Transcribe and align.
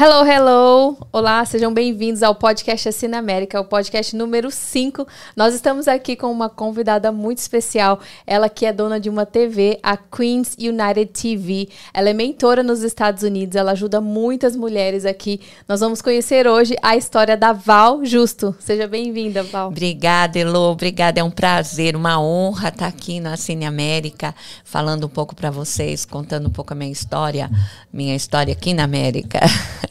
Hello, 0.00 0.24
hello! 0.24 0.96
Olá, 1.10 1.44
sejam 1.44 1.74
bem-vindos 1.74 2.22
ao 2.22 2.32
podcast 2.32 2.88
Assina 2.88 3.18
América, 3.18 3.60
o 3.60 3.64
podcast 3.64 4.14
número 4.14 4.48
5. 4.48 5.04
Nós 5.34 5.52
estamos 5.52 5.88
aqui 5.88 6.14
com 6.14 6.30
uma 6.30 6.48
convidada 6.48 7.10
muito 7.10 7.38
especial, 7.38 7.98
ela 8.24 8.48
que 8.48 8.64
é 8.64 8.72
dona 8.72 9.00
de 9.00 9.10
uma 9.10 9.26
TV, 9.26 9.80
a 9.82 9.96
Queens 9.96 10.56
United 10.56 11.06
TV. 11.06 11.68
Ela 11.92 12.10
é 12.10 12.12
mentora 12.12 12.62
nos 12.62 12.84
Estados 12.84 13.24
Unidos, 13.24 13.56
ela 13.56 13.72
ajuda 13.72 14.00
muitas 14.00 14.54
mulheres 14.54 15.04
aqui. 15.04 15.40
Nós 15.66 15.80
vamos 15.80 16.00
conhecer 16.00 16.46
hoje 16.46 16.76
a 16.80 16.96
história 16.96 17.36
da 17.36 17.52
Val 17.52 18.04
Justo. 18.04 18.54
Seja 18.60 18.86
bem-vinda, 18.86 19.42
Val. 19.42 19.66
Obrigada, 19.66 20.38
Elo, 20.38 20.70
obrigada. 20.70 21.18
É 21.18 21.24
um 21.24 21.30
prazer, 21.30 21.96
uma 21.96 22.20
honra 22.20 22.68
estar 22.68 22.86
aqui 22.86 23.18
na 23.18 23.36
Cine 23.36 23.66
América, 23.66 24.32
falando 24.62 25.06
um 25.06 25.10
pouco 25.10 25.34
para 25.34 25.50
vocês, 25.50 26.04
contando 26.04 26.46
um 26.46 26.52
pouco 26.52 26.72
a 26.72 26.76
minha 26.76 26.92
história, 26.92 27.50
minha 27.92 28.14
história 28.14 28.52
aqui 28.52 28.72
na 28.72 28.84
América. 28.84 29.40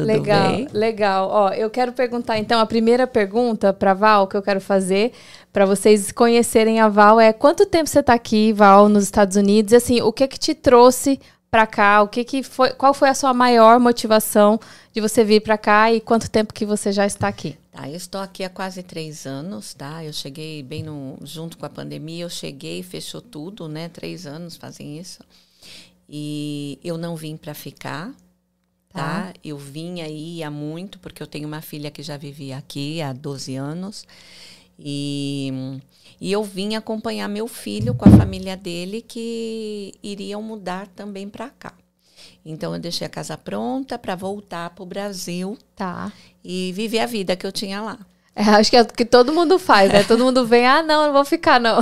Tudo 0.00 0.06
legal, 0.06 0.50
bem? 0.50 0.68
legal. 0.72 1.28
Ó, 1.30 1.48
eu 1.50 1.70
quero 1.70 1.92
perguntar 1.92 2.38
então 2.38 2.60
a 2.60 2.66
primeira 2.66 3.06
pergunta 3.06 3.72
para 3.72 3.94
Val 3.94 4.26
que 4.26 4.36
eu 4.36 4.42
quero 4.42 4.60
fazer 4.60 5.12
para 5.52 5.66
vocês 5.66 6.12
conhecerem 6.12 6.80
a 6.80 6.88
Val 6.88 7.20
é 7.20 7.32
quanto 7.32 7.66
tempo 7.66 7.88
você 7.88 8.00
está 8.00 8.14
aqui, 8.14 8.52
Val, 8.52 8.88
nos 8.88 9.04
Estados 9.04 9.36
Unidos? 9.36 9.72
E 9.72 9.76
assim, 9.76 10.00
o 10.00 10.12
que 10.12 10.28
que 10.28 10.38
te 10.38 10.54
trouxe 10.54 11.20
para 11.50 11.66
cá? 11.66 12.02
O 12.02 12.08
que 12.08 12.24
que 12.24 12.42
foi? 12.42 12.70
Qual 12.70 12.94
foi 12.94 13.08
a 13.08 13.14
sua 13.14 13.34
maior 13.34 13.80
motivação 13.80 14.60
de 14.92 15.00
você 15.00 15.24
vir 15.24 15.40
para 15.40 15.58
cá 15.58 15.92
e 15.92 16.00
quanto 16.00 16.30
tempo 16.30 16.54
que 16.54 16.64
você 16.64 16.92
já 16.92 17.06
está 17.06 17.28
aqui? 17.28 17.56
Tá, 17.72 17.88
eu 17.88 17.96
estou 17.96 18.20
aqui 18.20 18.42
há 18.44 18.50
quase 18.50 18.82
três 18.82 19.26
anos, 19.26 19.74
tá? 19.74 20.04
Eu 20.04 20.12
cheguei 20.12 20.62
bem 20.62 20.82
no, 20.82 21.16
junto 21.22 21.56
com 21.56 21.66
a 21.66 21.70
pandemia, 21.70 22.24
eu 22.24 22.30
cheguei, 22.30 22.82
fechou 22.82 23.20
tudo, 23.20 23.68
né? 23.68 23.88
Três 23.88 24.26
anos 24.26 24.56
fazem 24.56 24.98
isso. 24.98 25.20
E 26.08 26.78
eu 26.82 26.98
não 26.98 27.14
vim 27.14 27.36
para 27.36 27.54
ficar, 27.54 28.12
tá? 28.92 29.32
tá? 29.32 29.34
Eu 29.42 29.56
vinha 29.56 30.06
e 30.08 30.38
ia 30.38 30.50
muito, 30.50 30.98
porque 30.98 31.22
eu 31.22 31.26
tenho 31.26 31.46
uma 31.46 31.60
filha 31.60 31.90
que 31.90 32.02
já 32.02 32.16
vivia 32.16 32.56
aqui 32.58 33.00
há 33.00 33.12
12 33.12 33.56
anos. 33.56 34.04
E, 34.78 35.80
e 36.20 36.32
eu 36.32 36.42
vim 36.42 36.74
acompanhar 36.74 37.28
meu 37.28 37.46
filho 37.46 37.94
com 37.94 38.08
a 38.08 38.12
família 38.12 38.56
dele, 38.56 39.02
que 39.02 39.94
iriam 40.02 40.42
mudar 40.42 40.86
também 40.88 41.28
para 41.28 41.50
cá. 41.50 41.74
Então 42.44 42.74
eu 42.74 42.80
deixei 42.80 43.06
a 43.06 43.10
casa 43.10 43.36
pronta 43.36 43.98
para 43.98 44.14
voltar 44.14 44.70
para 44.70 44.82
o 44.82 44.86
Brasil 44.86 45.58
tá. 45.76 46.12
e 46.42 46.72
viver 46.72 47.00
a 47.00 47.06
vida 47.06 47.36
que 47.36 47.46
eu 47.46 47.52
tinha 47.52 47.80
lá. 47.80 47.98
É, 48.34 48.42
acho 48.42 48.70
que 48.70 48.76
é 48.76 48.82
o 48.82 48.86
que 48.86 49.04
todo 49.04 49.32
mundo 49.32 49.58
faz, 49.58 49.92
né? 49.92 50.04
todo 50.04 50.24
mundo 50.24 50.46
vem, 50.46 50.66
ah, 50.66 50.82
não, 50.82 51.06
não 51.06 51.12
vou 51.12 51.24
ficar, 51.24 51.60
não. 51.60 51.80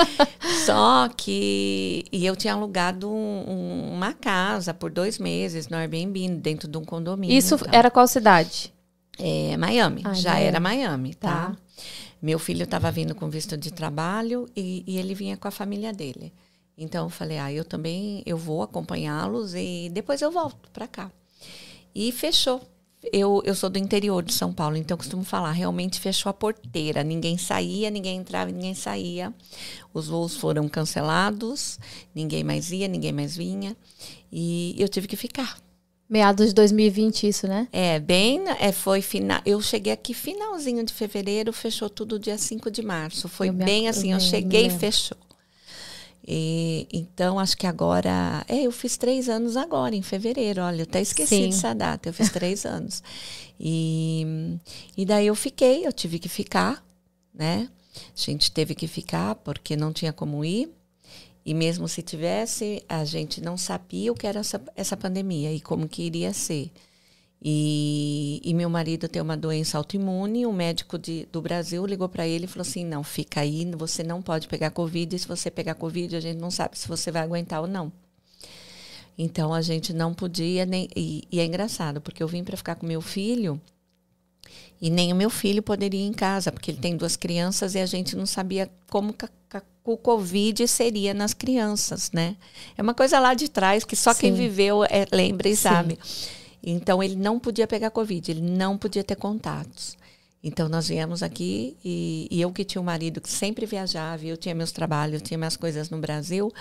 Só 0.66 1.08
que. 1.16 2.04
E 2.10 2.26
eu 2.26 2.34
tinha 2.34 2.52
alugado 2.52 3.10
um, 3.10 3.92
uma 3.92 4.12
casa 4.12 4.74
por 4.74 4.90
dois 4.90 5.18
meses 5.18 5.68
no 5.68 5.76
Airbnb, 5.76 6.28
dentro 6.36 6.68
de 6.68 6.76
um 6.76 6.84
condomínio. 6.84 7.36
Isso 7.36 7.56
tá? 7.58 7.70
era 7.72 7.90
qual 7.90 8.06
cidade? 8.08 8.74
É, 9.18 9.56
Miami. 9.56 10.02
Ah, 10.04 10.14
já 10.14 10.30
Miami. 10.30 10.46
era 10.46 10.60
Miami, 10.60 11.14
tá? 11.14 11.30
tá. 11.30 11.56
Meu 12.20 12.38
filho 12.38 12.64
estava 12.64 12.90
vindo 12.90 13.14
com 13.14 13.28
visto 13.28 13.56
de 13.56 13.70
trabalho 13.70 14.48
e, 14.56 14.82
e 14.86 14.98
ele 14.98 15.14
vinha 15.14 15.36
com 15.36 15.46
a 15.46 15.50
família 15.50 15.92
dele. 15.92 16.32
Então 16.76 17.04
eu 17.04 17.10
falei, 17.10 17.38
ah, 17.38 17.52
eu 17.52 17.64
também 17.64 18.22
eu 18.26 18.36
vou 18.36 18.62
acompanhá-los 18.62 19.54
e 19.54 19.88
depois 19.92 20.20
eu 20.20 20.30
volto 20.30 20.70
para 20.72 20.88
cá. 20.88 21.10
E 21.94 22.10
fechou 22.10 22.60
eu, 23.12 23.42
eu 23.44 23.54
sou 23.54 23.70
do 23.70 23.78
interior 23.78 24.22
de 24.22 24.32
São 24.32 24.52
Paulo, 24.52 24.76
então 24.76 24.96
costumo 24.96 25.24
falar, 25.24 25.52
realmente 25.52 26.00
fechou 26.00 26.30
a 26.30 26.32
porteira. 26.32 27.02
Ninguém 27.02 27.36
saía, 27.38 27.90
ninguém 27.90 28.18
entrava, 28.18 28.50
ninguém 28.50 28.74
saía. 28.74 29.32
Os 29.92 30.08
voos 30.08 30.36
foram 30.36 30.68
cancelados, 30.68 31.78
ninguém 32.14 32.44
mais 32.44 32.70
ia, 32.70 32.88
ninguém 32.88 33.12
mais 33.12 33.36
vinha. 33.36 33.76
E 34.32 34.74
eu 34.78 34.88
tive 34.88 35.06
que 35.06 35.16
ficar. 35.16 35.58
Meados 36.08 36.48
de 36.48 36.54
2020, 36.54 37.26
isso, 37.26 37.48
né? 37.48 37.66
É, 37.72 37.98
bem, 37.98 38.44
é, 38.60 38.70
foi 38.72 39.00
final. 39.00 39.40
Eu 39.44 39.60
cheguei 39.62 39.92
aqui 39.92 40.12
finalzinho 40.12 40.84
de 40.84 40.92
fevereiro, 40.92 41.52
fechou 41.52 41.88
tudo 41.88 42.18
dia 42.18 42.36
5 42.36 42.70
de 42.70 42.82
março. 42.82 43.28
Foi 43.28 43.50
bem 43.50 43.88
assim, 43.88 44.12
eu, 44.12 44.16
eu 44.16 44.20
cheguei 44.20 44.66
e 44.66 44.70
fechou. 44.70 45.16
E, 46.26 46.86
então, 46.92 47.38
acho 47.38 47.56
que 47.56 47.66
agora. 47.66 48.44
É, 48.48 48.62
eu 48.62 48.72
fiz 48.72 48.96
três 48.96 49.28
anos 49.28 49.56
agora, 49.56 49.94
em 49.94 50.02
fevereiro. 50.02 50.62
Olha, 50.62 50.80
eu 50.80 50.84
até 50.84 51.00
esqueci 51.00 51.36
Sim. 51.36 51.50
dessa 51.50 51.74
data. 51.74 52.08
Eu 52.08 52.14
fiz 52.14 52.30
três 52.30 52.64
anos. 52.66 53.02
E, 53.60 54.58
e 54.96 55.04
daí 55.04 55.26
eu 55.26 55.34
fiquei, 55.34 55.86
eu 55.86 55.92
tive 55.92 56.18
que 56.18 56.28
ficar, 56.28 56.84
né? 57.32 57.68
A 57.96 58.20
gente 58.20 58.50
teve 58.50 58.74
que 58.74 58.88
ficar 58.88 59.34
porque 59.36 59.76
não 59.76 59.92
tinha 59.92 60.12
como 60.12 60.44
ir. 60.44 60.70
E 61.46 61.52
mesmo 61.52 61.86
se 61.86 62.00
tivesse, 62.00 62.82
a 62.88 63.04
gente 63.04 63.42
não 63.42 63.56
sabia 63.58 64.10
o 64.10 64.14
que 64.14 64.26
era 64.26 64.40
essa, 64.40 64.60
essa 64.74 64.96
pandemia 64.96 65.52
e 65.52 65.60
como 65.60 65.86
que 65.86 66.02
iria 66.02 66.32
ser. 66.32 66.70
E, 67.46 68.40
e, 68.42 68.54
meu 68.54 68.70
marido 68.70 69.06
tem 69.06 69.20
uma 69.20 69.36
doença 69.36 69.76
autoimune. 69.76 70.46
O 70.46 70.52
médico 70.52 70.98
de, 70.98 71.28
do 71.30 71.42
Brasil 71.42 71.84
ligou 71.84 72.08
para 72.08 72.26
ele 72.26 72.46
e 72.46 72.48
falou 72.48 72.62
assim: 72.62 72.86
não, 72.86 73.04
fica 73.04 73.40
aí, 73.40 73.70
você 73.76 74.02
não 74.02 74.22
pode 74.22 74.48
pegar 74.48 74.70
Covid. 74.70 75.14
E 75.14 75.18
se 75.18 75.28
você 75.28 75.50
pegar 75.50 75.74
Covid, 75.74 76.16
a 76.16 76.20
gente 76.20 76.38
não 76.38 76.50
sabe 76.50 76.78
se 76.78 76.88
você 76.88 77.10
vai 77.10 77.22
aguentar 77.22 77.60
ou 77.60 77.66
não. 77.66 77.92
Então 79.18 79.52
a 79.52 79.60
gente 79.60 79.92
não 79.92 80.14
podia 80.14 80.64
nem. 80.64 80.88
E, 80.96 81.24
e 81.30 81.38
é 81.38 81.44
engraçado, 81.44 82.00
porque 82.00 82.22
eu 82.22 82.28
vim 82.28 82.42
para 82.42 82.56
ficar 82.56 82.76
com 82.76 82.86
meu 82.86 83.02
filho 83.02 83.60
e 84.80 84.90
nem 84.90 85.12
o 85.12 85.16
meu 85.16 85.30
filho 85.30 85.62
poderia 85.62 86.00
ir 86.00 86.06
em 86.06 86.12
casa, 86.12 86.50
porque 86.50 86.70
ele 86.70 86.78
tem 86.78 86.96
duas 86.96 87.16
crianças 87.16 87.74
e 87.74 87.78
a 87.78 87.86
gente 87.86 88.16
não 88.16 88.26
sabia 88.26 88.70
como 88.90 89.14
o 89.84 89.96
Covid 89.96 90.66
seria 90.66 91.14
nas 91.14 91.34
crianças, 91.34 92.10
né? 92.12 92.36
É 92.76 92.82
uma 92.82 92.94
coisa 92.94 93.18
lá 93.18 93.34
de 93.34 93.48
trás 93.48 93.84
que 93.84 93.96
só 93.96 94.12
Sim. 94.12 94.20
quem 94.20 94.34
viveu 94.34 94.84
é, 94.84 95.06
lembra 95.12 95.48
e 95.48 95.56
Sim. 95.56 95.62
sabe. 95.62 95.98
Então 96.64 97.02
ele 97.02 97.16
não 97.16 97.38
podia 97.38 97.66
pegar 97.66 97.90
Covid, 97.90 98.30
ele 98.30 98.40
não 98.40 98.78
podia 98.78 99.04
ter 99.04 99.16
contatos. 99.16 99.96
Então 100.42 100.68
nós 100.68 100.88
viemos 100.88 101.22
aqui 101.22 101.76
e, 101.82 102.28
e, 102.30 102.40
eu 102.40 102.52
que 102.52 102.64
tinha 102.64 102.80
um 102.80 102.84
marido 102.84 103.20
que 103.20 103.30
sempre 103.30 103.64
viajava, 103.64 104.24
eu 104.24 104.36
tinha 104.36 104.54
meus 104.54 104.72
trabalhos, 104.72 105.14
eu 105.14 105.20
tinha 105.20 105.38
minhas 105.38 105.56
coisas 105.56 105.88
no 105.88 105.98
Brasil, 105.98 106.52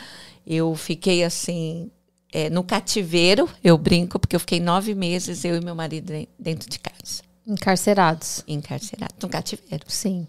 eu 0.48 0.74
fiquei 0.74 1.22
assim 1.22 1.92
é, 2.32 2.50
no 2.50 2.63
cativeiro, 2.63 3.48
eu 3.62 3.78
brinco, 3.78 4.18
porque 4.18 4.36
eu 4.36 4.39
fiquei 4.39 4.60
nove 4.60 4.96
meses, 4.96 5.44
eu 5.44 5.56
e 5.58 5.63
meu 5.63 5.76
marido 5.76 6.13
dentro 6.39 6.70
de 6.70 6.80
casa. 6.80 7.22
Encarcerados. 7.46 8.44
Encarcerados, 8.48 9.18
no 9.22 9.28
cativeiro. 9.28 9.84
Sim. 9.88 10.28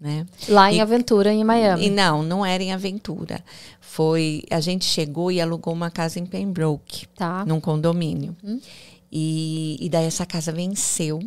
Né? 0.00 0.26
Lá 0.48 0.72
em 0.72 0.76
e, 0.76 0.80
Aventura, 0.80 1.32
em 1.32 1.44
Miami. 1.44 1.86
E 1.86 1.90
não, 1.90 2.22
não 2.22 2.44
era 2.44 2.62
em 2.62 2.72
Aventura. 2.72 3.42
Foi, 3.80 4.42
a 4.50 4.60
gente 4.60 4.84
chegou 4.84 5.30
e 5.30 5.40
alugou 5.40 5.72
uma 5.72 5.90
casa 5.90 6.18
em 6.18 6.26
Pembroke, 6.26 7.06
tá. 7.14 7.44
num 7.46 7.60
condomínio. 7.60 8.36
Hum. 8.42 8.60
E, 9.18 9.78
e 9.80 9.88
daí 9.88 10.04
essa 10.04 10.26
casa 10.26 10.52
venceu. 10.52 11.20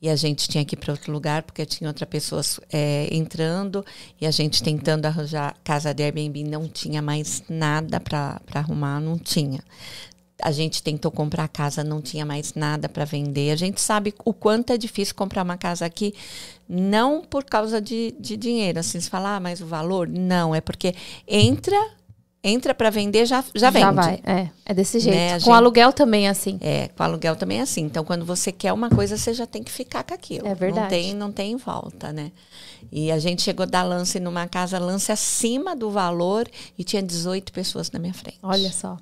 E 0.00 0.08
a 0.08 0.14
gente 0.14 0.48
tinha 0.48 0.64
que 0.64 0.76
ir 0.76 0.78
para 0.78 0.92
outro 0.92 1.10
lugar, 1.10 1.42
porque 1.42 1.66
tinha 1.66 1.90
outras 1.90 2.08
pessoas 2.08 2.60
é, 2.72 3.08
entrando. 3.10 3.84
E 4.20 4.26
a 4.26 4.30
gente 4.30 4.62
tentando 4.62 5.04
arranjar 5.04 5.56
casa 5.64 5.92
de 5.92 6.04
Airbnb, 6.04 6.44
não 6.44 6.68
tinha 6.68 7.02
mais 7.02 7.42
nada 7.48 7.98
para 7.98 8.40
arrumar, 8.54 9.00
não 9.00 9.18
tinha. 9.18 9.58
A 10.40 10.52
gente 10.52 10.80
tentou 10.80 11.10
comprar 11.10 11.48
casa, 11.48 11.82
não 11.82 12.00
tinha 12.00 12.24
mais 12.24 12.54
nada 12.54 12.88
para 12.88 13.04
vender. 13.04 13.50
A 13.50 13.56
gente 13.56 13.80
sabe 13.80 14.14
o 14.24 14.32
quanto 14.32 14.72
é 14.72 14.78
difícil 14.78 15.16
comprar 15.16 15.42
uma 15.42 15.56
casa 15.56 15.84
aqui, 15.84 16.14
não 16.68 17.20
por 17.20 17.42
causa 17.42 17.80
de, 17.80 18.14
de 18.20 18.36
dinheiro. 18.36 18.78
Assim, 18.78 19.00
se 19.00 19.10
falar, 19.10 19.36
ah, 19.36 19.40
mas 19.40 19.60
o 19.60 19.66
valor? 19.66 20.06
Não, 20.06 20.54
é 20.54 20.60
porque 20.60 20.94
entra 21.26 21.96
entra 22.46 22.74
para 22.74 22.90
vender, 22.90 23.26
já, 23.26 23.44
já 23.54 23.70
vende. 23.70 23.84
Já 23.84 23.90
vai, 23.90 24.20
é. 24.24 24.48
É 24.64 24.72
desse 24.72 25.00
jeito. 25.00 25.16
Né? 25.16 25.32
Com 25.32 25.38
gente, 25.40 25.50
aluguel 25.50 25.92
também 25.92 26.26
é 26.26 26.30
assim. 26.30 26.58
É, 26.60 26.88
com 26.88 27.02
aluguel 27.02 27.34
também 27.34 27.58
é 27.58 27.62
assim. 27.62 27.82
Então, 27.82 28.04
quando 28.04 28.24
você 28.24 28.52
quer 28.52 28.72
uma 28.72 28.88
coisa, 28.88 29.16
você 29.16 29.34
já 29.34 29.46
tem 29.46 29.62
que 29.62 29.72
ficar 29.72 30.04
com 30.04 30.14
aquilo. 30.14 30.46
É 30.46 30.54
verdade. 30.54 30.80
Não 30.80 30.88
tem, 30.88 31.14
não 31.14 31.32
tem 31.32 31.56
volta, 31.56 32.12
né? 32.12 32.30
E 32.92 33.10
a 33.10 33.18
gente 33.18 33.42
chegou 33.42 33.64
a 33.64 33.66
dar 33.66 33.82
lance 33.82 34.20
numa 34.20 34.46
casa, 34.46 34.78
lance 34.78 35.10
acima 35.10 35.74
do 35.74 35.90
valor, 35.90 36.48
e 36.78 36.84
tinha 36.84 37.02
18 37.02 37.52
pessoas 37.52 37.90
na 37.90 37.98
minha 37.98 38.14
frente. 38.14 38.38
Olha 38.42 38.72
só. 38.72 38.96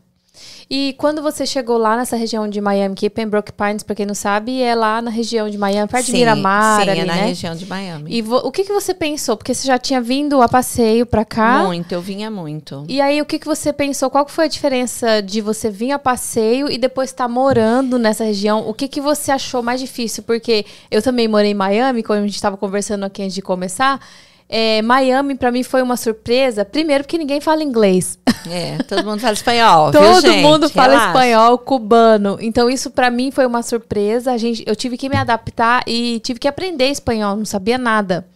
E 0.69 0.95
quando 0.99 1.23
você 1.23 1.47
chegou 1.47 1.79
lá 1.79 1.97
nessa 1.97 2.17
região 2.17 2.49
de 2.49 2.61
Miami, 2.61 2.95
que 2.95 3.09
Pembroke 3.09 3.53
Pines, 3.53 3.83
para 3.83 3.95
quem 3.95 4.07
não 4.07 4.15
sabe, 4.15 4.61
é 4.61 4.75
lá 4.75 5.01
na 5.01 5.11
região 5.11 5.49
de 5.49 5.57
Miami, 5.57 5.89
perto 5.89 6.07
sim, 6.07 6.13
de 6.13 6.19
Miramar, 6.19 6.83
sim, 6.83 6.91
ali, 6.91 7.01
é 7.01 7.05
na 7.05 7.15
né? 7.15 7.27
região 7.27 7.55
de 7.55 7.67
Miami. 7.67 8.17
E 8.19 8.23
o 8.23 8.51
que, 8.51 8.65
que 8.65 8.73
você 8.73 8.95
pensou? 8.95 9.37
Porque 9.37 9.55
você 9.55 9.67
já 9.67 9.79
tinha 9.79 10.01
vindo 10.01 10.41
a 10.41 10.49
passeio 10.49 11.07
para 11.07 11.25
cá? 11.25 11.65
Muito, 11.65 11.93
eu 11.93 12.01
vinha 12.01 12.31
muito. 12.31 12.85
E 12.89 13.01
aí, 13.01 13.21
o 13.21 13.27
que, 13.27 13.39
que 13.39 13.47
você 13.47 13.73
pensou? 13.73 14.11
Qual 14.11 14.27
foi 14.29 14.47
a 14.47 14.49
diferença 14.49 15.21
de 15.21 15.41
você 15.41 15.71
vir 15.71 15.93
a 15.93 15.99
passeio 15.99 16.71
e 16.71 16.79
depois 16.79 17.11
estar 17.11 17.25
tá 17.25 17.29
morando 17.29 17.99
nessa 17.99 18.25
região? 18.25 18.69
O 18.69 18.75
que, 18.75 18.89
que 18.89 19.01
você 19.01 19.31
achou 19.31 19.63
mais 19.63 19.81
difícil? 19.81 20.23
Porque 20.23 20.65
eu 20.91 21.03
também 21.03 21.29
morei 21.29 21.53
em 21.53 21.55
Miami, 21.55 22.03
como 22.03 22.19
a 22.19 22.23
gente 22.23 22.35
estava 22.35 22.57
conversando 22.57 23.05
aqui 23.05 23.23
antes 23.23 23.35
de 23.35 23.43
começar. 23.43 24.01
É, 24.49 24.83
Miami 24.83 25.35
para 25.35 25.51
mim 25.51 25.63
foi 25.63 25.83
uma 25.83 25.97
surpresa. 25.97 26.65
Primeiro 26.65 27.05
porque 27.05 27.19
ninguém 27.19 27.41
fala 27.41 27.63
inglês. 27.63 28.19
É, 28.49 28.77
todo 28.85 29.05
mundo 29.05 29.21
fala 29.21 29.33
espanhol. 29.33 29.91
todo 29.93 30.23
viu, 30.23 30.35
mundo 30.37 30.69
fala 30.69 30.95
Relaxa. 30.95 31.09
espanhol, 31.09 31.59
cubano. 31.59 32.37
Então 32.41 32.69
isso 32.69 32.91
para 32.91 33.11
mim 33.11 33.31
foi 33.31 33.47
uma 33.47 33.63
surpresa. 33.63 34.33
A 34.33 34.37
gente, 34.37 34.63
eu 34.67 34.77
tive 34.77 34.97
que 34.97 35.09
me 35.09 35.17
adaptar 35.17 35.83
e 35.87 36.21
tive 36.21 36.39
que 36.39 36.49
aprender 36.49 36.89
espanhol. 36.89 37.37
Não 37.37 37.45
sabia 37.45 37.79
nada. 37.79 38.27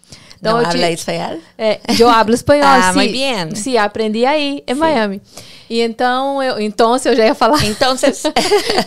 Então, 0.41 0.59
não 0.59 0.67
habla 0.67 0.87
te, 0.87 0.95
espanhol? 0.95 1.39
É, 1.57 1.81
eu 1.99 2.09
hablo 2.09 2.35
espanhol. 2.35 2.65
ah, 2.67 2.93
muy 2.93 3.09
bien. 3.09 3.55
Sim, 3.55 3.77
aprendi 3.77 4.25
aí, 4.25 4.63
em. 4.67 4.75
Miami. 4.75 5.21
E 5.69 5.83
então, 5.83 6.43
eu, 6.43 6.59
então 6.61 6.95
eu 6.95 7.17
já 7.17 7.27
ia 7.27 7.35
falar. 7.35 7.63
Então, 7.67 7.95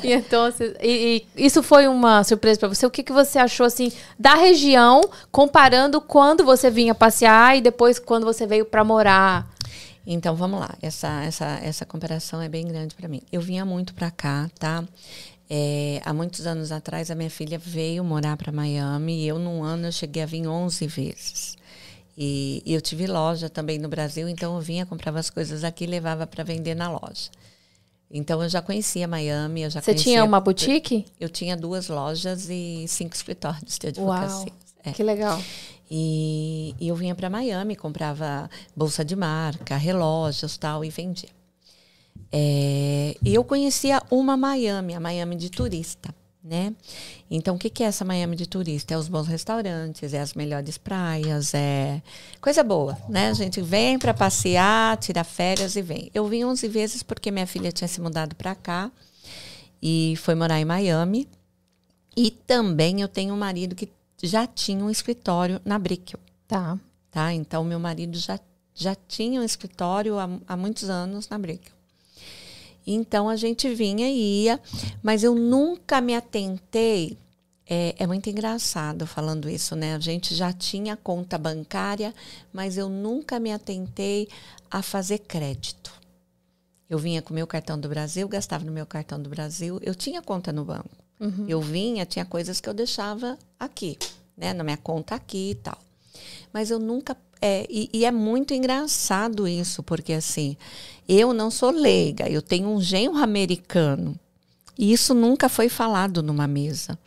e, 0.04 0.14
então 0.14 0.54
e, 0.82 1.26
e, 1.38 1.46
isso 1.46 1.62
foi 1.62 1.88
uma 1.88 2.24
surpresa 2.24 2.60
para 2.60 2.70
você. 2.70 2.86
O 2.86 2.90
que, 2.90 3.04
que 3.04 3.12
você 3.12 3.38
achou 3.38 3.66
assim 3.66 3.92
da 4.18 4.34
região, 4.34 5.02
comparando 5.32 6.02
quando 6.02 6.44
você 6.44 6.72
vinha 6.72 6.96
passear 6.96 7.58
e 7.58 7.62
depois 7.62 8.00
quando 8.00 8.24
você 8.24 8.48
veio 8.48 8.66
para 8.66 8.84
morar? 8.84 9.48
Então 10.08 10.36
vamos 10.36 10.60
lá, 10.60 10.72
essa 10.82 11.22
essa 11.24 11.60
essa 11.62 11.86
comparação 11.86 12.42
é 12.42 12.50
bem 12.50 12.66
grande 12.66 12.96
para 12.96 13.08
mim. 13.08 13.22
Eu 13.32 13.40
vinha 13.40 13.64
muito 13.64 13.94
para 13.94 14.10
cá, 14.10 14.50
tá? 14.58 14.84
É, 15.54 16.02
há 16.06 16.14
muitos 16.14 16.48
anos 16.48 16.72
atrás 16.72 17.12
a 17.12 17.16
minha 17.16 17.30
filha 17.30 17.60
veio 17.60 18.06
morar 18.06 18.38
para 18.38 18.54
Miami 18.54 19.24
e 19.24 19.28
eu 19.28 19.38
num 19.38 19.62
ano 19.62 19.88
eu 19.88 19.92
cheguei 19.92 20.24
a 20.24 20.26
vir 20.26 20.48
11 20.48 20.88
vezes. 20.88 21.58
E, 22.18 22.64
e, 22.66 22.74
eu 22.74 22.80
tive 22.80 23.06
loja 23.06 23.50
também 23.50 23.78
no 23.78 23.90
Brasil, 23.90 24.30
então 24.30 24.56
eu 24.56 24.62
vinha, 24.62 24.86
comprava 24.86 25.20
as 25.20 25.30
coisas 25.30 25.66
aqui 25.66 25.84
e 25.84 25.88
levava 25.88 26.26
para 26.26 26.42
vender 26.42 26.74
na 26.74 26.90
loja. 26.90 27.30
Então 28.10 28.42
eu 28.42 28.48
já 28.48 28.62
conhecia 28.62 29.10
Miami, 29.10 29.64
eu 29.64 29.70
já 29.70 29.82
Você 29.82 29.94
tinha 29.94 30.24
uma 30.24 30.40
boutique? 30.40 31.06
Eu, 31.20 31.28
eu, 31.28 31.30
tinha 31.30 31.58
duas 31.58 31.90
lojas 31.90 32.50
e 32.50 32.86
cinco 32.88 33.14
escritórios 33.14 33.78
de 33.78 33.88
advocacia. 33.88 34.38
Uau, 34.38 34.60
é. 34.86 34.92
Que 34.94 35.04
legal. 35.04 35.42
E, 35.90 36.74
e 36.80 36.88
eu 36.88 36.96
vinha 36.96 37.14
para 37.14 37.30
Miami, 37.30 37.76
comprava 37.76 38.50
bolsa 38.74 39.04
de 39.04 39.18
marca, 39.18 39.76
relógios 39.76 40.56
tal 40.56 40.86
e 40.86 40.90
vendia. 40.90 41.41
É, 42.32 43.16
e 43.24 43.34
eu 43.34 43.44
conhecia 43.44 44.02
uma 44.10 44.38
Miami, 44.38 44.94
a 44.94 45.00
Miami 45.00 45.36
de 45.36 45.50
turista 45.50 46.14
né? 46.44 46.74
Então, 47.30 47.56
o 47.56 47.60
que, 47.60 47.70
que 47.70 47.84
é 47.84 47.88
essa 47.88 48.04
Miami 48.04 48.36
de 48.36 48.48
turista? 48.48 48.94
É 48.94 48.98
os 48.98 49.08
bons 49.08 49.28
restaurantes, 49.28 50.14
é 50.14 50.20
as 50.20 50.34
melhores 50.34 50.78
praias, 50.78 51.54
é 51.54 52.02
coisa 52.40 52.64
boa, 52.64 52.98
né? 53.08 53.30
A 53.30 53.34
gente 53.34 53.62
vem 53.62 54.00
para 54.00 54.14
passear, 54.14 54.98
tira 54.98 55.24
férias 55.24 55.76
e 55.76 55.82
vem. 55.82 56.10
Eu 56.14 56.28
vim 56.28 56.44
11 56.44 56.68
vezes 56.68 57.04
porque 57.04 57.32
minha 57.32 57.46
filha 57.46 57.72
tinha 57.72 57.88
se 57.88 58.02
mudado 58.02 58.36
para 58.36 58.56
cá 58.56 58.92
e 59.82 60.16
foi 60.18 60.34
morar 60.34 60.60
em 60.60 60.66
Miami. 60.66 61.28
E 62.18 62.32
também 62.32 63.02
eu 63.02 63.08
tenho 63.08 63.34
um 63.34 63.38
marido 63.38 63.76
que 63.76 63.90
já 64.22 64.46
tinha 64.46 64.84
um 64.84 64.90
escritório 64.90 65.62
na 65.64 65.78
Brickell. 65.80 66.20
Tá. 66.48 66.78
Tá? 67.10 67.34
Então, 67.34 67.64
meu 67.64 67.80
marido 67.80 68.18
já, 68.18 68.40
já 68.74 68.96
tinha 68.96 69.40
um 69.40 69.44
escritório 69.44 70.18
há, 70.18 70.30
há 70.48 70.58
muitos 70.58 70.90
anos 70.90 71.30
na 71.30 71.38
Brickell. 71.38 71.81
Então 72.86 73.30
a 73.30 73.36
gente 73.36 73.74
vinha 73.74 74.10
e 74.10 74.44
ia, 74.44 74.60
mas 75.02 75.24
eu 75.24 75.36
nunca 75.36 76.02
me 76.02 76.16
atentei. 76.16 77.18
É, 77.68 77.96
é, 77.98 78.08
muito 78.08 78.30
engraçado 78.30 79.08
falando 79.08 79.50
isso, 79.50 79.76
né? 79.76 79.96
A 79.96 80.00
gente 80.00 80.36
já 80.36 80.52
tinha 80.52 80.98
conta 80.98 81.38
bancária, 81.38 82.14
mas 82.52 82.78
eu 82.78 82.90
nunca 82.90 83.40
me 83.40 83.52
atentei 83.52 84.28
a 84.70 84.82
fazer 84.82 85.20
crédito. 85.20 85.94
Eu 86.90 87.00
vinha 87.00 87.22
com 87.22 87.34
meu 87.34 87.48
cartão 87.48 87.80
do 87.80 87.88
Brasil, 87.88 88.28
gastava 88.28 88.66
no 88.66 88.72
meu 88.72 88.86
cartão 88.86 89.22
do 89.22 89.30
Brasil, 89.30 89.80
eu 89.82 89.96
tinha 89.96 90.22
conta 90.22 90.52
no 90.52 90.66
banco. 90.66 90.90
Uhum. 91.22 91.46
Eu 91.48 91.62
vinha, 91.62 92.06
tinha 92.06 92.26
coisas 92.26 92.60
que 92.60 92.68
eu 92.68 92.74
deixava 92.74 93.38
aqui, 93.58 93.98
né? 94.36 94.54
Na 94.54 94.64
minha 94.64 94.76
conta 94.76 95.16
aqui 95.16 95.52
e 95.52 95.56
tal. 95.56 95.78
Mas 96.52 96.72
eu 96.72 96.80
nunca 96.80 97.16
é, 97.42 97.66
e, 97.70 97.90
e, 97.92 98.06
é 98.06 98.12
muito 98.12 98.54
engraçado 98.54 99.48
isso, 99.48 99.82
porque 99.82 100.14
assim, 100.14 100.56
eu 101.10 101.34
não 101.34 101.50
sou 101.50 101.72
leiga, 101.72 102.30
eu 102.30 102.42
tenho 102.42 102.70
um 102.70 102.80
genro 102.80 103.18
americano. 103.18 104.16
E 104.78 104.94
isso 104.94 105.14
nunca 105.14 105.50
foi 105.50 105.68
falado 105.68 106.22
numa 106.22 106.48
mesa. 106.48 106.98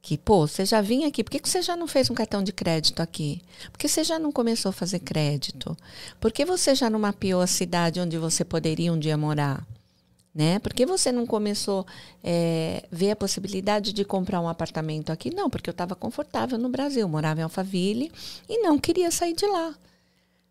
Que, 0.00 0.16
pô, 0.16 0.46
você 0.46 0.64
já 0.64 0.80
vinha 0.80 1.08
aqui, 1.08 1.24
por 1.24 1.30
que, 1.30 1.40
que 1.40 1.48
você 1.48 1.60
já 1.60 1.76
não 1.76 1.86
fez 1.86 2.08
um 2.08 2.14
cartão 2.14 2.42
de 2.42 2.52
crédito 2.52 3.00
aqui? 3.00 3.42
Por 3.72 3.78
que 3.78 3.88
você 3.88 4.04
já 4.04 4.18
não 4.18 4.30
começou 4.30 4.70
a 4.70 4.72
fazer 4.72 5.00
crédito? 5.00 5.76
Por 6.20 6.32
que 6.32 6.44
você 6.44 6.74
já 6.74 6.88
não 6.88 6.98
mapeou 6.98 7.40
a 7.40 7.46
cidade 7.46 8.00
onde 8.00 8.16
você 8.16 8.44
poderia 8.44 8.92
um 8.92 8.98
dia 8.98 9.16
morar? 9.16 9.66
Né? 10.38 10.60
Por 10.60 10.72
que 10.72 10.86
você 10.86 11.10
não 11.10 11.26
começou 11.26 11.80
a 11.80 11.84
é, 12.22 12.84
ver 12.92 13.10
a 13.10 13.16
possibilidade 13.16 13.92
de 13.92 14.04
comprar 14.04 14.40
um 14.40 14.48
apartamento 14.48 15.10
aqui? 15.10 15.34
Não, 15.34 15.50
porque 15.50 15.68
eu 15.68 15.72
estava 15.72 15.96
confortável 15.96 16.56
no 16.56 16.68
Brasil, 16.68 17.08
morava 17.08 17.40
em 17.40 17.42
Alphaville 17.42 18.12
e 18.48 18.62
não 18.62 18.78
queria 18.78 19.10
sair 19.10 19.34
de 19.34 19.44
lá. 19.44 19.74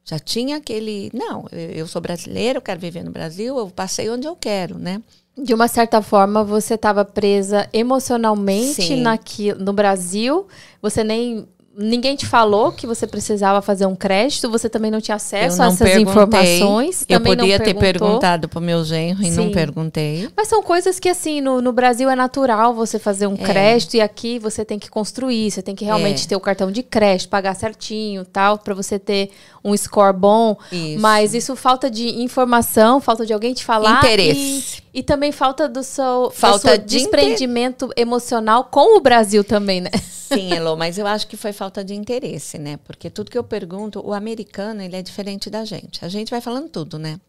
Já 0.03 0.19
tinha 0.19 0.57
aquele, 0.57 1.09
não, 1.13 1.45
eu 1.53 1.87
sou 1.87 2.01
brasileiro, 2.01 2.57
eu 2.57 2.61
quero 2.61 2.81
viver 2.81 3.01
no 3.01 3.11
Brasil, 3.11 3.57
eu 3.57 3.69
passei 3.69 4.09
onde 4.09 4.27
eu 4.27 4.35
quero, 4.35 4.77
né? 4.77 5.01
De 5.37 5.53
uma 5.53 5.69
certa 5.69 6.01
forma, 6.01 6.43
você 6.43 6.73
estava 6.73 7.05
presa 7.05 7.69
emocionalmente 7.71 8.93
naqui, 8.97 9.53
no 9.53 9.71
Brasil. 9.71 10.47
Você 10.81 11.01
nem 11.01 11.47
ninguém 11.77 12.15
te 12.15 12.25
falou 12.25 12.71
que 12.71 12.87
você 12.87 13.05
precisava 13.05 13.61
fazer 13.61 13.85
um 13.85 13.95
crédito, 13.95 14.49
você 14.49 14.67
também 14.67 14.89
não 14.89 14.99
tinha 14.99 15.15
acesso 15.15 15.59
não 15.59 15.65
a 15.65 15.67
essas 15.67 15.95
informações. 15.97 17.05
Eu 17.07 17.21
podia 17.21 17.59
ter 17.59 17.75
perguntado 17.75 18.49
para 18.49 18.57
o 18.57 18.61
meu 18.61 18.83
genro 18.83 19.21
e 19.21 19.29
Sim. 19.29 19.37
não 19.37 19.51
perguntei. 19.51 20.27
Mas 20.35 20.47
são 20.47 20.63
coisas 20.63 20.99
que, 20.99 21.07
assim, 21.07 21.39
no, 21.39 21.61
no 21.61 21.71
Brasil 21.71 22.09
é 22.09 22.15
natural 22.15 22.73
você 22.73 22.97
fazer 22.97 23.27
um 23.27 23.35
é. 23.35 23.37
crédito 23.37 23.93
e 23.93 24.01
aqui 24.01 24.39
você 24.39 24.65
tem 24.65 24.79
que 24.79 24.89
construir, 24.89 25.51
você 25.51 25.61
tem 25.61 25.75
que 25.75 25.85
realmente 25.85 26.25
é. 26.25 26.29
ter 26.29 26.35
o 26.35 26.39
cartão 26.39 26.71
de 26.71 26.81
crédito, 26.81 27.29
pagar 27.29 27.53
certinho 27.53 28.25
tal, 28.25 28.57
para 28.57 28.73
você 28.73 28.97
ter 28.97 29.29
um 29.63 29.77
score 29.77 30.17
bom. 30.17 30.57
Isso. 30.71 30.99
Mas 30.99 31.35
isso 31.35 31.55
falta 31.55 31.91
de 31.91 32.07
informação, 32.21 32.99
falta 32.99 33.23
de 33.23 33.33
alguém 33.33 33.53
te 33.53 33.63
falar. 33.63 33.99
Interesse. 33.99 34.81
E, 34.93 34.99
e 34.99 35.03
também 35.03 35.31
falta 35.31 35.69
do 35.69 35.83
seu, 35.83 36.31
falta 36.33 36.75
de 36.75 36.85
desprendimento 36.97 37.85
inter... 37.85 38.01
emocional 38.01 38.63
com 38.63 38.97
o 38.97 38.99
Brasil 38.99 39.43
também, 39.43 39.81
né? 39.81 39.91
Sim, 40.27 40.53
Elo, 40.53 40.75
mas 40.75 40.97
eu 40.97 41.07
acho 41.07 41.25
que 41.27 41.37
foi 41.37 41.53
falta 41.53 41.66
de 41.83 41.93
interesse, 41.93 42.57
né? 42.57 42.77
Porque 42.77 43.09
tudo 43.09 43.31
que 43.31 43.37
eu 43.37 43.43
pergunto, 43.43 44.05
o 44.05 44.13
americano, 44.13 44.81
ele 44.81 44.95
é 44.95 45.01
diferente 45.01 45.49
da 45.49 45.65
gente. 45.65 46.03
A 46.03 46.09
gente 46.09 46.29
vai 46.29 46.41
falando 46.41 46.69
tudo, 46.69 46.97
né? 46.97 47.19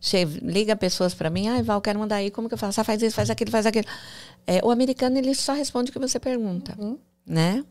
Che 0.00 0.24
liga 0.24 0.74
pessoas 0.76 1.14
para 1.14 1.30
mim, 1.30 1.48
ai, 1.48 1.60
ah, 1.60 1.62
Val, 1.62 1.80
quero 1.80 1.98
mandar 1.98 2.16
aí, 2.16 2.30
como 2.30 2.48
que 2.48 2.54
eu 2.54 2.58
faço? 2.58 2.80
Ah, 2.80 2.84
faz 2.84 3.02
isso, 3.02 3.14
faz 3.14 3.30
aquilo, 3.30 3.50
faz 3.50 3.66
aquilo. 3.66 3.86
É, 4.46 4.60
o 4.64 4.70
americano, 4.70 5.18
ele 5.18 5.34
só 5.34 5.52
responde 5.52 5.90
o 5.90 5.92
que 5.92 5.98
você 5.98 6.18
pergunta, 6.18 6.74
uhum. 6.78 6.98
né? 7.26 7.64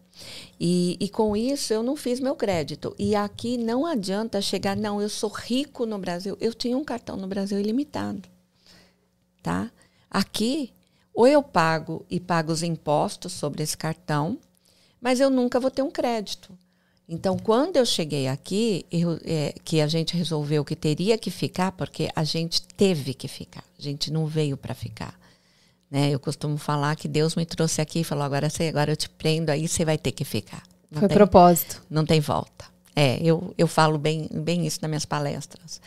E, 0.59 0.97
e 0.99 1.09
com 1.09 1.35
isso, 1.35 1.73
eu 1.73 1.83
não 1.83 1.95
fiz 1.95 2.19
meu 2.19 2.35
crédito. 2.35 2.95
E 2.97 3.15
aqui 3.15 3.57
não 3.57 3.85
adianta 3.85 4.41
chegar, 4.41 4.75
não, 4.75 5.01
eu 5.01 5.09
sou 5.09 5.29
rico 5.29 5.85
no 5.85 5.97
Brasil. 5.97 6.37
Eu 6.39 6.53
tinha 6.53 6.77
um 6.77 6.83
cartão 6.83 7.17
no 7.17 7.27
Brasil 7.27 7.59
ilimitado, 7.59 8.21
tá? 9.41 9.71
Aqui, 10.09 10.73
ou 11.13 11.27
eu 11.27 11.41
pago 11.43 12.05
e 12.09 12.19
pago 12.19 12.51
os 12.51 12.63
impostos 12.63 13.33
sobre 13.33 13.63
esse 13.63 13.77
cartão, 13.77 14.37
mas 15.01 15.19
eu 15.19 15.29
nunca 15.29 15.59
vou 15.59 15.71
ter 15.71 15.81
um 15.81 15.89
crédito. 15.89 16.57
Então, 17.09 17.37
quando 17.37 17.75
eu 17.75 17.85
cheguei 17.85 18.27
aqui, 18.27 18.85
eu, 18.89 19.19
é, 19.25 19.53
que 19.65 19.81
a 19.81 19.87
gente 19.87 20.15
resolveu 20.15 20.63
que 20.63 20.75
teria 20.75 21.17
que 21.17 21.29
ficar, 21.29 21.73
porque 21.73 22.09
a 22.15 22.23
gente 22.23 22.61
teve 22.61 23.13
que 23.13 23.27
ficar, 23.27 23.63
a 23.77 23.81
gente 23.81 24.09
não 24.11 24.25
veio 24.27 24.55
para 24.55 24.73
ficar. 24.73 25.19
Né? 25.89 26.09
Eu 26.09 26.19
costumo 26.19 26.57
falar 26.57 26.95
que 26.95 27.09
Deus 27.09 27.35
me 27.35 27.45
trouxe 27.45 27.81
aqui 27.81 27.99
e 27.99 28.03
falou: 28.05 28.23
agora, 28.23 28.49
você, 28.49 28.69
agora 28.69 28.93
eu 28.93 28.95
te 28.95 29.09
prendo, 29.09 29.49
aí 29.49 29.67
você 29.67 29.83
vai 29.83 29.97
ter 29.97 30.13
que 30.13 30.23
ficar. 30.23 30.63
Não 30.89 30.99
Foi 30.99 31.09
tem, 31.09 31.17
propósito. 31.17 31.83
Não 31.89 32.05
tem 32.05 32.21
volta. 32.21 32.65
É, 32.95 33.21
eu, 33.21 33.53
eu 33.57 33.67
falo 33.67 33.97
bem, 33.97 34.29
bem 34.31 34.65
isso 34.65 34.79
nas 34.81 34.89
minhas 34.89 35.05
palestras. 35.05 35.81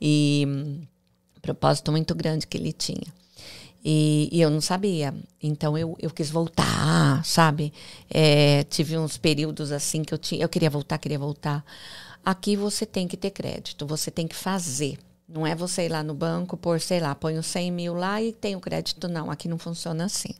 E 0.00 0.44
um 0.46 1.40
propósito 1.40 1.90
muito 1.90 2.14
grande 2.14 2.46
que 2.46 2.56
ele 2.56 2.72
tinha. 2.72 3.12
E, 3.84 4.28
e, 4.32 4.40
eu 4.40 4.50
não 4.50 4.60
sabia. 4.60 5.14
Então 5.42 5.78
eu, 5.78 5.96
eu 6.00 6.10
quis 6.10 6.30
voltar, 6.30 7.24
sabe? 7.24 7.72
É, 8.10 8.64
tive 8.64 8.98
uns 8.98 9.16
períodos 9.16 9.72
assim 9.72 10.02
que 10.02 10.12
eu 10.12 10.18
tinha. 10.18 10.42
Eu 10.42 10.48
queria 10.48 10.70
voltar, 10.70 10.98
queria 10.98 11.18
voltar. 11.18 11.64
Aqui 12.24 12.56
você 12.56 12.84
tem 12.84 13.06
que 13.06 13.16
ter 13.16 13.30
crédito, 13.30 13.86
você 13.86 14.10
tem 14.10 14.26
que 14.26 14.34
fazer. 14.34 14.98
Não 15.28 15.46
é 15.46 15.54
você 15.54 15.84
ir 15.84 15.88
lá 15.90 16.02
no 16.02 16.14
banco, 16.14 16.56
por, 16.56 16.80
sei 16.80 17.00
lá, 17.00 17.14
põe 17.14 17.38
os 17.38 17.46
100 17.46 17.70
mil 17.70 17.94
lá 17.94 18.20
e 18.20 18.32
tem 18.32 18.56
o 18.56 18.60
crédito. 18.60 19.08
Não, 19.08 19.30
aqui 19.30 19.46
não 19.48 19.58
funciona 19.58 20.04
assim. 20.04 20.34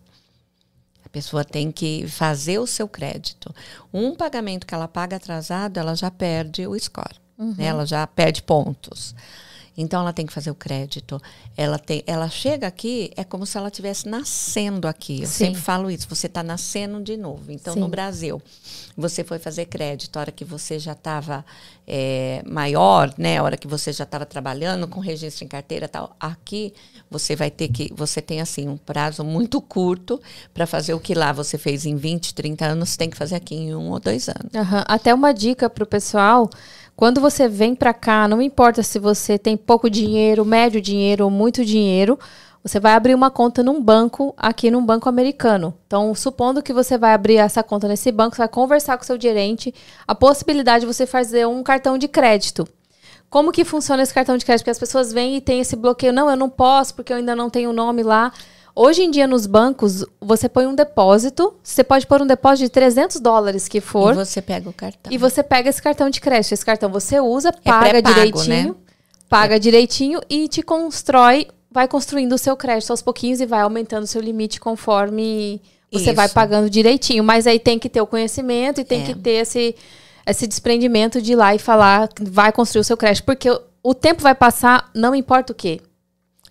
A 1.05 1.09
pessoa 1.09 1.45
tem 1.45 1.71
que 1.71 2.07
fazer 2.07 2.59
o 2.59 2.67
seu 2.67 2.89
crédito. 2.89 3.55
Um 3.93 4.15
pagamento 4.15 4.67
que 4.67 4.75
ela 4.75 4.89
paga 4.89 5.17
atrasado, 5.17 5.79
ela 5.79 5.95
já 5.95 6.11
perde 6.11 6.67
o 6.67 6.79
score. 6.79 7.17
Uhum. 7.39 7.55
Né? 7.57 7.67
Ela 7.67 7.87
já 7.87 8.07
perde 8.07 8.43
pontos. 8.43 9.15
Então 9.79 10.01
ela 10.01 10.13
tem 10.13 10.27
que 10.27 10.33
fazer 10.33 10.51
o 10.51 10.55
crédito. 10.57 11.23
Ela 11.57 11.79
tem, 11.79 12.03
ela 12.05 12.29
chega 12.29 12.67
aqui 12.67 13.13
é 13.17 13.23
como 13.23 13.47
se 13.47 13.57
ela 13.57 13.69
estivesse 13.69 14.09
nascendo 14.09 14.89
aqui. 14.89 15.21
Eu 15.23 15.29
Sim. 15.29 15.47
sempre 15.47 15.61
falo 15.61 15.89
isso. 15.89 16.09
Você 16.11 16.27
está 16.27 16.43
nascendo 16.43 17.01
de 17.01 17.17
novo. 17.17 17.53
Então 17.53 17.75
Sim. 17.75 17.81
no 17.81 17.89
Brasil 17.89 18.43
você 18.97 19.23
foi 19.23 19.39
fazer 19.39 19.67
crédito 19.67 20.17
a 20.17 20.21
hora 20.21 20.33
que 20.33 20.45
você 20.45 20.81
já 20.81 20.93
estava 20.93 21.45
é, 21.87 22.43
maior, 22.45 23.15
né? 23.17 23.39
A 23.39 23.43
hora 23.45 23.57
que 23.57 23.69
você 23.69 23.93
já 23.93 24.03
estava 24.03 24.27
trabalhando 24.27 24.89
com 24.89 24.99
registro 24.99 25.45
em 25.45 25.49
carteira, 25.49 25.87
tal. 25.87 26.17
Aqui 26.19 26.75
você 27.09 27.37
vai 27.37 27.49
ter 27.49 27.69
que, 27.69 27.93
você 27.95 28.21
tem 28.21 28.41
assim 28.41 28.69
um 28.69 28.77
prazo 28.77 29.23
muito 29.23 29.61
curto 29.61 30.21
para 30.53 30.67
fazer 30.67 30.93
o 30.95 31.01
que 31.01 31.15
lá 31.15 31.33
você 31.33 31.57
fez 31.57 31.87
em 31.87 31.95
20, 31.95 32.35
30 32.35 32.67
anos, 32.67 32.91
você 32.91 32.99
tem 32.99 33.09
que 33.09 33.17
fazer 33.17 33.37
aqui 33.37 33.55
em 33.55 33.75
um 33.77 33.91
ou 33.91 34.01
dois 34.01 34.29
anos. 34.29 34.53
Uhum. 34.53 34.83
Até 34.87 35.15
uma 35.15 35.33
dica 35.33 35.71
para 35.71 35.85
o 35.85 35.87
pessoal 35.87 36.51
quando 36.99 37.21
você 37.21 37.47
vem 37.47 37.77
para 37.77 37.95
cá, 37.95 38.27
não 38.27 38.43
importa 38.43 38.83
se 38.83 38.99
você 38.99 39.39
tem 39.39 39.57
pouco 39.57 39.89
dinheiro, 39.89 40.45
médio 40.45 40.81
dinheiro 40.81 41.23
ou 41.27 41.31
muito 41.31 41.65
dinheiro, 41.65 42.19
Você 42.61 42.81
vai 42.81 42.95
abrir 42.95 43.15
uma 43.15 43.31
conta 43.31 43.63
num 43.63 43.81
banco, 43.81 44.35
aqui 44.37 44.69
num 44.69 44.85
banco 44.85 45.09
americano. 45.09 45.73
Então, 45.87 46.13
supondo 46.13 46.61
que 46.61 46.73
você 46.73 46.99
vai 46.99 47.15
abrir 47.15 47.37
essa 47.37 47.63
conta 47.63 47.87
nesse 47.87 48.11
banco, 48.11 48.35
você 48.35 48.43
vai 48.43 48.49
conversar 48.49 48.97
com 48.97 49.05
o 49.05 49.07
seu 49.07 49.19
gerente, 49.19 49.73
a 50.09 50.13
possibilidade 50.13 50.81
de 50.81 50.93
você 50.93 51.07
fazer 51.07 51.47
um 51.47 51.63
cartão 51.63 51.97
de 51.97 52.09
crédito. 52.09 52.67
Como 53.31 53.53
que 53.53 53.65
funciona 53.65 54.03
esse 54.03 54.13
cartão 54.13 54.37
de 54.37 54.45
crédito? 54.45 54.65
Porque 54.65 54.73
as 54.73 54.79
pessoas 54.79 55.13
vêm 55.13 55.37
e 55.37 55.41
tem 55.41 55.61
esse 55.61 55.77
bloqueio. 55.77 56.13
Não, 56.13 56.29
eu 56.29 56.37
não 56.37 56.51
posso 56.51 56.97
porque 56.97 57.13
eu 57.13 57.19
ainda 57.19 57.37
não 57.37 57.49
tenho 57.49 57.71
o 57.71 57.73
nome 57.73 58.03
lá. 58.03 58.33
Hoje 58.81 59.03
em 59.03 59.11
dia, 59.11 59.27
nos 59.27 59.45
bancos, 59.45 60.05
você 60.21 60.49
põe 60.49 60.65
um 60.65 60.73
depósito. 60.73 61.53
Você 61.65 61.83
pode 61.83 62.07
pôr 62.07 62.23
um 62.23 62.27
depósito 62.29 62.67
de 62.67 62.71
300 62.71 63.19
dólares 63.19 63.67
que 63.67 63.81
for. 63.81 64.13
E 64.13 64.15
você 64.15 64.41
pega 64.41 64.71
o 64.71 64.73
cartão. 64.73 65.13
E 65.13 65.19
você 65.19 65.43
pega 65.43 65.69
esse 65.69 65.83
cartão 65.83 66.09
de 66.09 66.21
crédito. 66.21 66.53
Esse 66.53 66.65
cartão 66.65 66.89
você 66.89 67.19
usa, 67.19 67.49
é 67.49 67.53
paga 67.69 68.01
direitinho. 68.01 68.69
Né? 68.69 68.75
Paga 69.29 69.57
é. 69.57 69.59
direitinho 69.59 70.21
e 70.31 70.47
te 70.47 70.63
constrói, 70.63 71.49
vai 71.69 71.89
construindo 71.89 72.35
o 72.35 72.39
seu 72.39 72.57
crédito 72.57 72.93
aos 72.93 73.03
pouquinhos 73.03 73.41
e 73.41 73.47
vai 73.47 73.63
aumentando 73.63 74.05
o 74.05 74.07
seu 74.07 74.23
limite 74.23 74.61
conforme 74.61 75.61
você 75.93 76.11
Isso. 76.11 76.15
vai 76.15 76.29
pagando 76.29 76.71
direitinho. 76.71 77.25
Mas 77.25 77.49
aí 77.49 77.59
tem 77.59 77.81
que 77.81 77.89
ter 77.89 78.01
o 78.01 78.07
conhecimento 78.07 78.81
e 78.81 78.85
tem 78.85 79.03
é. 79.03 79.07
que 79.07 79.15
ter 79.17 79.41
esse 79.43 79.75
esse 80.25 80.47
desprendimento 80.47 81.21
de 81.21 81.33
ir 81.33 81.37
lá 81.37 81.53
e 81.53 81.59
falar, 81.59 82.09
vai 82.21 82.53
construir 82.53 82.83
o 82.83 82.85
seu 82.85 82.97
crédito. 82.97 83.25
Porque 83.25 83.51
o, 83.51 83.61
o 83.83 83.93
tempo 83.93 84.23
vai 84.23 84.37
passar, 84.37 84.89
não 84.95 85.17
importa 85.17 85.53
o 85.53 85.57
quê. 85.57 85.81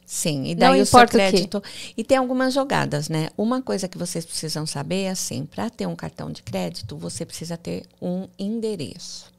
Sim, 0.10 0.46
e 0.46 0.56
daí 0.56 0.70
não 0.70 0.80
o 0.80 0.82
importa 0.82 1.12
seu 1.12 1.20
crédito. 1.20 1.58
O 1.58 1.62
e 1.98 2.02
tem 2.02 2.18
algumas 2.18 2.54
jogadas, 2.54 3.10
né? 3.10 3.30
Uma 3.38 3.62
coisa 3.62 3.90
que 3.90 3.98
vocês 3.98 4.26
precisam 4.26 4.66
saber 4.66 5.04
é 5.04 5.10
assim: 5.10 5.46
para 5.46 5.70
ter 5.70 5.86
um 5.86 5.96
cartão 5.98 6.32
de 6.32 6.42
crédito, 6.42 6.96
você 6.96 7.26
precisa 7.26 7.58
ter 7.58 7.84
um 8.02 8.26
endereço. 8.40 9.30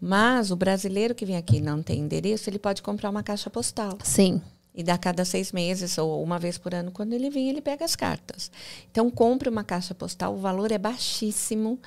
Mas 0.00 0.52
o 0.52 0.56
brasileiro 0.56 1.14
que 1.14 1.26
vem 1.26 1.36
aqui 1.36 1.56
e 1.56 1.60
não 1.60 1.82
tem 1.82 1.98
endereço, 1.98 2.48
ele 2.48 2.60
pode 2.60 2.80
comprar 2.80 3.10
uma 3.10 3.24
caixa 3.24 3.50
postal. 3.50 3.98
Sim. 4.04 4.40
E 4.72 4.84
dá 4.84 4.96
cada 4.96 5.24
seis 5.24 5.50
meses 5.50 5.98
ou 5.98 6.22
uma 6.22 6.38
vez 6.38 6.56
por 6.56 6.72
ano, 6.72 6.92
quando 6.92 7.12
ele 7.12 7.28
vem, 7.28 7.50
ele 7.50 7.60
pega 7.60 7.84
as 7.84 7.96
cartas. 7.96 8.52
Então, 8.90 9.10
compre 9.10 9.48
uma 9.48 9.64
caixa 9.64 9.94
postal, 9.94 10.34
o 10.34 10.38
valor 10.38 10.70
é 10.70 10.78
baixíssimo 10.78 11.78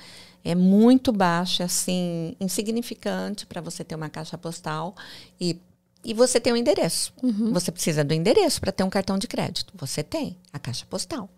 é 0.44 0.54
muito 0.54 1.10
baixa, 1.10 1.64
assim, 1.64 2.36
insignificante 2.38 3.46
para 3.46 3.62
você 3.62 3.82
ter 3.82 3.94
uma 3.94 4.10
caixa 4.10 4.36
postal 4.36 4.94
e, 5.40 5.58
e 6.04 6.12
você 6.12 6.38
tem 6.38 6.52
um 6.52 6.56
endereço. 6.56 7.12
Uhum. 7.22 7.52
Você 7.52 7.72
precisa 7.72 8.04
do 8.04 8.12
endereço 8.12 8.60
para 8.60 8.72
ter 8.72 8.84
um 8.84 8.90
cartão 8.90 9.18
de 9.18 9.26
crédito. 9.26 9.72
Você 9.76 10.02
tem 10.02 10.36
a 10.52 10.58
caixa 10.58 10.86
postal. 10.88 11.28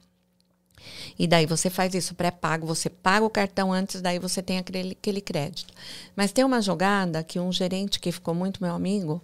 E 1.19 1.27
daí 1.27 1.47
você 1.47 1.71
faz 1.71 1.95
isso 1.95 2.15
pré-pago, 2.15 2.67
você 2.67 2.91
paga 2.91 3.25
o 3.25 3.31
cartão 3.31 3.73
antes, 3.73 4.01
daí 4.01 4.19
você 4.19 4.43
tem 4.43 4.59
aquele, 4.59 4.93
aquele 4.93 5.21
crédito. 5.21 5.73
Mas 6.15 6.33
tem 6.33 6.45
uma 6.45 6.61
jogada 6.61 7.25
que 7.25 7.41
um 7.41 7.53
gerente 7.53 7.99
que 7.99 8.13
ficou 8.13 8.35
muito 8.35 8.63
meu 8.63 8.75
amigo, 8.75 9.23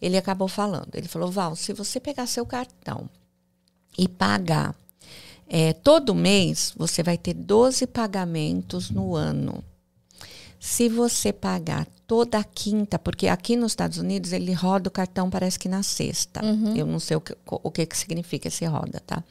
ele 0.00 0.16
acabou 0.16 0.48
falando. 0.48 0.94
Ele 0.94 1.08
falou, 1.08 1.30
Val, 1.30 1.56
se 1.56 1.72
você 1.72 1.98
pegar 1.98 2.26
seu 2.26 2.46
cartão 2.46 3.08
e 3.98 4.08
pagar 4.08 4.74
é, 5.48 5.72
todo 5.72 6.14
mês 6.14 6.72
você 6.76 7.02
vai 7.02 7.18
ter 7.18 7.34
12 7.34 7.86
pagamentos 7.86 8.90
no 8.90 9.14
ano. 9.14 9.62
Se 10.66 10.88
você 10.88 11.30
pagar 11.30 11.86
toda 12.06 12.38
a 12.38 12.42
quinta, 12.42 12.98
porque 12.98 13.28
aqui 13.28 13.54
nos 13.54 13.72
Estados 13.72 13.98
Unidos 13.98 14.32
ele 14.32 14.54
roda 14.54 14.88
o 14.88 14.90
cartão 14.90 15.28
parece 15.28 15.58
que 15.58 15.68
na 15.68 15.82
sexta. 15.82 16.42
Uhum. 16.42 16.74
Eu 16.74 16.86
não 16.86 16.98
sei 16.98 17.18
o 17.18 17.20
que, 17.20 17.36
o 17.46 17.70
que, 17.70 17.84
que 17.84 17.94
significa 17.94 18.48
esse 18.48 18.64
roda, 18.64 18.98
tá? 19.06 19.22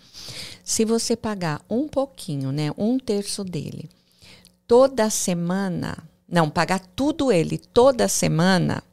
Se 0.64 0.86
você 0.86 1.16
pagar 1.16 1.60
um 1.68 1.88
pouquinho, 1.88 2.52
né, 2.52 2.70
um 2.78 3.00
terço 3.00 3.44
dele, 3.44 3.90
toda 4.68 5.10
semana, 5.10 5.98
não, 6.30 6.52
pagar 6.52 6.80
tudo 6.96 7.32
ele 7.32 7.58
toda 7.58 8.08
semana, 8.08 8.84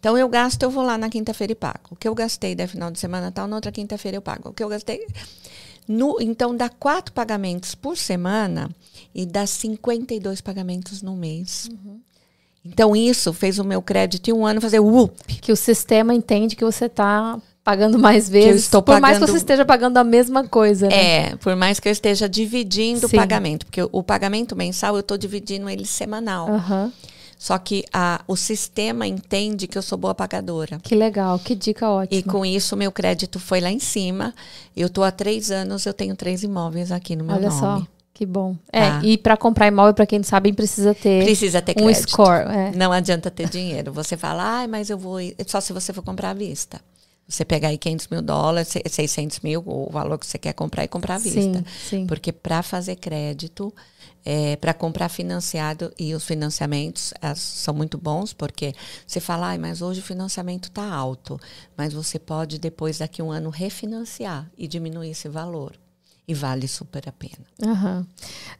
então 0.00 0.16
eu 0.16 0.30
gasto, 0.30 0.62
eu 0.62 0.70
vou 0.70 0.82
lá 0.82 0.96
na 0.96 1.10
quinta-feira 1.10 1.52
e 1.52 1.56
pago. 1.56 1.90
O 1.90 1.96
que 1.96 2.08
eu 2.08 2.14
gastei 2.14 2.54
da 2.54 2.66
final 2.66 2.90
de 2.90 2.98
semana 2.98 3.30
tal, 3.30 3.46
na 3.46 3.54
outra 3.54 3.70
quinta-feira 3.70 4.16
eu 4.16 4.22
pago. 4.22 4.48
O 4.48 4.54
que 4.54 4.64
eu 4.64 4.68
gastei. 4.70 5.06
No, 5.88 6.16
então, 6.20 6.56
dá 6.56 6.68
quatro 6.68 7.12
pagamentos 7.12 7.74
por 7.74 7.96
semana 7.96 8.70
e 9.14 9.24
dá 9.24 9.46
52 9.46 10.40
pagamentos 10.40 11.02
no 11.02 11.14
mês. 11.16 11.68
Uhum. 11.70 12.00
Então, 12.64 12.96
isso 12.96 13.32
fez 13.32 13.58
o 13.58 13.64
meu 13.64 13.80
crédito 13.80 14.28
em 14.28 14.32
um 14.32 14.44
ano 14.44 14.60
fazer 14.60 14.80
whoop. 14.80 15.14
Que 15.40 15.52
o 15.52 15.56
sistema 15.56 16.12
entende 16.12 16.56
que 16.56 16.64
você 16.64 16.86
está 16.86 17.40
pagando 17.62 17.98
mais 17.98 18.28
vezes. 18.28 18.68
por 18.68 18.82
pagando... 18.82 19.02
mais 19.02 19.18
que 19.18 19.26
você 19.26 19.36
esteja 19.36 19.64
pagando 19.64 19.96
a 19.98 20.04
mesma 20.04 20.46
coisa. 20.46 20.88
Né? 20.88 21.30
É, 21.30 21.36
por 21.36 21.56
mais 21.56 21.80
que 21.80 21.88
eu 21.88 21.92
esteja 21.92 22.28
dividindo 22.28 23.08
Sim. 23.08 23.16
o 23.16 23.18
pagamento. 23.18 23.66
Porque 23.66 23.82
o 23.90 24.02
pagamento 24.02 24.54
mensal 24.54 24.94
eu 24.94 25.00
estou 25.00 25.18
dividindo 25.18 25.68
ele 25.68 25.84
semanal. 25.84 26.48
Uhum. 26.48 26.92
Só 27.46 27.56
que 27.58 27.84
a, 27.92 28.22
o 28.26 28.34
sistema 28.34 29.06
entende 29.06 29.68
que 29.68 29.78
eu 29.78 29.82
sou 29.82 29.96
boa 29.96 30.12
pagadora. 30.12 30.80
Que 30.82 30.96
legal, 30.96 31.38
que 31.38 31.54
dica 31.54 31.88
ótima. 31.88 32.18
E 32.18 32.20
com 32.20 32.44
isso, 32.44 32.76
meu 32.76 32.90
crédito 32.90 33.38
foi 33.38 33.60
lá 33.60 33.70
em 33.70 33.78
cima. 33.78 34.34
Eu 34.76 34.88
estou 34.88 35.04
há 35.04 35.12
três 35.12 35.52
anos, 35.52 35.86
eu 35.86 35.94
tenho 35.94 36.16
três 36.16 36.42
imóveis 36.42 36.90
aqui 36.90 37.14
no 37.14 37.22
meu 37.22 37.36
Olha 37.36 37.48
nome. 37.48 37.62
Olha 37.62 37.80
só. 37.80 37.86
Que 38.12 38.26
bom. 38.26 38.56
É, 38.72 38.80
tá. 38.80 39.00
e 39.04 39.16
para 39.16 39.36
comprar 39.36 39.68
imóvel, 39.68 39.94
para 39.94 40.06
quem 40.06 40.18
não 40.18 40.24
sabe, 40.24 40.52
precisa 40.52 40.92
ter 40.92 41.22
precisa 41.22 41.62
ter 41.62 41.80
um 41.80 41.94
score. 41.94 42.50
É. 42.50 42.72
Não 42.74 42.90
adianta 42.90 43.30
ter 43.30 43.48
dinheiro. 43.48 43.92
Você 43.92 44.16
fala, 44.16 44.62
ah, 44.62 44.66
mas 44.66 44.90
eu 44.90 44.98
vou. 44.98 45.18
Só 45.46 45.60
se 45.60 45.72
você 45.72 45.92
for 45.92 46.02
comprar 46.02 46.30
à 46.30 46.34
vista. 46.34 46.80
Você 47.28 47.44
pegar 47.44 47.68
aí 47.68 47.78
500 47.78 48.08
mil 48.08 48.22
dólares, 48.22 48.74
600 48.90 49.38
mil, 49.38 49.62
o 49.64 49.88
valor 49.88 50.18
que 50.18 50.26
você 50.26 50.36
quer 50.36 50.52
comprar 50.52 50.82
e 50.82 50.88
comprar 50.88 51.14
à 51.14 51.18
vista. 51.18 51.40
Sim, 51.40 51.64
sim. 51.88 52.06
Porque 52.06 52.32
para 52.32 52.60
fazer 52.60 52.96
crédito, 52.96 53.72
é, 54.26 54.56
para 54.56 54.74
comprar 54.74 55.08
financiado 55.08 55.92
e 55.96 56.12
os 56.12 56.26
financiamentos 56.26 57.14
as, 57.22 57.38
são 57.38 57.72
muito 57.72 57.96
bons 57.96 58.32
porque 58.32 58.74
você 59.06 59.20
fala, 59.20 59.52
ah, 59.52 59.58
mas 59.58 59.80
hoje 59.80 60.00
o 60.00 60.02
financiamento 60.02 60.64
está 60.64 60.92
alto, 60.92 61.38
mas 61.76 61.92
você 61.92 62.18
pode 62.18 62.58
depois 62.58 62.98
daqui 62.98 63.22
um 63.22 63.30
ano 63.30 63.50
refinanciar 63.50 64.50
e 64.58 64.66
diminuir 64.66 65.10
esse 65.10 65.28
valor 65.28 65.72
e 66.28 66.34
vale 66.34 66.66
super 66.66 67.08
a 67.08 67.12
pena. 67.12 67.46
Uhum. 67.62 68.04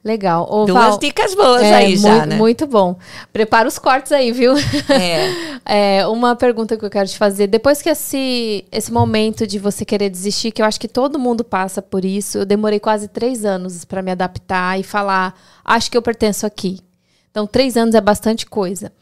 Legal. 0.03 0.47
Ô, 0.49 0.65
Duas 0.65 0.85
Val, 0.85 0.99
dicas 0.99 1.35
boas 1.35 1.61
é, 1.61 1.75
aí 1.75 1.97
já, 1.97 2.11
muito, 2.11 2.25
né? 2.27 2.35
Muito 2.37 2.67
bom. 2.67 2.97
Prepara 3.33 3.67
os 3.67 3.77
cortes 3.77 4.11
aí, 4.13 4.31
viu? 4.31 4.53
É. 4.89 5.99
é. 5.99 6.07
Uma 6.07 6.33
pergunta 6.35 6.77
que 6.77 6.85
eu 6.85 6.89
quero 6.89 7.09
te 7.09 7.17
fazer. 7.17 7.47
Depois 7.47 7.81
que 7.81 7.89
esse, 7.89 8.63
esse 8.71 8.91
momento 8.91 9.45
de 9.45 9.59
você 9.59 9.83
querer 9.83 10.09
desistir, 10.09 10.51
que 10.51 10.61
eu 10.61 10.65
acho 10.65 10.79
que 10.79 10.87
todo 10.87 11.19
mundo 11.19 11.43
passa 11.43 11.81
por 11.81 12.05
isso, 12.05 12.37
eu 12.37 12.45
demorei 12.45 12.79
quase 12.79 13.09
três 13.09 13.43
anos 13.43 13.83
para 13.83 14.01
me 14.01 14.11
adaptar 14.11 14.79
e 14.79 14.83
falar, 14.83 15.37
acho 15.65 15.91
que 15.91 15.97
eu 15.97 16.01
pertenço 16.01 16.45
aqui. 16.45 16.79
Então, 17.29 17.45
três 17.45 17.75
anos 17.75 17.93
é 17.93 18.01
bastante 18.01 18.45
coisa. 18.45 18.93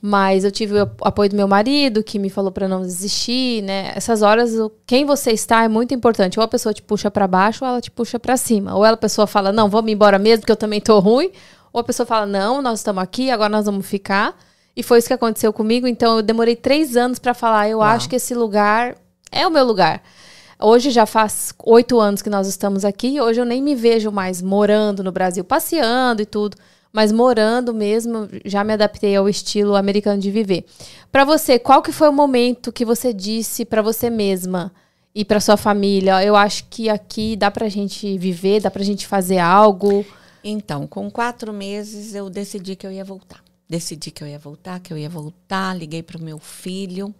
Mas 0.00 0.44
eu 0.44 0.52
tive 0.52 0.80
o 0.80 0.90
apoio 1.02 1.28
do 1.28 1.36
meu 1.36 1.48
marido, 1.48 2.04
que 2.04 2.18
me 2.20 2.30
falou 2.30 2.52
para 2.52 2.68
não 2.68 2.82
desistir, 2.82 3.62
né? 3.62 3.92
Essas 3.96 4.22
horas, 4.22 4.52
quem 4.86 5.04
você 5.04 5.32
está 5.32 5.64
é 5.64 5.68
muito 5.68 5.92
importante. 5.92 6.38
Ou 6.38 6.44
a 6.44 6.48
pessoa 6.48 6.72
te 6.72 6.80
puxa 6.82 7.10
para 7.10 7.26
baixo, 7.26 7.64
ou 7.64 7.70
ela 7.70 7.80
te 7.80 7.90
puxa 7.90 8.18
para 8.18 8.36
cima. 8.36 8.76
Ou 8.76 8.84
ela, 8.84 8.94
a 8.94 8.98
pessoa 8.98 9.26
fala, 9.26 9.50
não, 9.50 9.68
vamos 9.68 9.90
embora 9.90 10.18
mesmo, 10.18 10.42
porque 10.42 10.52
eu 10.52 10.56
também 10.56 10.80
tô 10.80 11.00
ruim. 11.00 11.32
Ou 11.72 11.80
a 11.80 11.84
pessoa 11.84 12.06
fala, 12.06 12.26
não, 12.26 12.62
nós 12.62 12.78
estamos 12.78 13.02
aqui, 13.02 13.30
agora 13.30 13.48
nós 13.48 13.66
vamos 13.66 13.86
ficar. 13.86 14.36
E 14.76 14.84
foi 14.84 14.98
isso 14.98 15.08
que 15.08 15.14
aconteceu 15.14 15.52
comigo. 15.52 15.88
Então, 15.88 16.18
eu 16.18 16.22
demorei 16.22 16.54
três 16.54 16.96
anos 16.96 17.18
para 17.18 17.34
falar, 17.34 17.68
eu 17.68 17.78
Uau. 17.78 17.88
acho 17.88 18.08
que 18.08 18.16
esse 18.16 18.34
lugar 18.34 18.94
é 19.32 19.44
o 19.46 19.50
meu 19.50 19.64
lugar. 19.64 20.00
Hoje 20.60 20.90
já 20.90 21.06
faz 21.06 21.52
oito 21.64 21.98
anos 21.98 22.22
que 22.22 22.30
nós 22.30 22.46
estamos 22.46 22.84
aqui. 22.84 23.20
Hoje 23.20 23.40
eu 23.40 23.44
nem 23.44 23.60
me 23.60 23.74
vejo 23.74 24.12
mais 24.12 24.40
morando 24.40 25.02
no 25.02 25.10
Brasil, 25.10 25.42
passeando 25.42 26.22
e 26.22 26.26
tudo 26.26 26.56
mas 26.92 27.12
morando 27.12 27.74
mesmo, 27.74 28.28
já 28.44 28.64
me 28.64 28.72
adaptei 28.72 29.14
ao 29.14 29.28
estilo 29.28 29.76
americano 29.76 30.20
de 30.20 30.30
viver. 30.30 30.64
Para 31.12 31.24
você, 31.24 31.58
qual 31.58 31.82
que 31.82 31.92
foi 31.92 32.08
o 32.08 32.12
momento 32.12 32.72
que 32.72 32.84
você 32.84 33.12
disse 33.12 33.64
para 33.64 33.82
você 33.82 34.10
mesma 34.10 34.72
e 35.14 35.24
para 35.24 35.40
sua 35.40 35.56
família, 35.56 36.24
eu 36.24 36.36
acho 36.36 36.64
que 36.70 36.88
aqui 36.88 37.36
dá 37.36 37.50
pra 37.50 37.68
gente 37.68 38.16
viver, 38.18 38.60
dá 38.60 38.70
pra 38.70 38.82
gente 38.82 39.06
fazer 39.06 39.38
algo? 39.38 40.04
Então, 40.42 40.86
com 40.86 41.10
quatro 41.10 41.52
meses 41.52 42.14
eu 42.14 42.30
decidi 42.30 42.76
que 42.76 42.86
eu 42.86 42.92
ia 42.92 43.04
voltar. 43.04 43.42
Decidi 43.68 44.10
que 44.10 44.24
eu 44.24 44.28
ia 44.28 44.38
voltar, 44.38 44.80
que 44.80 44.92
eu 44.92 44.96
ia 44.96 45.10
voltar, 45.10 45.76
liguei 45.76 46.02
pro 46.02 46.22
meu 46.22 46.38
filho. 46.38 47.14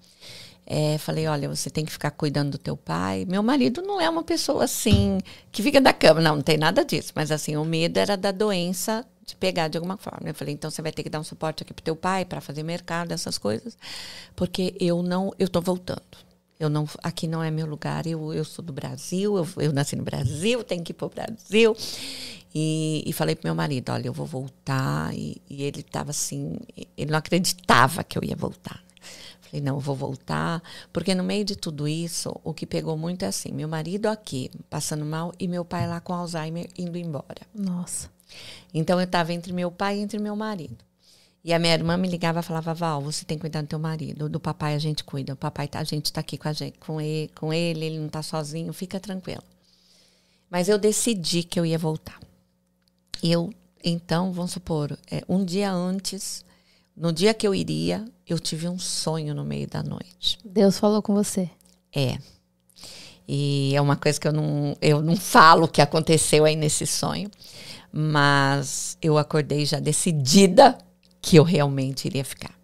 É, 0.64 0.98
falei, 0.98 1.26
olha, 1.26 1.48
você 1.48 1.70
tem 1.70 1.84
que 1.84 1.92
ficar 1.92 2.10
cuidando 2.10 2.52
do 2.52 2.58
teu 2.58 2.76
pai. 2.76 3.26
Meu 3.28 3.42
marido 3.42 3.82
não 3.82 4.00
é 4.00 4.08
uma 4.08 4.22
pessoa 4.22 4.64
assim 4.64 5.18
que 5.50 5.62
fica 5.62 5.80
da 5.80 5.92
cama, 5.92 6.20
não, 6.20 6.36
não 6.36 6.42
tem 6.42 6.56
nada 6.56 6.84
disso. 6.84 7.12
Mas 7.14 7.30
assim, 7.30 7.56
o 7.56 7.64
medo 7.64 7.98
era 7.98 8.16
da 8.16 8.30
doença 8.30 9.04
te 9.28 9.36
pegar 9.36 9.68
de 9.68 9.76
alguma 9.76 9.96
forma. 9.96 10.28
Eu 10.28 10.34
falei, 10.34 10.54
então 10.54 10.70
você 10.70 10.82
vai 10.82 10.90
ter 10.90 11.02
que 11.02 11.10
dar 11.10 11.20
um 11.20 11.24
suporte 11.24 11.62
aqui 11.62 11.72
pro 11.72 11.84
teu 11.84 11.94
pai 11.94 12.24
para 12.24 12.40
fazer 12.40 12.62
mercado, 12.62 13.12
essas 13.12 13.38
coisas, 13.38 13.76
porque 14.34 14.74
eu 14.80 15.02
não, 15.02 15.32
eu 15.38 15.48
tô 15.48 15.60
voltando. 15.60 16.02
Eu 16.58 16.68
não, 16.68 16.88
aqui 17.04 17.28
não 17.28 17.42
é 17.42 17.50
meu 17.50 17.66
lugar. 17.66 18.06
Eu, 18.06 18.34
eu 18.34 18.44
sou 18.44 18.64
do 18.64 18.72
Brasil, 18.72 19.36
eu, 19.36 19.46
eu 19.62 19.72
nasci 19.72 19.94
no 19.94 20.02
Brasil, 20.02 20.64
tenho 20.64 20.82
que 20.82 20.90
ir 20.90 20.94
pro 20.94 21.08
Brasil. 21.08 21.76
E, 22.52 23.04
e 23.06 23.12
falei 23.12 23.36
pro 23.36 23.46
meu 23.46 23.54
marido, 23.54 23.92
olha, 23.92 24.08
eu 24.08 24.12
vou 24.12 24.26
voltar. 24.26 25.14
E, 25.14 25.40
e 25.48 25.62
ele 25.62 25.80
estava 25.80 26.10
assim, 26.10 26.56
ele 26.96 27.12
não 27.12 27.18
acreditava 27.18 28.02
que 28.02 28.18
eu 28.18 28.24
ia 28.24 28.34
voltar. 28.34 28.82
Falei, 29.42 29.62
não, 29.62 29.78
vou 29.78 29.94
voltar. 29.94 30.60
Porque 30.92 31.14
no 31.14 31.22
meio 31.22 31.44
de 31.44 31.54
tudo 31.54 31.86
isso, 31.86 32.34
o 32.42 32.52
que 32.52 32.66
pegou 32.66 32.96
muito 32.96 33.24
é 33.24 33.28
assim: 33.28 33.52
meu 33.52 33.68
marido 33.68 34.06
aqui, 34.06 34.50
passando 34.68 35.04
mal, 35.04 35.32
e 35.38 35.46
meu 35.46 35.64
pai 35.64 35.86
lá 35.86 36.00
com 36.00 36.12
Alzheimer 36.12 36.68
indo 36.76 36.98
embora. 36.98 37.46
Nossa. 37.54 38.17
Então 38.72 38.98
eu 38.98 39.04
estava 39.04 39.32
entre 39.32 39.52
meu 39.52 39.70
pai 39.70 39.98
e 39.98 40.02
entre 40.02 40.18
meu 40.18 40.36
marido. 40.36 40.76
E 41.44 41.52
a 41.52 41.58
minha 41.58 41.72
irmã 41.72 41.96
me 41.96 42.08
ligava 42.08 42.40
e 42.40 42.42
falava, 42.42 42.74
Val, 42.74 43.00
você 43.00 43.24
tem 43.24 43.38
que 43.38 43.42
cuidar 43.42 43.62
do 43.62 43.68
teu 43.68 43.78
marido. 43.78 44.28
Do 44.28 44.40
papai 44.40 44.74
a 44.74 44.78
gente 44.78 45.04
cuida. 45.04 45.32
O 45.32 45.36
papai, 45.36 45.68
tá, 45.68 45.78
a 45.78 45.84
gente 45.84 46.12
tá 46.12 46.20
aqui 46.20 46.36
com, 46.36 46.48
a 46.48 46.52
gente, 46.52 46.78
com, 46.78 47.00
ele, 47.00 47.30
com 47.34 47.52
ele, 47.52 47.84
ele 47.86 47.98
não 47.98 48.08
tá 48.08 48.22
sozinho, 48.22 48.72
fica 48.72 48.98
tranquilo. 49.00 49.42
Mas 50.50 50.68
eu 50.68 50.78
decidi 50.78 51.42
que 51.42 51.58
eu 51.58 51.64
ia 51.64 51.78
voltar. 51.78 52.18
Eu, 53.22 53.52
então, 53.84 54.32
vamos 54.32 54.52
supor, 54.52 54.98
é, 55.10 55.22
um 55.28 55.44
dia 55.44 55.72
antes, 55.72 56.44
no 56.96 57.12
dia 57.12 57.34
que 57.34 57.46
eu 57.46 57.54
iria, 57.54 58.04
eu 58.26 58.38
tive 58.38 58.68
um 58.68 58.78
sonho 58.78 59.34
no 59.34 59.44
meio 59.44 59.66
da 59.66 59.82
noite. 59.82 60.38
Deus 60.44 60.78
falou 60.78 61.00
com 61.02 61.14
você. 61.14 61.48
É. 61.94 62.18
E 63.26 63.72
é 63.74 63.80
uma 63.80 63.96
coisa 63.96 64.18
que 64.18 64.26
eu 64.26 64.32
não, 64.32 64.76
eu 64.80 65.02
não 65.02 65.16
falo 65.16 65.64
o 65.64 65.68
que 65.68 65.82
aconteceu 65.82 66.44
aí 66.44 66.56
nesse 66.56 66.86
sonho, 66.86 67.30
mas 67.92 68.96
eu 69.00 69.18
acordei 69.18 69.64
já 69.64 69.80
decidida 69.80 70.76
que 71.20 71.36
eu 71.36 71.42
realmente 71.42 72.06
iria 72.06 72.24
ficar. 72.24 72.56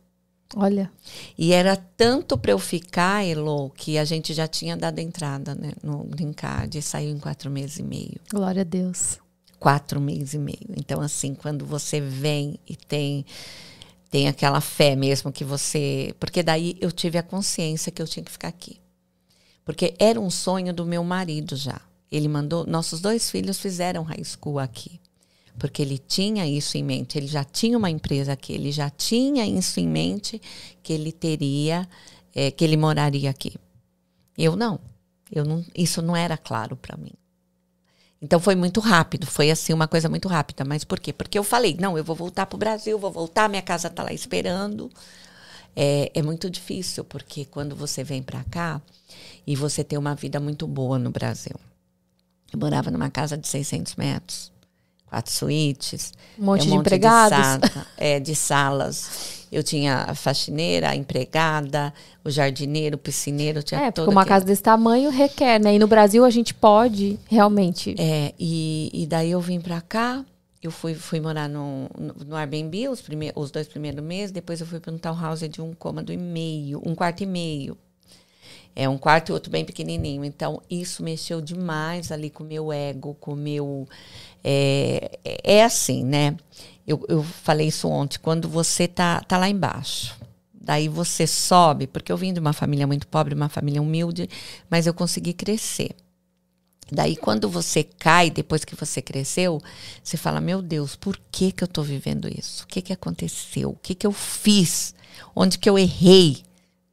Olha. 0.57 0.91
E 1.37 1.53
era 1.53 1.77
tanto 1.77 2.39
para 2.39 2.53
eu 2.53 2.59
ficar, 2.59 3.27
Elo, 3.27 3.70
que 3.70 3.99
a 3.99 4.05
gente 4.05 4.33
já 4.33 4.47
tinha 4.47 4.77
dado 4.77 4.99
entrada 5.01 5.55
né, 5.55 5.72
no 5.83 6.05
Green 6.05 6.33
Card 6.33 6.79
e 6.79 6.83
saiu 6.83 7.11
em 7.11 7.18
quatro 7.18 7.51
meses 7.51 7.79
e 7.79 7.83
meio. 7.83 8.20
Glória 8.31 8.62
a 8.62 8.64
Deus. 8.64 9.18
Quatro 9.59 10.01
meses 10.01 10.35
e 10.35 10.39
meio. 10.39 10.75
Então, 10.77 11.01
assim, 11.01 11.35
quando 11.35 11.64
você 11.66 12.01
vem 12.01 12.59
e 12.68 12.77
tem 12.77 13.25
tem 14.14 14.29
aquela 14.29 14.61
fé 14.61 14.95
mesmo 14.95 15.33
que 15.33 15.43
você. 15.43 16.14
Porque 16.20 16.41
daí 16.41 16.77
eu 16.81 16.93
tive 16.93 17.18
a 17.18 17.22
consciência 17.22 17.91
que 17.91 18.01
eu 18.01 18.07
tinha 18.07 18.22
que 18.22 18.31
ficar 18.31 18.47
aqui. 18.47 18.79
Porque 19.64 19.93
era 19.99 20.20
um 20.20 20.31
sonho 20.31 20.72
do 20.72 20.87
meu 20.87 21.03
marido 21.03 21.57
já. 21.57 21.81
Ele 22.12 22.29
mandou. 22.29 22.64
Nossos 22.64 23.01
dois 23.01 23.29
filhos 23.29 23.59
fizeram 23.59 24.05
high 24.05 24.22
school 24.22 24.61
aqui. 24.61 25.01
Porque 25.59 25.83
ele 25.83 25.99
tinha 25.99 26.47
isso 26.47 26.77
em 26.77 26.83
mente. 26.83 27.17
Ele 27.17 27.27
já 27.27 27.45
tinha 27.45 27.79
uma 27.79 27.91
empresa 27.91 28.33
aqui. 28.33 28.53
Ele 28.53 28.73
já 28.73 28.91
tinha 28.91 29.47
isso 29.47 29.81
em 29.81 29.89
mente 29.89 30.41
que 30.83 30.93
ele 30.93 31.13
teria. 31.13 31.89
É, 32.35 32.51
que 32.51 32.65
ele 32.65 32.77
moraria 32.77 33.31
aqui. 33.31 33.55
Eu 34.37 34.57
não. 34.57 34.81
Eu 35.31 35.45
não 35.45 35.65
isso 35.75 36.03
não 36.03 36.17
era 36.17 36.37
claro 36.37 36.77
para 36.77 36.97
mim. 36.97 37.13
Então 38.21 38.41
foi 38.41 38.55
muito 38.55 38.81
rápido, 38.81 39.27
foi 39.27 39.51
assim 39.51 39.73
uma 39.73 39.87
coisa 39.87 40.09
muito 40.09 40.29
rápida. 40.29 40.65
Mas 40.65 40.83
por 40.83 40.99
quê? 40.99 41.13
Porque 41.13 41.39
eu 41.39 41.45
falei, 41.45 41.77
não, 41.79 41.97
eu 41.97 42.03
vou 42.03 42.17
voltar 42.17 42.47
para 42.47 42.57
o 42.57 42.59
Brasil, 42.59 42.99
vou 42.99 43.13
voltar, 43.13 43.49
minha 43.49 43.63
casa 43.63 43.89
está 43.89 44.03
lá 44.03 44.13
esperando. 44.13 44.91
É, 45.77 46.11
é 46.15 46.23
muito 46.23 46.49
difícil, 46.49 47.05
porque 47.05 47.45
quando 47.45 47.77
você 47.77 48.03
vem 48.03 48.23
para 48.23 48.43
cá, 48.45 48.81
e 49.47 49.55
você 49.55 49.85
ter 49.85 49.99
uma 49.99 50.15
vida 50.15 50.41
muito 50.41 50.67
boa 50.67 50.99
no 50.99 51.11
Brasil. 51.11 51.57
Eu 52.53 52.59
morava 52.59 52.91
numa 52.91 53.11
casa 53.11 53.37
de 53.37 53.47
600 53.49 53.97
metros, 53.97 54.53
quatro 55.15 55.33
suítes, 55.33 56.12
um 56.37 56.45
monte, 56.45 56.62
um 56.62 56.65
de 56.65 56.71
monte 56.71 56.81
empregados, 56.81 57.39
de, 57.39 57.45
sala, 57.45 57.87
é, 57.97 58.21
de 58.21 58.35
salas. 58.35 59.45
Eu 59.53 59.62
tinha 59.62 60.07
a 60.09 60.15
faxineira, 60.17 60.91
a 60.91 60.97
empregada, 60.97 61.95
o 62.25 62.31
jardineiro, 62.31 62.97
o 62.97 62.99
piscineiro, 62.99 63.62
tinha 63.62 63.81
é, 63.81 63.91
porque 63.93 64.11
uma 64.11 64.23
aquele... 64.23 64.35
casa 64.35 64.45
desse 64.45 64.62
tamanho 64.62 65.11
requer, 65.11 65.61
né? 65.61 65.77
E 65.77 65.79
no 65.79 65.87
Brasil 65.87 66.25
a 66.25 66.31
gente 66.31 66.53
pode 66.53 67.19
realmente. 67.29 67.95
É, 67.97 68.35
e, 68.39 68.91
e 68.93 69.07
daí 69.07 69.31
eu 69.31 69.41
vim 69.41 69.61
para 69.61 69.81
cá, 69.81 70.25
eu 70.61 70.73
fui, 70.73 70.95
fui 70.95 71.21
morar 71.21 71.49
no, 71.49 71.89
no, 72.27 72.35
Airbnb 72.35 72.89
os, 72.89 73.01
prime, 73.01 73.31
os 73.37 73.53
dois 73.53 73.69
primeiros 73.69 74.03
meses, 74.03 74.33
depois 74.33 74.61
eu 74.61 74.67
fui 74.67 74.81
para 74.81 74.93
um 74.93 74.99
townhouse 74.99 75.47
de 75.47 75.62
um 75.62 75.73
cômodo 75.73 76.12
e 76.12 76.17
meio, 76.17 76.83
um 76.85 76.95
quarto 76.95 77.23
e 77.23 77.27
meio. 77.27 77.79
É 78.77 78.89
um 78.89 78.99
quarto 78.99 79.29
e 79.29 79.33
outro 79.33 79.53
bem 79.53 79.65
pequenininho. 79.65 80.25
Então, 80.25 80.61
isso 80.69 81.03
mexeu 81.05 81.41
demais 81.41 82.11
ali 82.11 82.29
com 82.29 82.43
o 82.43 82.47
meu 82.47 82.73
ego, 82.73 83.17
com 83.21 83.35
o 83.35 83.37
meu. 83.37 83.89
É, 84.45 85.18
é 85.42 85.64
assim, 85.64 86.05
né? 86.05 86.36
Eu, 86.86 87.05
eu 87.09 87.22
falei 87.22 87.68
isso 87.68 87.88
ontem. 87.88 88.18
Quando 88.18 88.49
você 88.49 88.86
tá, 88.86 89.20
tá 89.20 89.38
lá 89.38 89.49
embaixo, 89.49 90.14
daí 90.53 90.88
você 90.88 91.26
sobe, 91.26 91.86
porque 91.86 92.12
eu 92.12 92.16
vim 92.16 92.32
de 92.32 92.40
uma 92.40 92.53
família 92.53 92.86
muito 92.86 93.09
pobre, 93.09 93.34
uma 93.34 93.49
família 93.49 93.80
humilde, 93.80 94.28
mas 94.68 94.86
eu 94.86 94.92
consegui 94.92 95.32
crescer. 95.32 95.90
Daí, 96.92 97.16
quando 97.16 97.49
você 97.49 97.82
cai, 97.82 98.30
depois 98.30 98.64
que 98.64 98.76
você 98.76 99.01
cresceu, 99.01 99.59
você 100.03 100.18
fala: 100.18 100.40
Meu 100.40 100.61
Deus, 100.61 100.95
por 100.95 101.18
que, 101.32 101.51
que 101.51 101.64
eu 101.64 101.66
estou 101.66 101.82
vivendo 101.82 102.28
isso? 102.28 102.64
O 102.64 102.66
que, 102.66 102.82
que 102.82 102.92
aconteceu? 102.92 103.70
O 103.70 103.78
que, 103.82 103.95
que 103.95 104.07
eu 104.07 104.12
fiz? 104.12 104.95
Onde 105.34 105.59
que 105.59 105.68
eu 105.68 105.78
errei? 105.78 106.45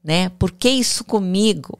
né? 0.03 0.29
Por 0.29 0.51
que 0.51 0.69
isso 0.69 1.03
comigo? 1.03 1.77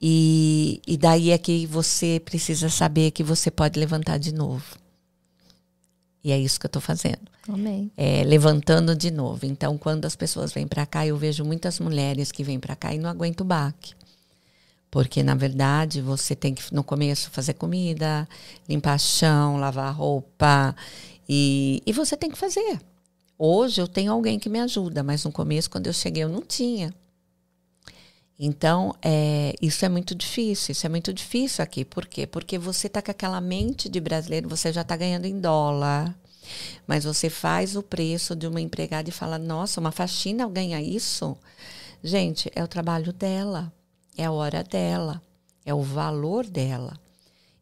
E, 0.00 0.80
e 0.86 0.96
daí 0.96 1.30
é 1.30 1.38
que 1.38 1.66
você 1.66 2.20
precisa 2.24 2.68
saber 2.68 3.10
que 3.10 3.22
você 3.22 3.50
pode 3.50 3.78
levantar 3.78 4.18
de 4.18 4.32
novo. 4.32 4.76
E 6.22 6.30
é 6.30 6.38
isso 6.38 6.58
que 6.58 6.66
eu 6.66 6.68
estou 6.68 6.82
fazendo. 6.82 7.20
Amém. 7.48 7.90
É, 7.96 8.22
levantando 8.22 8.94
de 8.94 9.10
novo. 9.10 9.46
Então, 9.46 9.78
quando 9.78 10.04
as 10.04 10.14
pessoas 10.14 10.52
vêm 10.52 10.66
para 10.66 10.84
cá, 10.84 11.06
eu 11.06 11.16
vejo 11.16 11.44
muitas 11.44 11.80
mulheres 11.80 12.30
que 12.30 12.44
vêm 12.44 12.60
para 12.60 12.76
cá 12.76 12.94
e 12.94 12.98
não 12.98 13.08
aguentam 13.08 13.44
o 13.44 13.48
baque. 13.48 13.94
Porque, 14.90 15.22
na 15.22 15.34
verdade, 15.34 16.00
você 16.00 16.34
tem 16.34 16.54
que, 16.54 16.62
no 16.74 16.82
começo, 16.84 17.30
fazer 17.30 17.54
comida, 17.54 18.28
limpar 18.68 18.98
chão, 18.98 19.56
lavar 19.58 19.94
roupa. 19.94 20.74
E, 21.28 21.82
e 21.84 21.92
você 21.92 22.16
tem 22.16 22.30
que 22.30 22.38
fazer. 22.38 22.80
Hoje 23.38 23.80
eu 23.80 23.86
tenho 23.86 24.12
alguém 24.12 24.38
que 24.38 24.48
me 24.48 24.58
ajuda, 24.60 25.02
mas 25.02 25.24
no 25.24 25.32
começo, 25.32 25.70
quando 25.70 25.86
eu 25.86 25.92
cheguei, 25.92 26.24
eu 26.24 26.28
não 26.28 26.42
tinha. 26.42 26.92
Então, 28.38 28.94
é, 29.02 29.54
isso 29.60 29.84
é 29.84 29.88
muito 29.88 30.14
difícil, 30.14 30.72
isso 30.72 30.86
é 30.86 30.88
muito 30.88 31.12
difícil 31.12 31.62
aqui. 31.62 31.84
Por 31.84 32.06
quê? 32.06 32.26
Porque 32.26 32.56
você 32.56 32.86
está 32.86 33.02
com 33.02 33.10
aquela 33.10 33.40
mente 33.40 33.88
de 33.88 34.00
brasileiro, 34.00 34.48
você 34.48 34.72
já 34.72 34.82
está 34.82 34.96
ganhando 34.96 35.24
em 35.24 35.40
dólar. 35.40 36.14
Mas 36.86 37.04
você 37.04 37.28
faz 37.28 37.76
o 37.76 37.82
preço 37.82 38.36
de 38.36 38.46
uma 38.46 38.60
empregada 38.60 39.08
e 39.08 39.12
fala, 39.12 39.38
nossa, 39.38 39.80
uma 39.80 39.92
faxina 39.92 40.48
ganha 40.48 40.80
isso? 40.80 41.36
Gente, 42.02 42.50
é 42.54 42.62
o 42.62 42.68
trabalho 42.68 43.12
dela, 43.12 43.72
é 44.16 44.24
a 44.24 44.32
hora 44.32 44.62
dela, 44.62 45.20
é 45.66 45.74
o 45.74 45.82
valor 45.82 46.46
dela. 46.46 46.98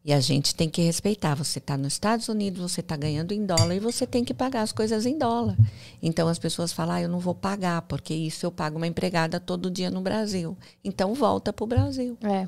E 0.07 0.13
a 0.13 0.21
gente 0.21 0.55
tem 0.55 0.69
que 0.69 0.81
respeitar. 0.81 1.35
Você 1.35 1.59
está 1.59 1.75
nos 1.75 1.91
Estados 1.91 2.29
Unidos, 2.29 2.61
você 2.61 2.79
está 2.79 2.95
ganhando 2.95 3.33
em 3.33 3.45
dólar 3.45 3.75
e 3.75 3.79
você 3.81 4.07
tem 4.07 4.23
que 4.23 4.33
pagar 4.33 4.61
as 4.61 4.71
coisas 4.71 5.05
em 5.05 5.17
dólar. 5.17 5.57
Então 6.01 6.29
as 6.29 6.39
pessoas 6.39 6.71
falam, 6.71 6.95
ah, 6.95 7.01
eu 7.01 7.09
não 7.09 7.19
vou 7.19 7.35
pagar, 7.35 7.81
porque 7.81 8.13
isso 8.13 8.45
eu 8.45 8.51
pago 8.51 8.77
uma 8.77 8.87
empregada 8.87 9.37
todo 9.37 9.69
dia 9.69 9.91
no 9.91 9.99
Brasil. 9.99 10.57
Então 10.81 11.13
volta 11.13 11.51
para 11.51 11.63
o 11.65 11.67
Brasil. 11.67 12.17
É. 12.23 12.47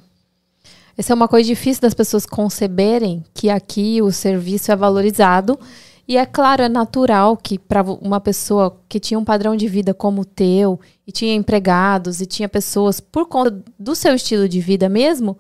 Essa 0.97 1.12
é 1.12 1.16
uma 1.16 1.28
coisa 1.28 1.47
difícil 1.47 1.82
das 1.82 1.93
pessoas 1.93 2.26
conceberem 2.26 3.26
que 3.34 3.49
aqui 3.49 4.01
o 4.01 4.10
serviço 4.10 4.72
é 4.72 4.76
valorizado. 4.78 5.60
E 6.07 6.16
é 6.16 6.26
claro, 6.26 6.64
é 6.64 6.70
natural 6.70 7.36
que 7.36 7.60
para 7.60 7.84
uma 7.84 8.22
pessoa 8.22 8.82
que 8.88 9.01
tinha 9.01 9.20
um 9.20 9.26
padrão 9.26 9.57
de 9.57 9.68
vida 9.68 9.93
como 9.93 10.22
o 10.22 10.26
teu, 10.26 10.80
e 11.05 11.12
tinha 11.12 11.36
empregados, 11.36 12.22
e 12.22 12.26
tinha 12.26 12.47
pessoas 12.47 13.01
por 13.01 13.28
conta 13.28 13.62
do 13.78 13.93
seu 13.95 14.16
estilo 14.16 14.47
de 14.47 14.62
vida 14.62 14.88
mesmo, 14.88 15.38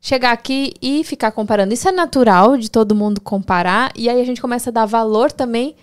chegar 0.00 0.32
aqui 0.32 0.74
e 0.80 1.02
ficar 1.04 1.32
comparando. 1.32 1.74
Isso 1.74 1.88
é 1.88 1.92
natural 1.92 2.56
de 2.56 2.70
todo 2.70 2.94
mundo 2.94 3.20
comparar, 3.20 3.92
e 3.94 4.08
aí 4.08 4.20
a 4.20 4.24
gente 4.24 4.40
começa 4.40 4.70
a 4.70 4.72
dar 4.72 4.86
valor 4.86 5.32
também 5.32 5.76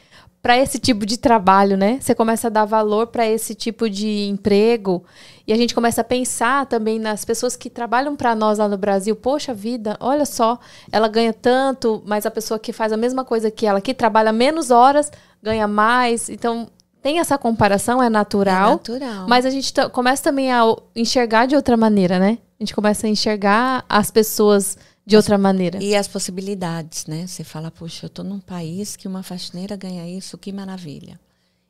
para 0.45 0.59
esse 0.59 0.77
tipo 0.77 1.07
de 1.07 1.17
trabalho, 1.17 1.75
né? 1.75 1.97
Você 1.99 2.13
começa 2.13 2.45
a 2.45 2.49
dar 2.51 2.65
valor 2.65 3.07
para 3.07 3.27
esse 3.27 3.55
tipo 3.55 3.89
de 3.89 4.27
emprego 4.27 5.03
e 5.47 5.51
a 5.51 5.55
gente 5.55 5.73
começa 5.73 6.01
a 6.01 6.03
pensar 6.03 6.67
também 6.67 6.99
nas 6.99 7.25
pessoas 7.25 7.55
que 7.55 7.67
trabalham 7.67 8.15
para 8.15 8.35
nós 8.35 8.59
lá 8.59 8.67
no 8.67 8.77
Brasil. 8.77 9.15
Poxa 9.15 9.55
vida, 9.55 9.97
olha 9.99 10.23
só, 10.23 10.59
ela 10.91 11.07
ganha 11.07 11.33
tanto, 11.33 12.03
mas 12.05 12.27
a 12.27 12.31
pessoa 12.31 12.59
que 12.59 12.71
faz 12.71 12.93
a 12.93 12.97
mesma 12.97 13.25
coisa 13.25 13.49
que 13.49 13.65
ela, 13.65 13.81
que 13.81 13.91
trabalha 13.91 14.31
menos 14.31 14.69
horas, 14.69 15.11
ganha 15.41 15.67
mais. 15.67 16.29
Então, 16.29 16.67
tem 17.01 17.19
essa 17.19 17.39
comparação, 17.39 18.01
é 18.01 18.07
natural. 18.09 18.67
É 18.67 18.73
natural. 18.73 19.27
Mas 19.27 19.47
a 19.47 19.49
gente 19.49 19.73
começa 19.91 20.21
também 20.21 20.51
a 20.51 20.61
enxergar 20.95 21.47
de 21.47 21.55
outra 21.55 21.75
maneira, 21.75 22.19
né? 22.19 22.37
A 22.59 22.63
gente 22.63 22.73
começa 22.73 23.05
a 23.05 23.09
enxergar 23.09 23.85
as 23.89 24.09
pessoas 24.09 24.77
de 25.05 25.15
outra 25.15 25.37
maneira. 25.37 25.83
E 25.83 25.95
as 25.95 26.07
possibilidades, 26.07 27.05
né? 27.05 27.27
Você 27.27 27.43
fala, 27.43 27.69
puxa, 27.69 28.05
eu 28.05 28.07
estou 28.07 28.25
num 28.25 28.39
país 28.39 28.95
que 28.95 29.07
uma 29.07 29.21
faxineira 29.21 29.75
ganha 29.75 30.09
isso, 30.09 30.37
que 30.37 30.51
maravilha. 30.51 31.19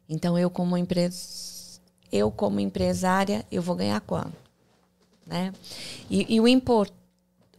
Então 0.08 0.38
eu 0.38 0.50
como 0.50 0.78
empresa, 0.78 1.18
eu 2.12 2.32
como 2.32 2.60
empresária, 2.60 3.46
eu 3.52 3.62
vou 3.62 3.76
ganhar 3.76 4.00
quanto, 4.02 4.38
né? 5.26 5.52
E, 6.10 6.36
e 6.36 6.40
o, 6.40 6.48
import, 6.48 6.92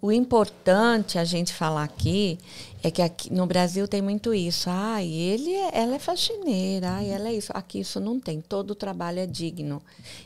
o 0.01 0.13
importante 0.13 1.19
a 1.19 1.25
gente 1.25 1.53
falar 1.53 1.83
aqui 1.83 2.39
é 2.83 2.91
que 2.91 3.03
aqui 3.03 3.33
no 3.33 3.45
Brasil 3.45 3.89
tem 3.89 4.01
muito 4.01 4.33
isso. 4.33 4.71
Ah, 4.71 5.03
ele 5.03 5.53
é, 5.53 5.71
ela 5.73 5.97
é 5.97 5.99
faxineira, 5.99 6.97
ah, 6.99 7.05
ela 7.05 7.29
é 7.29 7.35
isso. 7.35 7.51
Aqui 7.53 7.81
isso 7.81 7.99
não 7.99 8.21
tem. 8.21 8.41
Todo 8.41 8.77
trabalho 8.77 9.19
é 9.19 9.27
digno. 9.27 9.83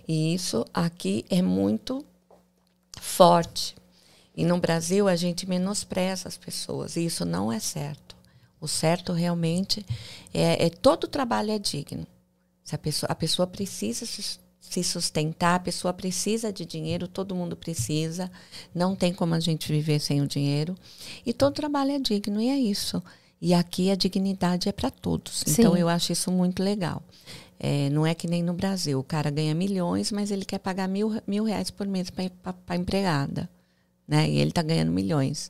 E 0.07 0.35
isso 0.35 0.67
aqui 0.75 1.25
é 1.31 1.41
muito 1.41 2.05
forte. 3.01 3.75
E 4.37 4.45
no 4.45 4.59
Brasil 4.59 5.09
a 5.09 5.17
gente 5.17 5.49
menospreza 5.49 6.29
as 6.29 6.37
pessoas, 6.37 6.97
e 6.97 7.05
isso 7.05 7.25
não 7.25 7.53
é 7.53 7.59
certo. 7.59 8.17
O 8.61 8.69
certo 8.69 9.13
realmente 9.13 9.85
é, 10.33 10.67
é 10.67 10.71
todo 10.71 11.09
trabalho 11.09 11.51
é 11.51 11.59
digno. 11.59 12.07
Se 12.63 12.75
a 12.75 12.79
pessoa, 12.79 13.11
a 13.11 13.15
pessoa 13.15 13.47
precisa 13.47 14.07
se 14.07 14.85
sustentar, 14.85 15.57
a 15.57 15.61
pessoa 15.61 15.93
precisa 15.93 16.53
de 16.53 16.65
dinheiro, 16.65 17.09
todo 17.09 17.35
mundo 17.35 17.57
precisa, 17.57 18.31
não 18.75 18.95
tem 18.95 19.13
como 19.13 19.35
a 19.35 19.41
gente 19.41 19.73
viver 19.73 19.99
sem 19.99 20.21
o 20.21 20.29
dinheiro. 20.29 20.77
E 21.25 21.33
todo 21.33 21.55
trabalho 21.55 21.93
é 21.93 21.99
digno, 21.99 22.41
e 22.41 22.49
é 22.49 22.57
isso. 22.57 23.03
E 23.41 23.55
aqui 23.55 23.91
a 23.91 23.95
dignidade 23.95 24.69
é 24.69 24.73
para 24.73 24.91
todos. 24.91 25.43
Sim. 25.47 25.53
Então 25.53 25.77
eu 25.77 25.89
acho 25.89 26.13
isso 26.13 26.31
muito 26.31 26.63
legal. 26.63 27.03
É, 27.59 27.91
não 27.91 28.07
é 28.07 28.15
que 28.15 28.27
nem 28.27 28.43
no 28.43 28.55
Brasil. 28.55 28.99
O 28.99 29.05
cara 29.05 29.31
ganha 29.31 29.55
milhões, 29.55 30.13
mas 30.13 30.31
ele 30.31 30.45
quer 30.45 30.59
pagar 30.59 30.89
mil, 30.89 31.21
mil 31.27 31.45
reais 31.45 31.71
por 31.71 31.87
mês 31.87 32.11
para 32.11 32.55
a 32.69 32.77
empregada. 32.77 33.49
Né? 34.09 34.29
E 34.29 34.39
ele 34.39 34.51
está 34.51 34.61
ganhando 34.61 34.91
milhões. 34.91 35.49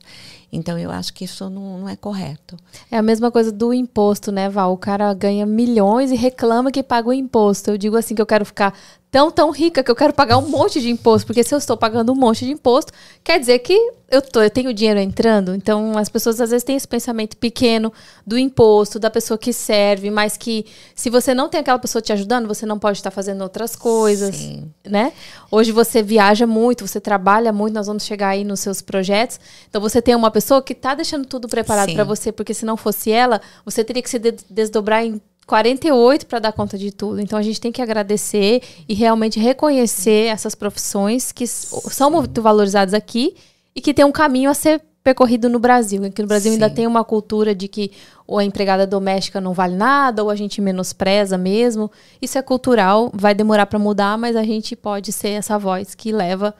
Então 0.51 0.77
eu 0.77 0.91
acho 0.91 1.13
que 1.13 1.25
isso 1.25 1.49
não, 1.49 1.79
não, 1.79 1.89
é 1.89 1.95
correto. 1.95 2.57
É 2.91 2.97
a 2.97 3.01
mesma 3.01 3.31
coisa 3.31 3.51
do 3.51 3.73
imposto, 3.73 4.31
né, 4.31 4.49
Val? 4.49 4.71
O 4.71 4.77
cara 4.77 5.11
ganha 5.13 5.45
milhões 5.45 6.11
e 6.11 6.15
reclama 6.15 6.71
que 6.71 6.83
paga 6.83 7.09
o 7.09 7.13
imposto. 7.13 7.71
Eu 7.71 7.77
digo 7.77 7.97
assim 7.97 8.13
que 8.13 8.21
eu 8.21 8.25
quero 8.25 8.45
ficar 8.45 8.77
tão, 9.11 9.29
tão 9.29 9.51
rica 9.51 9.83
que 9.83 9.91
eu 9.91 9.95
quero 9.95 10.13
pagar 10.13 10.37
um 10.37 10.47
monte 10.47 10.79
de 10.79 10.89
imposto, 10.89 11.27
porque 11.27 11.43
se 11.43 11.53
eu 11.53 11.57
estou 11.57 11.75
pagando 11.75 12.13
um 12.13 12.15
monte 12.15 12.45
de 12.45 12.51
imposto, 12.51 12.93
quer 13.21 13.37
dizer 13.37 13.59
que 13.59 13.75
eu, 14.09 14.21
tô, 14.21 14.41
eu 14.41 14.49
tenho 14.49 14.73
dinheiro 14.73 14.99
entrando. 14.99 15.53
Então, 15.53 15.97
as 15.97 16.07
pessoas 16.07 16.39
às 16.39 16.49
vezes 16.49 16.63
têm 16.63 16.77
esse 16.77 16.87
pensamento 16.87 17.35
pequeno 17.35 17.91
do 18.25 18.37
imposto, 18.37 18.97
da 18.97 19.09
pessoa 19.09 19.37
que 19.37 19.51
serve, 19.51 20.09
mas 20.09 20.37
que 20.37 20.65
se 20.95 21.09
você 21.09 21.33
não 21.33 21.49
tem 21.49 21.59
aquela 21.59 21.77
pessoa 21.77 22.01
te 22.01 22.13
ajudando, 22.13 22.47
você 22.47 22.65
não 22.65 22.79
pode 22.79 22.99
estar 22.99 23.11
fazendo 23.11 23.41
outras 23.41 23.75
coisas, 23.75 24.33
Sim. 24.33 24.71
né? 24.85 25.11
Hoje 25.51 25.73
você 25.73 26.01
viaja 26.01 26.47
muito, 26.47 26.87
você 26.87 27.01
trabalha 27.01 27.51
muito, 27.51 27.73
nós 27.73 27.87
vamos 27.87 28.03
chegar 28.03 28.29
aí 28.29 28.45
nos 28.45 28.61
seus 28.61 28.81
projetos. 28.81 29.41
Então, 29.69 29.81
você 29.81 30.01
tem 30.01 30.15
uma 30.15 30.31
pessoa 30.31 30.61
que 30.61 30.71
está 30.71 30.95
deixando 30.95 31.25
tudo 31.25 31.49
preparado 31.49 31.93
para 31.93 32.05
você, 32.05 32.31
porque 32.31 32.53
se 32.53 32.65
não 32.65 32.77
fosse 32.77 33.11
ela, 33.11 33.41
você 33.65 33.83
teria 33.83 34.01
que 34.01 34.09
se 34.09 34.19
desdobrar 34.49 35.05
em 35.05 35.21
48 35.51 36.27
para 36.27 36.39
dar 36.39 36.53
conta 36.53 36.77
de 36.77 36.93
tudo. 36.93 37.19
Então 37.19 37.37
a 37.37 37.41
gente 37.41 37.59
tem 37.59 37.73
que 37.73 37.81
agradecer 37.81 38.61
e 38.87 38.93
realmente 38.93 39.37
reconhecer 39.37 40.27
essas 40.27 40.55
profissões 40.55 41.33
que 41.33 41.45
são 41.45 42.09
muito 42.09 42.41
valorizadas 42.41 42.93
aqui 42.93 43.35
e 43.75 43.81
que 43.81 43.93
tem 43.93 44.05
um 44.05 44.13
caminho 44.13 44.49
a 44.49 44.53
ser 44.53 44.81
percorrido 45.03 45.49
no 45.49 45.59
Brasil. 45.59 46.05
Aqui 46.05 46.21
no 46.21 46.27
Brasil 46.29 46.53
Sim. 46.53 46.55
ainda 46.55 46.73
tem 46.73 46.87
uma 46.87 47.03
cultura 47.03 47.53
de 47.53 47.67
que 47.67 47.91
ou 48.25 48.37
a 48.37 48.45
empregada 48.45 48.87
doméstica 48.87 49.41
não 49.41 49.51
vale 49.51 49.75
nada, 49.75 50.23
ou 50.23 50.29
a 50.29 50.37
gente 50.37 50.61
menospreza 50.61 51.37
mesmo. 51.37 51.91
Isso 52.21 52.37
é 52.37 52.41
cultural, 52.41 53.11
vai 53.13 53.35
demorar 53.35 53.65
para 53.65 53.77
mudar, 53.77 54.17
mas 54.17 54.37
a 54.37 54.43
gente 54.43 54.73
pode 54.73 55.11
ser 55.11 55.31
essa 55.31 55.59
voz 55.59 55.93
que 55.93 56.13
leva 56.13 56.55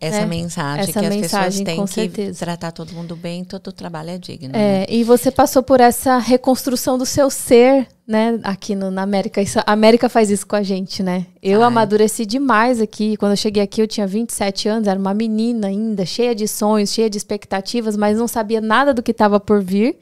essa 0.00 0.20
né? 0.20 0.26
mensagem 0.26 0.82
essa 0.82 1.00
que 1.00 1.08
mensagem, 1.08 1.48
as 1.48 1.70
pessoas 1.70 1.90
têm 1.90 2.08
que 2.08 2.14
certeza. 2.16 2.38
tratar 2.38 2.72
todo 2.72 2.92
mundo 2.94 3.14
bem, 3.14 3.44
todo 3.44 3.70
trabalho 3.70 4.10
é 4.10 4.18
digno. 4.18 4.56
É, 4.56 4.80
né? 4.80 4.86
E 4.88 5.04
você 5.04 5.30
passou 5.30 5.62
por 5.62 5.78
essa 5.78 6.16
reconstrução 6.16 6.96
do 6.96 7.04
seu 7.04 7.28
ser, 7.28 7.86
né, 8.08 8.40
aqui 8.42 8.74
no, 8.74 8.90
na 8.90 9.02
América. 9.02 9.42
Isso, 9.42 9.58
a 9.58 9.72
América 9.72 10.08
faz 10.08 10.30
isso 10.30 10.46
com 10.46 10.56
a 10.56 10.62
gente, 10.62 11.02
né? 11.02 11.26
Eu 11.42 11.60
Ai. 11.60 11.68
amadureci 11.68 12.24
demais 12.24 12.80
aqui. 12.80 13.14
Quando 13.18 13.32
eu 13.32 13.36
cheguei 13.36 13.62
aqui, 13.62 13.82
eu 13.82 13.86
tinha 13.86 14.06
27 14.06 14.68
anos, 14.68 14.88
era 14.88 14.98
uma 14.98 15.12
menina 15.12 15.66
ainda, 15.66 16.06
cheia 16.06 16.34
de 16.34 16.48
sonhos, 16.48 16.90
cheia 16.90 17.10
de 17.10 17.18
expectativas, 17.18 17.94
mas 17.94 18.16
não 18.16 18.26
sabia 18.26 18.60
nada 18.60 18.94
do 18.94 19.02
que 19.02 19.10
estava 19.10 19.38
por 19.38 19.62
vir. 19.62 19.98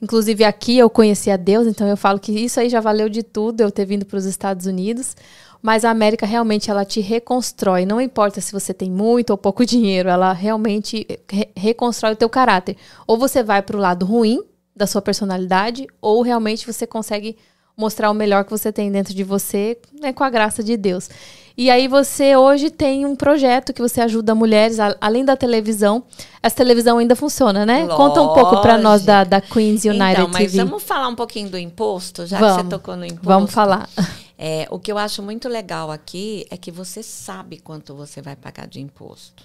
Inclusive 0.00 0.44
aqui 0.44 0.78
eu 0.78 0.88
conheci 0.88 1.30
a 1.30 1.36
Deus, 1.36 1.66
então 1.66 1.86
eu 1.86 1.96
falo 1.96 2.18
que 2.18 2.32
isso 2.32 2.58
aí 2.58 2.70
já 2.70 2.80
valeu 2.80 3.08
de 3.08 3.22
tudo, 3.22 3.60
eu 3.60 3.70
ter 3.70 3.84
vindo 3.84 4.06
para 4.06 4.16
os 4.16 4.24
Estados 4.24 4.64
Unidos. 4.64 5.14
Mas 5.62 5.84
a 5.84 5.90
América 5.90 6.24
realmente 6.24 6.70
ela 6.70 6.84
te 6.84 7.00
reconstrói. 7.00 7.84
Não 7.84 8.00
importa 8.00 8.40
se 8.40 8.52
você 8.52 8.72
tem 8.72 8.90
muito 8.90 9.30
ou 9.30 9.38
pouco 9.38 9.64
dinheiro, 9.66 10.08
ela 10.08 10.32
realmente 10.32 11.06
re 11.30 11.48
reconstrói 11.56 12.12
o 12.12 12.16
teu 12.16 12.28
caráter. 12.28 12.76
Ou 13.06 13.18
você 13.18 13.42
vai 13.42 13.62
para 13.62 13.76
o 13.76 13.80
lado 13.80 14.06
ruim 14.06 14.42
da 14.74 14.86
sua 14.86 15.02
personalidade, 15.02 15.86
ou 16.00 16.22
realmente 16.22 16.66
você 16.66 16.86
consegue 16.86 17.36
mostrar 17.76 18.10
o 18.10 18.14
melhor 18.14 18.44
que 18.44 18.50
você 18.50 18.72
tem 18.72 18.90
dentro 18.90 19.14
de 19.14 19.24
você, 19.24 19.78
né, 20.00 20.12
com 20.12 20.22
a 20.22 20.30
graça 20.30 20.62
de 20.62 20.76
Deus. 20.76 21.08
E 21.56 21.70
aí 21.70 21.88
você 21.88 22.36
hoje 22.36 22.70
tem 22.70 23.04
um 23.04 23.14
projeto 23.14 23.72
que 23.72 23.82
você 23.82 24.00
ajuda 24.00 24.34
mulheres, 24.34 24.78
a, 24.80 24.96
além 25.00 25.24
da 25.24 25.36
televisão. 25.36 26.04
Essa 26.42 26.56
televisão 26.56 26.98
ainda 26.98 27.14
funciona, 27.14 27.66
né? 27.66 27.80
Lógico. 27.80 27.96
Conta 27.96 28.22
um 28.22 28.28
pouco 28.32 28.62
para 28.62 28.78
nós 28.78 29.04
da, 29.04 29.24
da 29.24 29.40
Queens 29.40 29.84
United 29.84 30.12
então, 30.12 30.28
mas 30.28 30.52
TV. 30.52 30.64
vamos 30.64 30.82
falar 30.82 31.08
um 31.08 31.14
pouquinho 31.14 31.50
do 31.50 31.58
imposto, 31.58 32.24
já 32.24 32.38
vamos, 32.38 32.56
que 32.56 32.62
você 32.62 32.68
tocou 32.68 32.96
no 32.96 33.04
imposto. 33.04 33.26
Vamos 33.26 33.50
falar. 33.50 33.88
É, 34.42 34.66
o 34.70 34.80
que 34.80 34.90
eu 34.90 34.96
acho 34.96 35.22
muito 35.22 35.50
legal 35.50 35.90
aqui 35.90 36.46
é 36.48 36.56
que 36.56 36.72
você 36.72 37.02
sabe 37.02 37.60
quanto 37.60 37.94
você 37.94 38.22
vai 38.22 38.34
pagar 38.34 38.66
de 38.66 38.80
imposto. 38.80 39.44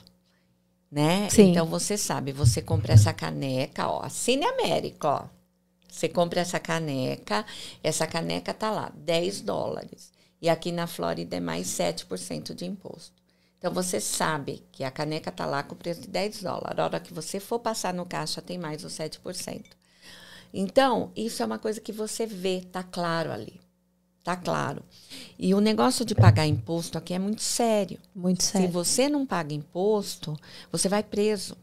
Né? 0.90 1.30
Sim. 1.30 1.52
Então 1.52 1.66
você 1.66 1.98
sabe, 1.98 2.32
você 2.32 2.62
compra 2.62 2.94
essa 2.94 3.12
caneca, 3.12 3.90
ó, 3.90 4.08
Cine 4.08 4.46
América, 4.46 5.10
ó. 5.10 5.26
Você 5.90 6.08
compra 6.08 6.40
essa 6.40 6.62
caneca, 6.62 7.46
essa 7.84 8.08
caneca 8.08 8.54
tá 8.54 8.72
lá, 8.72 8.90
10 8.96 9.42
dólares. 9.42 10.14
E 10.42 10.48
aqui 10.48 10.72
na 10.72 10.88
Flórida 10.88 11.36
é 11.36 11.42
mais 11.42 11.68
7% 11.68 12.54
de 12.54 12.64
imposto. 12.64 13.22
Então 13.58 13.74
você 13.74 14.00
sabe 14.00 14.64
que 14.72 14.86
a 14.86 14.92
caneca 14.92 15.30
tá 15.30 15.46
lá 15.46 15.62
com 15.62 15.76
o 15.76 15.78
preço 15.78 16.00
de 16.00 16.08
10 16.08 16.42
dólares. 16.44 16.80
A 16.80 16.84
hora 16.86 17.00
que 17.02 17.14
você 17.14 17.42
for 17.42 17.60
passar 17.60 17.94
no 17.94 18.06
caixa, 18.06 18.42
tem 18.42 18.58
mais 18.58 18.86
os 18.86 18.94
7%. 18.94 19.66
Então, 20.54 21.12
isso 21.18 21.44
é 21.44 21.46
uma 21.46 21.60
coisa 21.60 21.82
que 21.82 21.92
você 21.92 22.26
vê, 22.26 22.62
tá 22.72 22.82
claro 22.82 23.30
ali. 23.30 23.65
Tá 24.26 24.36
claro. 24.36 24.82
E 25.38 25.54
o 25.54 25.62
negócio 25.62 26.04
de 26.04 26.16
pagar 26.16 26.48
imposto 26.48 26.98
aqui 26.98 27.14
é 27.14 27.20
muito 27.20 27.44
sério. 27.44 28.00
Muito 28.16 28.42
sério. 28.42 28.66
Se 28.66 28.74
você 28.74 29.08
não 29.08 29.24
paga 29.24 29.54
imposto, 29.54 30.36
você 30.72 30.90
vai 30.90 31.04
preso 31.04 31.56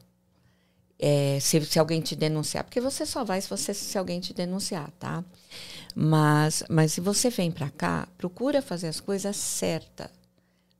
é, 0.96 1.40
se, 1.40 1.60
se 1.64 1.80
alguém 1.80 2.00
te 2.00 2.14
denunciar, 2.14 2.62
porque 2.62 2.80
você 2.80 3.04
só 3.04 3.24
vai 3.24 3.40
se 3.40 3.50
você 3.50 3.74
se 3.74 3.98
alguém 3.98 4.20
te 4.20 4.32
denunciar, 4.32 4.92
tá? 4.92 5.24
Mas, 5.92 6.62
mas 6.70 6.92
se 6.92 7.00
você 7.00 7.30
vem 7.30 7.50
para 7.50 7.68
cá, 7.68 8.06
procura 8.16 8.62
fazer 8.62 8.86
as 8.86 9.00
coisas 9.00 9.36
certas. 9.36 10.08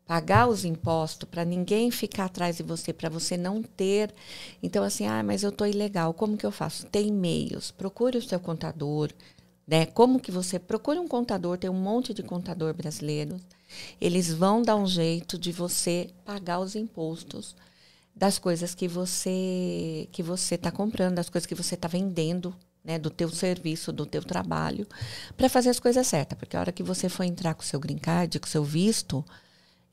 Pagar 0.07 0.47
os 0.47 0.65
impostos 0.65 1.29
para 1.29 1.45
ninguém 1.45 1.91
ficar 1.91 2.27
atrás 2.27 2.59
de 2.59 2.63
você, 2.63 2.93
para 2.93 3.09
você 3.09 3.37
não 3.37 3.61
ter. 3.61 4.15
Então, 4.63 4.85
assim, 4.85 5.09
ah, 5.09 5.23
mas 5.25 5.43
eu 5.43 5.51
estou 5.51 5.67
ilegal, 5.67 6.15
como 6.15 6.37
que 6.37 6.47
eu 6.47 6.53
faço? 6.53 6.87
Tem 6.87 7.13
meios. 7.13 7.73
Procure 7.73 8.19
o 8.19 8.23
seu 8.23 8.39
contador. 8.39 9.11
Né? 9.73 9.87
Como 9.87 10.21
que 10.21 10.31
você. 10.31 10.59
Procure 10.59 10.99
um 10.99 11.09
contador, 11.09 11.57
tem 11.57 11.71
um 11.71 11.73
monte 11.73 12.13
de 12.13 12.23
contador 12.23 12.75
brasileiro. 12.75 13.41
Eles 13.99 14.31
vão 14.31 14.61
dar 14.61 14.77
um 14.77 14.87
jeito 14.87 15.39
de 15.39 15.51
você 15.51 16.11
pagar 16.27 16.61
os 16.61 16.77
impostos 16.77 17.57
das 18.15 18.39
coisas 18.39 18.75
que 18.75 18.87
você 18.87 20.07
que 20.13 20.23
você 20.23 20.57
está 20.57 20.71
comprando, 20.71 21.15
das 21.15 21.31
coisas 21.31 21.47
que 21.47 21.55
você 21.55 21.75
está 21.75 21.89
vendendo, 21.89 22.55
né, 22.85 22.99
do 22.99 23.09
teu 23.09 23.31
serviço, 23.31 23.91
do 23.91 24.05
teu 24.05 24.23
trabalho, 24.23 24.87
para 25.39 25.49
fazer 25.49 25.71
as 25.71 25.81
coisas 25.81 26.07
certas. 26.07 26.39
Porque 26.39 26.55
a 26.55 26.61
hora 26.61 26.71
que 26.71 26.83
você 26.83 27.09
for 27.09 27.25
entrar 27.25 27.55
com 27.55 27.63
o 27.63 27.67
seu 27.67 27.81
green 27.81 27.97
card, 27.97 28.39
com 28.41 28.47
o 28.47 28.51
seu 28.51 28.63
visto, 28.63 29.25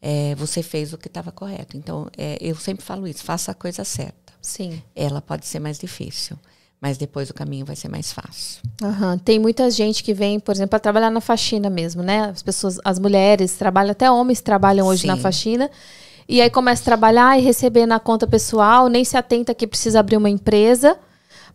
é, 0.01 0.35
você 0.35 0.61
fez 0.61 0.91
o 0.91 0.97
que 0.97 1.07
estava 1.07 1.31
correto. 1.31 1.77
Então, 1.77 2.09
é, 2.17 2.37
eu 2.41 2.57
sempre 2.57 2.83
falo 2.83 3.07
isso, 3.07 3.23
faça 3.23 3.53
a 3.53 3.55
coisa 3.55 3.85
certa. 3.85 4.33
Sim. 4.41 4.83
Ela 4.93 5.21
pode 5.21 5.45
ser 5.45 5.59
mais 5.59 5.79
difícil, 5.79 6.37
mas 6.81 6.97
depois 6.97 7.29
o 7.29 7.33
caminho 7.33 7.65
vai 7.65 7.75
ser 7.75 7.89
mais 7.89 8.11
fácil. 8.11 8.61
Uhum. 8.81 9.17
Tem 9.17 9.37
muita 9.37 9.69
gente 9.69 10.03
que 10.03 10.13
vem, 10.13 10.39
por 10.39 10.53
exemplo, 10.53 10.69
para 10.69 10.79
trabalhar 10.79 11.09
na 11.09 11.21
faxina 11.21 11.69
mesmo, 11.69 12.01
né? 12.01 12.29
As 12.29 12.41
pessoas, 12.41 12.79
as 12.85 12.97
mulheres 12.97 13.53
trabalham, 13.53 13.91
até 13.91 14.09
homens 14.09 14.41
trabalham 14.41 14.87
hoje 14.87 15.01
Sim. 15.01 15.07
na 15.07 15.17
faxina 15.17 15.69
e 16.27 16.41
aí 16.41 16.49
começa 16.49 16.83
a 16.83 16.85
trabalhar 16.85 17.39
e 17.39 17.41
receber 17.41 17.85
na 17.85 17.99
conta 17.99 18.27
pessoal, 18.27 18.87
nem 18.87 19.03
se 19.03 19.17
atenta 19.17 19.53
que 19.53 19.65
precisa 19.65 19.99
abrir 19.99 20.15
uma 20.15 20.29
empresa 20.29 20.95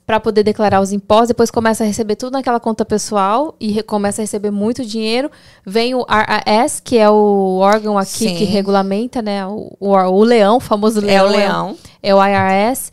para 0.06 0.20
poder 0.20 0.42
declarar 0.42 0.80
os 0.80 0.92
impostos, 0.92 1.28
depois 1.28 1.50
começa 1.50 1.82
a 1.82 1.86
receber 1.86 2.16
tudo 2.16 2.34
naquela 2.34 2.60
conta 2.60 2.84
pessoal 2.84 3.54
e 3.58 3.82
começa 3.84 4.20
a 4.20 4.24
receber 4.24 4.50
muito 4.50 4.84
dinheiro. 4.84 5.30
Vem 5.64 5.94
o 5.94 6.04
RAS, 6.06 6.78
que 6.80 6.98
é 6.98 7.08
o 7.08 7.58
órgão 7.58 7.96
aqui 7.96 8.28
Sim. 8.28 8.36
que 8.36 8.44
regulamenta, 8.44 9.22
né? 9.22 9.46
O, 9.46 9.74
o, 9.80 9.92
o, 9.92 10.24
leão, 10.24 10.58
o 10.58 10.60
famoso 10.60 11.00
leão. 11.00 11.26
É 11.26 11.28
o 11.28 11.30
leão. 11.30 11.76
É 12.02 12.14
o 12.14 12.18
IRS. 12.22 12.90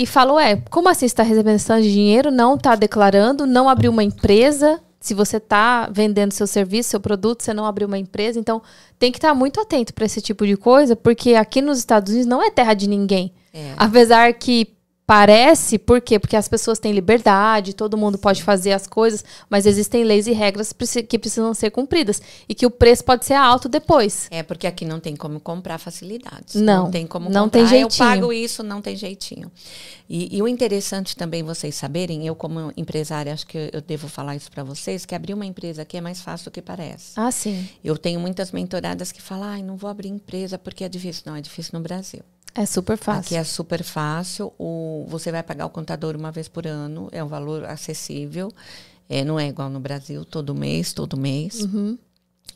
E 0.00 0.06
falou, 0.06 0.40
é, 0.40 0.56
como 0.70 0.88
assim 0.88 1.00
você 1.00 1.12
está 1.12 1.22
recebendo 1.22 1.56
esse 1.56 1.66
tanto 1.66 1.82
de 1.82 1.92
dinheiro, 1.92 2.30
não 2.30 2.54
está 2.54 2.74
declarando, 2.74 3.46
não 3.46 3.68
abriu 3.68 3.92
uma 3.92 4.02
empresa, 4.02 4.80
se 4.98 5.12
você 5.12 5.36
está 5.36 5.90
vendendo 5.92 6.32
seu 6.32 6.46
serviço, 6.46 6.88
seu 6.88 7.00
produto, 7.00 7.42
você 7.42 7.52
não 7.52 7.66
abriu 7.66 7.86
uma 7.86 7.98
empresa. 7.98 8.40
Então, 8.40 8.62
tem 8.98 9.12
que 9.12 9.18
estar 9.18 9.28
tá 9.28 9.34
muito 9.34 9.60
atento 9.60 9.92
para 9.92 10.06
esse 10.06 10.22
tipo 10.22 10.46
de 10.46 10.56
coisa, 10.56 10.96
porque 10.96 11.34
aqui 11.34 11.60
nos 11.60 11.76
Estados 11.76 12.12
Unidos 12.14 12.26
não 12.26 12.42
é 12.42 12.50
terra 12.50 12.72
de 12.72 12.88
ninguém. 12.88 13.30
É. 13.52 13.74
Apesar 13.76 14.32
que 14.32 14.74
Parece, 15.10 15.76
por 15.76 16.00
quê? 16.00 16.20
Porque 16.20 16.36
as 16.36 16.46
pessoas 16.46 16.78
têm 16.78 16.92
liberdade, 16.92 17.74
todo 17.74 17.96
mundo 17.96 18.16
pode 18.16 18.44
fazer 18.44 18.70
as 18.70 18.86
coisas, 18.86 19.24
mas 19.48 19.66
existem 19.66 20.04
leis 20.04 20.28
e 20.28 20.32
regras 20.32 20.72
que 21.08 21.18
precisam 21.18 21.52
ser 21.52 21.72
cumpridas. 21.72 22.22
E 22.48 22.54
que 22.54 22.64
o 22.64 22.70
preço 22.70 23.04
pode 23.04 23.24
ser 23.24 23.34
alto 23.34 23.68
depois. 23.68 24.28
É, 24.30 24.44
porque 24.44 24.68
aqui 24.68 24.84
não 24.84 25.00
tem 25.00 25.16
como 25.16 25.40
comprar 25.40 25.78
facilidades. 25.78 26.54
Não. 26.54 26.84
Não 26.84 26.90
tem 26.92 27.08
como 27.08 27.28
não 27.28 27.46
comprar. 27.46 27.58
Tem 27.58 27.66
jeitinho. 27.66 28.04
eu 28.04 28.08
pago 28.08 28.32
isso, 28.32 28.62
não 28.62 28.80
tem 28.80 28.94
jeitinho. 28.94 29.50
E, 30.08 30.36
e, 30.36 30.40
o 30.40 30.46
interessante 30.46 31.16
também 31.16 31.42
vocês 31.42 31.74
saberem, 31.74 32.24
eu 32.24 32.36
como 32.36 32.72
empresária, 32.76 33.32
acho 33.32 33.48
que 33.48 33.68
eu 33.72 33.80
devo 33.80 34.06
falar 34.06 34.36
isso 34.36 34.48
para 34.48 34.62
vocês, 34.62 35.04
que 35.04 35.16
abrir 35.16 35.34
uma 35.34 35.44
empresa 35.44 35.82
aqui 35.82 35.96
é 35.96 36.00
mais 36.00 36.20
fácil 36.20 36.44
do 36.44 36.52
que 36.52 36.62
parece. 36.62 37.14
Ah, 37.16 37.32
sim. 37.32 37.68
Eu 37.82 37.98
tenho 37.98 38.20
muitas 38.20 38.52
mentoradas 38.52 39.10
que 39.10 39.20
falam, 39.20 39.48
ai, 39.48 39.60
não 39.60 39.76
vou 39.76 39.90
abrir 39.90 40.08
empresa 40.08 40.56
porque 40.56 40.84
é 40.84 40.88
difícil. 40.88 41.24
Não, 41.26 41.34
é 41.34 41.40
difícil 41.40 41.72
no 41.74 41.80
Brasil. 41.80 42.22
É 42.54 42.66
super 42.66 42.96
fácil. 42.96 43.20
Aqui 43.20 43.34
é 43.36 43.44
super 43.44 43.82
fácil. 43.82 44.52
O, 44.58 45.06
você 45.08 45.30
vai 45.30 45.42
pagar 45.42 45.66
o 45.66 45.70
contador 45.70 46.16
uma 46.16 46.32
vez 46.32 46.48
por 46.48 46.66
ano, 46.66 47.08
é 47.12 47.22
um 47.22 47.28
valor 47.28 47.64
acessível. 47.64 48.52
É, 49.08 49.24
não 49.24 49.38
é 49.38 49.48
igual 49.48 49.68
no 49.68 49.80
Brasil, 49.80 50.24
todo 50.24 50.54
mês, 50.54 50.92
todo 50.92 51.16
mês. 51.16 51.60
Uhum. 51.60 51.98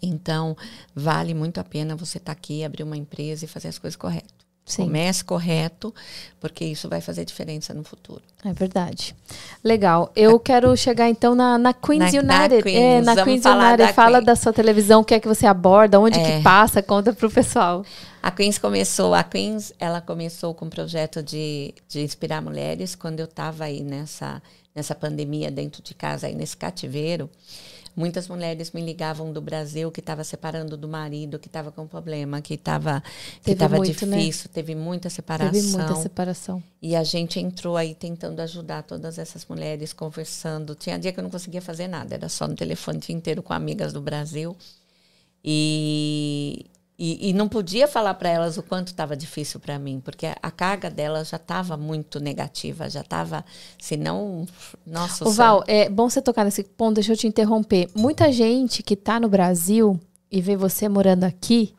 Então, 0.00 0.56
vale 0.94 1.34
muito 1.34 1.58
a 1.58 1.64
pena 1.64 1.96
você 1.96 2.18
estar 2.18 2.32
tá 2.34 2.38
aqui, 2.38 2.64
abrir 2.64 2.82
uma 2.82 2.96
empresa 2.96 3.44
e 3.44 3.48
fazer 3.48 3.68
as 3.68 3.78
coisas 3.78 3.96
corretas. 3.96 4.43
Sim. 4.64 4.84
Comece 4.84 5.22
correto, 5.22 5.94
porque 6.40 6.64
isso 6.64 6.88
vai 6.88 7.02
fazer 7.02 7.24
diferença 7.26 7.74
no 7.74 7.84
futuro. 7.84 8.22
É 8.42 8.52
verdade. 8.52 9.14
Legal. 9.62 10.10
Eu 10.16 10.40
quero 10.40 10.74
chegar 10.74 11.10
então 11.10 11.34
na, 11.34 11.58
na 11.58 11.74
Queens 11.74 12.12
na, 12.14 12.20
United. 12.20 12.56
Na 12.56 12.62
Queens, 12.62 12.78
é, 12.78 13.00
na 13.02 13.24
Queens 13.24 13.44
United. 13.44 13.76
Da 13.76 13.92
Fala 13.92 14.18
Queen. 14.18 14.24
da 14.24 14.36
sua 14.36 14.52
televisão, 14.54 15.02
o 15.02 15.04
que 15.04 15.14
é 15.14 15.20
que 15.20 15.28
você 15.28 15.46
aborda, 15.46 16.00
onde 16.00 16.18
é. 16.18 16.38
que 16.38 16.42
passa, 16.42 16.82
conta 16.82 17.12
pro 17.12 17.30
pessoal. 17.30 17.84
A 18.22 18.30
Queens 18.30 18.56
começou, 18.56 19.14
a 19.14 19.22
Queens, 19.22 19.70
ela 19.78 20.00
começou 20.00 20.54
com 20.54 20.64
um 20.64 20.70
projeto 20.70 21.22
de, 21.22 21.74
de 21.86 22.00
inspirar 22.00 22.40
mulheres 22.40 22.94
quando 22.94 23.20
eu 23.20 23.26
estava 23.26 23.64
aí 23.64 23.82
nessa, 23.82 24.42
nessa 24.74 24.94
pandemia 24.94 25.50
dentro 25.50 25.82
de 25.82 25.92
casa, 25.92 26.26
aí 26.26 26.34
nesse 26.34 26.56
cativeiro. 26.56 27.28
Muitas 27.96 28.26
mulheres 28.26 28.72
me 28.72 28.80
ligavam 28.80 29.32
do 29.32 29.40
Brasil 29.40 29.90
que 29.92 30.00
estava 30.00 30.24
separando 30.24 30.76
do 30.76 30.88
marido, 30.88 31.38
que 31.38 31.46
estava 31.46 31.70
com 31.70 31.86
problema, 31.86 32.40
que 32.40 32.54
estava 32.54 33.02
que 33.42 33.54
tava 33.54 33.78
né? 33.78 33.84
difícil, 33.84 34.48
né? 34.48 34.50
teve 34.52 34.74
muita 34.74 35.08
separação. 35.08 35.52
Teve 35.52 35.68
muita 35.68 35.94
separação. 35.96 36.62
E 36.82 36.96
a 36.96 37.04
gente 37.04 37.38
entrou 37.38 37.76
aí 37.76 37.94
tentando 37.94 38.40
ajudar 38.40 38.82
todas 38.82 39.18
essas 39.18 39.46
mulheres, 39.46 39.92
conversando. 39.92 40.74
Tinha 40.74 40.98
dia 40.98 41.12
que 41.12 41.20
eu 41.20 41.24
não 41.24 41.30
conseguia 41.30 41.62
fazer 41.62 41.86
nada, 41.86 42.14
era 42.14 42.28
só 42.28 42.48
no 42.48 42.56
telefone 42.56 42.98
o 42.98 43.00
dia 43.00 43.14
inteiro 43.14 43.42
com 43.42 43.52
amigas 43.52 43.92
do 43.92 44.00
Brasil. 44.00 44.56
E, 45.44 46.66
e, 46.96 47.30
e, 47.30 47.32
não 47.32 47.48
podia 47.48 47.88
falar 47.88 48.14
para 48.14 48.28
elas 48.28 48.56
o 48.56 48.62
quanto 48.62 48.88
estava 48.88 49.16
difícil 49.16 49.58
para 49.58 49.80
mim, 49.80 50.00
porque 50.04 50.26
a 50.40 50.50
carga 50.50 50.88
delas 50.88 51.28
já 51.30 51.38
estava 51.38 51.76
muito 51.76 52.20
negativa, 52.20 52.88
já 52.88 53.00
estava, 53.00 53.44
se 53.80 53.96
não, 53.96 54.46
nossa. 54.86 55.26
O 55.26 55.32
Val, 55.32 55.64
é 55.66 55.88
bom 55.88 56.08
você 56.08 56.22
tocar 56.22 56.44
nesse 56.44 56.62
ponto, 56.62 56.94
deixa 56.94 57.12
eu 57.12 57.16
te 57.16 57.26
interromper. 57.26 57.90
Muita 57.96 58.30
gente 58.30 58.80
que 58.80 58.94
está 58.94 59.18
no 59.18 59.28
Brasil 59.28 59.98
e 60.30 60.40
vê 60.40 60.56
você 60.56 60.88
morando 60.88 61.24
aqui, 61.24 61.74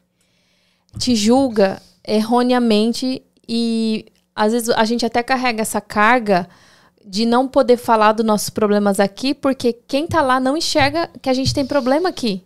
te 0.98 1.16
julga 1.16 1.82
erroneamente 2.06 3.24
e 3.48 4.08
às 4.36 4.52
vezes 4.52 4.70
a 4.70 4.84
gente 4.84 5.06
até 5.06 5.24
carrega 5.24 5.62
essa 5.62 5.80
carga 5.80 6.46
de 7.06 7.26
não 7.26 7.48
poder 7.48 7.78
falar 7.78 8.12
dos 8.12 8.26
nossos 8.26 8.50
problemas 8.50 9.00
aqui, 9.00 9.34
porque 9.34 9.72
quem 9.72 10.06
está 10.06 10.22
lá 10.22 10.42
não 10.42 10.58
enxerga 10.58 11.10
que 11.22 11.30
a 11.30 11.34
gente 11.34 11.54
tem 11.54 11.66
problema 11.66 12.10
aqui. 12.10 12.44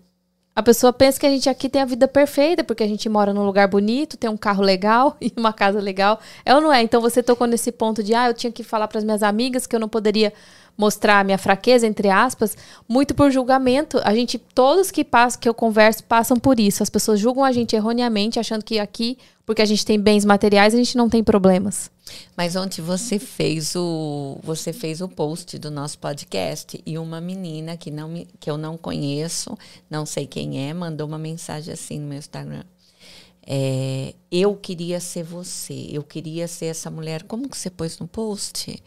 A 0.55 0.61
pessoa 0.61 0.91
pensa 0.91 1.19
que 1.19 1.25
a 1.25 1.29
gente 1.29 1.47
aqui 1.49 1.69
tem 1.69 1.81
a 1.81 1.85
vida 1.85 2.07
perfeita, 2.07 2.63
porque 2.63 2.83
a 2.83 2.87
gente 2.87 3.07
mora 3.07 3.33
num 3.33 3.45
lugar 3.45 3.67
bonito, 3.67 4.17
tem 4.17 4.29
um 4.29 4.35
carro 4.35 4.61
legal 4.61 5.15
e 5.21 5.31
uma 5.37 5.53
casa 5.53 5.79
legal. 5.79 6.19
É 6.45 6.53
ou 6.53 6.59
não 6.61 6.73
é? 6.73 6.81
Então 6.81 6.99
você 6.99 7.23
tocou 7.23 7.47
nesse 7.47 7.71
ponto 7.71 8.03
de, 8.03 8.13
ah, 8.13 8.27
eu 8.27 8.33
tinha 8.33 8.51
que 8.51 8.63
falar 8.63 8.87
para 8.87 8.97
as 8.97 9.03
minhas 9.03 9.23
amigas 9.23 9.65
que 9.65 9.75
eu 9.75 9.79
não 9.79 9.87
poderia 9.89 10.33
mostrar 10.79 11.19
a 11.19 11.23
minha 11.25 11.37
fraqueza, 11.37 11.85
entre 11.85 12.07
aspas, 12.09 12.55
muito 12.87 13.13
por 13.13 13.29
julgamento. 13.29 13.99
A 14.05 14.15
gente, 14.15 14.39
todos 14.39 14.89
que 14.89 15.03
passam, 15.03 15.41
que 15.41 15.49
eu 15.49 15.53
converso, 15.53 16.01
passam 16.05 16.37
por 16.37 16.57
isso. 16.57 16.81
As 16.81 16.89
pessoas 16.89 17.19
julgam 17.19 17.43
a 17.43 17.51
gente 17.51 17.75
erroneamente, 17.75 18.39
achando 18.39 18.63
que 18.63 18.79
aqui, 18.79 19.17
porque 19.45 19.61
a 19.61 19.65
gente 19.65 19.85
tem 19.85 19.99
bens 19.99 20.23
materiais, 20.23 20.73
a 20.73 20.77
gente 20.77 20.95
não 20.95 21.09
tem 21.09 21.21
problemas. 21.21 21.91
Mas 22.35 22.55
ontem 22.55 22.81
você 22.81 23.19
fez 23.19 23.75
o 23.75 24.37
você 24.41 24.71
fez 24.71 25.01
o 25.01 25.09
post 25.09 25.59
do 25.59 25.69
nosso 25.69 25.99
podcast 25.99 26.81
e 26.85 26.97
uma 26.97 27.19
menina 27.19 27.75
que 27.75 27.91
não 27.91 28.07
me, 28.07 28.25
que 28.39 28.49
eu 28.49 28.57
não 28.57 28.77
conheço, 28.77 29.57
não 29.89 30.05
sei 30.05 30.25
quem 30.25 30.69
é, 30.69 30.73
mandou 30.73 31.05
uma 31.05 31.19
mensagem 31.19 31.73
assim 31.73 31.99
no 31.99 32.07
meu 32.07 32.17
Instagram. 32.17 32.63
É, 33.45 34.13
eu 34.31 34.55
queria 34.55 34.99
ser 35.01 35.23
você, 35.23 35.87
eu 35.91 36.03
queria 36.03 36.47
ser 36.47 36.67
essa 36.67 36.89
mulher. 36.89 37.23
Como 37.23 37.49
que 37.49 37.57
você 37.57 37.69
pôs 37.69 37.99
no 37.99 38.07
post? 38.07 38.81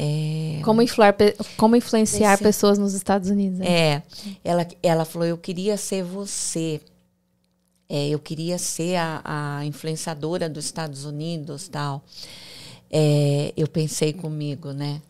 É, 0.00 0.60
como, 0.62 0.80
influar, 0.80 1.14
como 1.56 1.74
influenciar 1.74 2.34
Esse, 2.34 2.42
pessoas 2.42 2.78
nos 2.78 2.94
Estados 2.94 3.30
Unidos. 3.30 3.58
Né? 3.58 3.66
É, 3.68 4.02
ela, 4.44 4.66
ela 4.80 5.04
falou, 5.04 5.26
eu 5.26 5.36
queria 5.36 5.76
ser 5.76 6.04
você. 6.04 6.80
É, 7.88 8.08
eu 8.08 8.18
queria 8.18 8.58
ser 8.58 8.96
a, 8.96 9.22
a 9.58 9.64
influenciadora 9.64 10.48
dos 10.48 10.66
Estados 10.66 11.04
Unidos 11.04 11.68
tal 11.68 12.04
é, 12.90 13.52
eu 13.56 13.68
pensei 13.68 14.12
comigo, 14.12 14.72
né? 14.72 15.02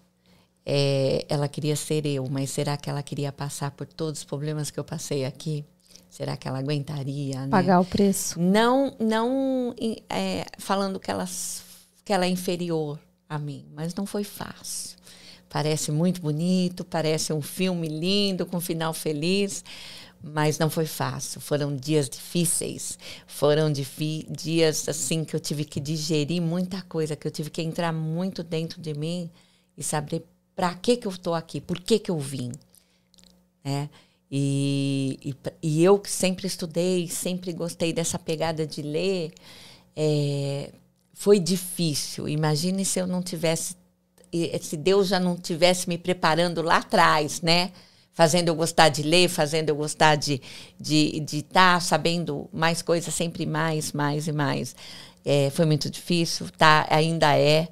É, 0.67 1.25
ela 1.29 1.49
queria 1.49 1.77
ser 1.77 2.05
eu, 2.05 2.29
mas 2.29 2.51
será 2.51 2.77
que 2.77 2.91
ela 2.91 3.03
queria 3.03 3.33
passar 3.33 3.71
por 3.71 3.87
todos 3.87 4.21
os 4.21 4.25
problemas 4.25 4.71
que 4.71 4.79
eu 4.79 4.85
passei 4.85 5.25
aqui? 5.25 5.65
Será 6.11 6.37
que 6.37 6.47
ela 6.47 6.59
aguentaria? 6.59 7.43
Né? 7.43 7.49
Pagar 7.49 7.81
o 7.81 7.85
preço? 7.85 8.39
Não, 8.39 8.95
não 8.99 9.75
é, 10.11 10.45
falando 10.59 11.01
que 11.01 11.11
ela, 11.11 11.27
que 12.05 12.13
ela 12.13 12.27
é 12.27 12.29
inferior 12.29 12.99
a 13.29 13.39
mim, 13.39 13.67
mas 13.75 13.95
não 13.95 14.07
foi 14.07 14.25
fácil. 14.25 14.97
Parece 15.49 15.91
muito 15.91 16.21
bonito, 16.21 16.85
parece 16.85 17.33
um 17.33 17.41
filme 17.41 17.89
lindo, 17.89 18.45
com 18.45 18.59
um 18.59 18.61
final 18.61 18.93
feliz, 18.93 19.65
mas 20.23 20.59
não 20.59 20.69
foi 20.69 20.87
fácil. 20.87 21.41
Foram 21.41 21.75
dias 21.75 22.09
difíceis, 22.09 22.99
foram 23.27 23.73
dias 23.73 24.89
assim 24.89 25.25
que 25.25 25.35
eu 25.35 25.41
tive 25.41 25.65
que 25.65 25.81
digerir 25.81 26.43
muita 26.43 26.83
coisa, 26.83 27.17
que 27.17 27.27
eu 27.27 27.31
tive 27.31 27.51
que 27.51 27.63
entrar 27.63 27.93
muito 27.93 28.43
dentro 28.43 28.81
de 28.81 28.95
mim 28.95 29.31
e 29.77 29.83
saber 29.83 30.25
para 30.55 30.75
que 30.75 30.97
que 30.97 31.07
eu 31.07 31.13
estou 31.13 31.35
aqui, 31.35 31.61
por 31.61 31.81
que 31.81 31.99
que 31.99 32.11
eu 32.11 32.19
vim, 32.19 32.53
né? 33.65 33.89
E, 34.31 35.19
e, 35.25 35.35
e, 35.63 35.83
eu 35.83 35.99
que 35.99 36.11
sempre 36.11 36.47
estudei, 36.47 37.09
sempre 37.09 37.51
gostei 37.51 37.95
dessa 37.95 38.19
pegada 38.19 38.67
de 38.67 38.83
ler, 38.83 39.33
é, 39.97 40.71
foi 41.19 41.41
difícil. 41.41 42.29
Imagine 42.29 42.85
se 42.85 43.01
eu 43.01 43.07
não 43.07 43.21
tivesse, 43.21 43.75
se 44.61 44.77
Deus 44.77 45.09
já 45.09 45.19
não 45.19 45.37
tivesse 45.37 45.89
me 45.89 45.99
preparando 45.99 46.63
lá 46.63 46.77
atrás, 46.77 47.43
né? 47.43 47.73
fazendo 48.19 48.49
eu 48.49 48.55
gostar 48.57 48.89
de 48.89 49.05
ler, 49.05 49.29
fazendo 49.29 49.69
eu 49.69 49.77
gostar 49.77 50.17
de 50.17 50.35
estar 50.35 50.47
de, 50.81 51.21
de 51.21 51.43
tá 51.43 51.79
sabendo 51.79 52.51
mais 52.53 52.83
coisas, 52.83 53.15
sempre 53.15 53.47
mais, 53.47 53.93
mais 53.93 54.27
e 54.27 54.33
mais. 54.33 54.75
É, 55.25 55.51
foi 55.51 55.65
muito 55.65 55.89
difícil, 55.89 56.49
tá, 56.59 56.85
ainda 56.91 57.39
é. 57.39 57.69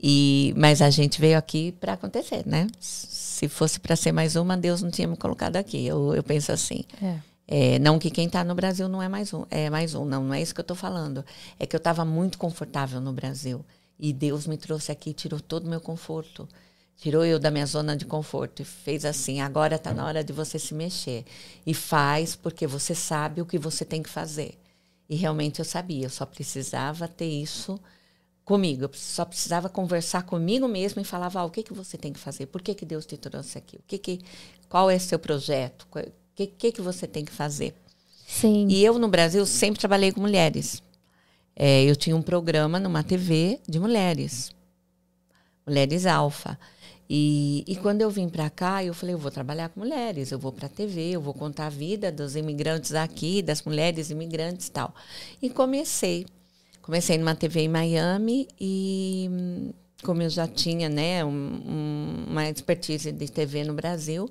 E, 0.00 0.54
mas 0.56 0.80
a 0.80 0.88
gente 0.88 1.20
veio 1.20 1.36
aqui 1.36 1.72
para 1.72 1.92
acontecer, 1.94 2.44
né? 2.46 2.66
Se 2.80 3.46
fosse 3.46 3.78
para 3.78 3.94
ser 3.94 4.12
mais 4.12 4.36
uma, 4.36 4.56
Deus 4.56 4.80
não 4.80 4.90
tinha 4.90 5.06
me 5.06 5.18
colocado 5.18 5.56
aqui. 5.56 5.86
Eu, 5.86 6.14
eu 6.14 6.22
penso 6.22 6.50
assim. 6.50 6.84
É. 7.02 7.16
É, 7.46 7.78
não 7.78 7.98
que 7.98 8.10
quem 8.10 8.26
está 8.26 8.42
no 8.42 8.54
Brasil 8.54 8.88
não 8.88 9.02
é 9.02 9.08
mais 9.08 9.32
um, 9.34 9.44
é 9.50 9.68
mais 9.68 9.94
um, 9.94 10.04
não, 10.04 10.24
não 10.24 10.34
é 10.34 10.40
isso 10.40 10.54
que 10.54 10.60
eu 10.60 10.62
estou 10.62 10.76
falando. 10.76 11.24
É 11.58 11.66
que 11.66 11.76
eu 11.76 11.78
estava 11.78 12.04
muito 12.04 12.38
confortável 12.38 13.00
no 13.00 13.12
Brasil 13.12 13.64
e 13.98 14.12
Deus 14.12 14.46
me 14.46 14.56
trouxe 14.56 14.90
aqui, 14.92 15.12
tirou 15.12 15.40
todo 15.40 15.66
o 15.66 15.70
meu 15.70 15.80
conforto 15.80 16.48
tirou 16.96 17.24
eu 17.24 17.38
da 17.38 17.50
minha 17.50 17.66
zona 17.66 17.96
de 17.96 18.04
conforto 18.04 18.62
e 18.62 18.64
fez 18.64 19.04
assim: 19.04 19.40
agora 19.40 19.76
está 19.76 19.92
na 19.92 20.04
hora 20.04 20.24
de 20.24 20.32
você 20.32 20.58
se 20.58 20.74
mexer. 20.74 21.24
E 21.66 21.74
faz 21.74 22.36
porque 22.36 22.66
você 22.66 22.94
sabe 22.94 23.40
o 23.40 23.46
que 23.46 23.58
você 23.58 23.84
tem 23.84 24.02
que 24.02 24.08
fazer. 24.08 24.58
E 25.08 25.16
realmente 25.16 25.58
eu 25.58 25.64
sabia, 25.64 26.06
eu 26.06 26.10
só 26.10 26.24
precisava 26.26 27.06
ter 27.08 27.26
isso 27.26 27.78
comigo. 28.44 28.84
Eu 28.84 28.90
só 28.94 29.24
precisava 29.24 29.68
conversar 29.68 30.22
comigo 30.24 30.68
mesmo 30.68 31.00
e 31.00 31.04
falava: 31.04 31.40
ah, 31.40 31.44
o 31.44 31.50
que, 31.50 31.62
que 31.62 31.74
você 31.74 31.98
tem 31.98 32.12
que 32.12 32.20
fazer? 32.20 32.46
Por 32.46 32.62
que, 32.62 32.74
que 32.74 32.86
Deus 32.86 33.06
te 33.06 33.16
trouxe 33.16 33.58
aqui? 33.58 33.76
O 33.76 33.82
que 33.86 33.98
que, 33.98 34.20
qual 34.68 34.90
é 34.90 34.98
seu 34.98 35.18
projeto? 35.18 35.86
O 36.34 36.36
que, 36.36 36.48
que, 36.48 36.72
que 36.72 36.82
você 36.82 37.06
tem 37.06 37.24
que 37.24 37.30
fazer? 37.30 37.72
Sim. 38.26 38.66
E 38.68 38.84
eu, 38.84 38.98
no 38.98 39.06
Brasil, 39.06 39.46
sempre 39.46 39.78
trabalhei 39.78 40.10
com 40.10 40.20
mulheres. 40.20 40.82
É, 41.54 41.84
eu 41.84 41.94
tinha 41.94 42.16
um 42.16 42.22
programa 42.22 42.80
numa 42.80 43.04
TV 43.04 43.60
de 43.68 43.78
mulheres. 43.78 44.50
Mulheres 45.64 46.06
Alfa. 46.06 46.58
E, 47.08 47.62
e 47.68 47.76
quando 47.76 48.00
eu 48.00 48.10
vim 48.10 48.28
para 48.28 48.50
cá, 48.50 48.82
eu 48.82 48.92
falei, 48.92 49.14
eu 49.14 49.18
vou 49.18 49.30
trabalhar 49.30 49.68
com 49.68 49.78
mulheres, 49.78 50.32
eu 50.32 50.38
vou 50.40 50.50
para 50.50 50.66
a 50.66 50.68
TV, 50.68 51.10
eu 51.10 51.20
vou 51.20 51.32
contar 51.32 51.66
a 51.66 51.70
vida 51.70 52.10
dos 52.10 52.34
imigrantes 52.34 52.94
aqui, 52.94 53.40
das 53.40 53.62
mulheres 53.62 54.10
imigrantes 54.10 54.66
e 54.66 54.72
tal. 54.72 54.92
E 55.40 55.48
comecei. 55.48 56.26
Comecei 56.82 57.16
numa 57.16 57.36
TV 57.36 57.60
em 57.60 57.68
Miami 57.68 58.48
e 58.60 59.30
como 60.02 60.20
eu 60.20 60.28
já 60.28 60.48
tinha 60.48 60.88
né, 60.88 61.24
um, 61.24 61.28
um, 61.28 62.24
uma 62.28 62.50
expertise 62.50 63.12
de 63.12 63.30
TV 63.30 63.62
no 63.62 63.72
Brasil, 63.72 64.28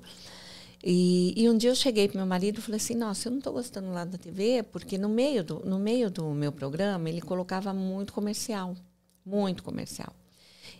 e, 0.86 1.32
e, 1.34 1.48
um 1.48 1.56
dia 1.56 1.70
eu 1.70 1.74
cheguei 1.74 2.08
para 2.08 2.18
meu 2.18 2.26
marido 2.26 2.58
e 2.58 2.60
falei 2.60 2.76
assim, 2.76 2.94
nossa, 2.94 3.28
eu 3.28 3.30
não 3.30 3.38
estou 3.38 3.54
gostando 3.54 3.90
lá 3.90 4.04
da 4.04 4.18
TV, 4.18 4.62
porque 4.64 4.98
no 4.98 5.08
meio, 5.08 5.42
do, 5.42 5.60
no 5.64 5.78
meio 5.78 6.10
do 6.10 6.26
meu 6.34 6.52
programa 6.52 7.08
ele 7.08 7.22
colocava 7.22 7.72
muito 7.72 8.12
comercial, 8.12 8.76
muito 9.24 9.62
comercial. 9.62 10.14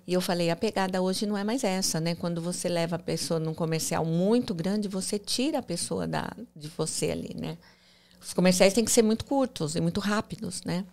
E 0.07 0.13
eu 0.13 0.21
falei, 0.21 0.51
a 0.51 0.57
pegada 0.57 1.01
hoje 1.01 1.25
não 1.25 1.39
é 1.39 1.43
mais 1.43 1.65
essa, 1.65 2.01
né? 2.01 2.15
Quando 2.15 2.43
você 2.43 2.69
leva 2.69 2.97
a 2.97 2.99
pessoa 2.99 3.41
num 3.41 3.55
comercial 3.55 4.05
muito 4.05 4.55
grande, 4.55 4.89
você 4.89 5.19
tira 5.19 5.61
a 5.61 5.63
pessoa 5.63 6.07
da, 6.07 6.31
de 6.55 6.69
você 6.69 7.11
ali, 7.11 7.35
né? 7.35 7.57
Os 8.21 8.35
comerciais 8.35 8.75
têm 8.75 8.85
que 8.85 8.91
ser 8.91 9.03
muito 9.03 9.25
curtos 9.25 9.75
e 9.75 9.81
muito 9.81 10.01
rápidos, 10.01 10.63
né? 10.65 10.85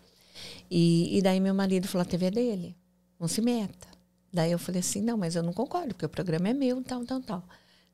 E, 0.70 1.18
e 1.18 1.22
daí 1.22 1.42
meu 1.42 1.54
marido 1.54 1.86
falou, 1.86 2.04
a 2.04 2.06
TV 2.06 2.28
é 2.28 2.32
dele, 2.32 2.78
não 3.20 3.28
se 3.28 3.42
meta. 3.42 3.90
Daí 4.32 4.54
eu 4.54 4.60
falei 4.60 4.80
assim, 4.80 5.02
não, 5.02 5.18
mas 5.18 5.36
eu 5.36 5.44
não 5.44 5.52
concordo, 5.52 5.90
porque 5.90 6.06
o 6.06 6.10
programa 6.10 6.48
é 6.48 6.54
meu, 6.54 6.82
tal, 6.82 7.04
tal, 7.04 7.20
tal. 7.22 7.44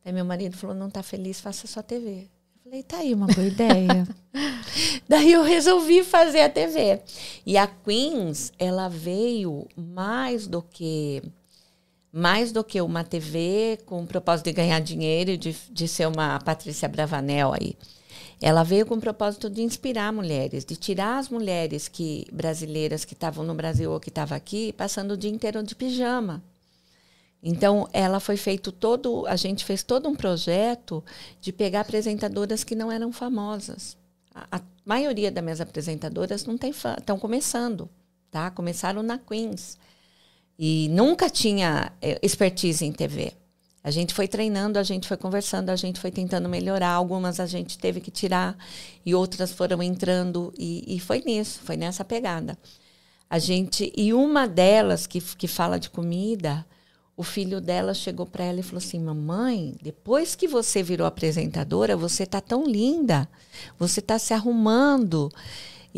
Daí 0.08 0.14
meu 0.14 0.24
marido 0.24 0.56
falou, 0.56 0.74
não 0.74 0.88
está 0.88 1.04
feliz, 1.04 1.42
faça 1.42 1.68
sua 1.68 1.84
TV. 1.84 2.30
Falei, 2.64 2.82
tá 2.82 3.00
aí 3.00 3.14
uma 3.14 3.28
boa 3.28 3.46
ideia. 3.46 4.08
Daí 5.06 5.34
eu 5.34 5.44
resolvi 5.44 6.02
fazer 6.02 6.44
a 6.44 6.50
TV. 6.50 7.02
E 7.46 7.58
a 7.58 7.68
Queens, 7.68 8.54
ela 8.58 8.88
veio 8.88 9.68
mais 9.76 10.48
do 10.48 10.62
que 10.62 11.22
mais 12.10 12.54
do 12.54 12.64
que 12.64 12.80
uma 12.80 13.04
TV 13.04 13.80
com 13.86 14.02
o 14.02 14.08
propósito 14.08 14.46
de 14.46 14.54
ganhar 14.54 14.80
dinheiro 14.80 15.32
e 15.32 15.38
de, 15.38 15.54
de 15.70 15.88
ser 15.90 16.08
uma 16.08 16.40
Patrícia 16.40 16.88
Bravanel 16.88 17.54
aí. 17.54 17.76
ela 18.42 18.64
veio 18.64 18.86
com 18.86 18.96
o 18.96 19.02
propósito 19.02 19.50
de 19.50 19.62
inspirar 19.62 20.14
mulheres, 20.14 20.64
de 20.64 20.78
tirar 20.78 21.18
as 21.18 21.28
mulheres 21.28 21.90
que 21.90 22.26
brasileiras 22.32 23.04
que 23.04 23.14
estavam 23.14 23.44
no 23.44 23.54
Brasil 23.54 23.92
ou 23.92 24.00
que 24.00 24.08
estavam 24.08 24.38
aqui, 24.38 24.72
passando 24.72 25.12
o 25.12 25.18
dia 25.18 25.30
inteiro 25.30 25.62
de 25.62 25.76
pijama. 25.76 26.42
Então, 27.42 27.88
ela 27.94 28.20
foi 28.20 28.36
feito 28.36 28.72
todo, 28.72 29.26
a 29.28 29.36
gente 29.36 29.64
fez 29.64 29.84
todo 29.84 30.10
um 30.10 30.16
projeto 30.16 31.04
de 31.40 31.52
pegar 31.54 31.82
apresentadoras 31.82 32.64
que 32.64 32.76
não 32.76 32.92
eram 32.92 33.12
famosas. 33.12 33.96
A, 34.34 34.58
a 34.58 34.62
maioria 34.86 35.32
das 35.32 35.44
minhas 35.44 35.62
apresentadoras 35.62 36.46
não 36.46 36.58
tem 36.58 36.74
fã, 36.74 36.96
estão 36.98 37.20
começando, 37.20 37.90
tá? 38.32 38.50
Começaram 38.50 39.04
na 39.04 39.18
Queens 39.18 39.78
e 40.58 40.90
nunca 40.90 41.30
tinha 41.30 41.92
eh, 42.02 42.20
expertise 42.22 42.84
em 42.84 42.92
TV. 42.92 43.34
A 43.84 43.92
gente 43.92 44.14
foi 44.14 44.28
treinando, 44.28 44.80
a 44.80 44.84
gente 44.84 45.08
foi 45.08 45.16
conversando, 45.16 45.70
a 45.70 45.76
gente 45.76 46.00
foi 46.00 46.12
tentando 46.12 46.50
melhorar. 46.50 46.90
Algumas 46.90 47.40
a 47.40 47.46
gente 47.46 47.78
teve 47.78 48.02
que 48.02 48.12
tirar 48.12 48.58
e 49.06 49.16
outras 49.16 49.52
foram 49.52 49.82
entrando 49.82 50.54
e, 50.58 50.96
e 50.96 51.00
foi 51.00 51.22
nisso, 51.26 51.62
foi 51.64 51.78
nessa 51.78 52.04
pegada. 52.04 52.58
A 53.30 53.40
gente 53.40 53.94
e 53.96 54.14
uma 54.14 54.48
delas 54.48 55.08
que, 55.08 55.22
que 55.22 55.48
fala 55.48 55.80
de 55.80 55.90
comida, 55.90 56.66
o 57.18 57.24
filho 57.24 57.60
dela 57.60 57.94
chegou 57.94 58.26
para 58.26 58.46
ela 58.46 58.62
e 58.62 58.64
falou 58.64 58.78
assim: 58.78 59.00
"Mamãe, 59.00 59.76
depois 59.82 60.36
que 60.36 60.48
você 60.48 60.82
virou 60.82 61.06
apresentadora, 61.06 61.98
você 61.98 62.26
tá 62.26 62.40
tão 62.40 62.64
linda, 62.66 63.28
você 63.78 64.02
tá 64.02 64.18
se 64.18 64.34
arrumando." 64.34 65.30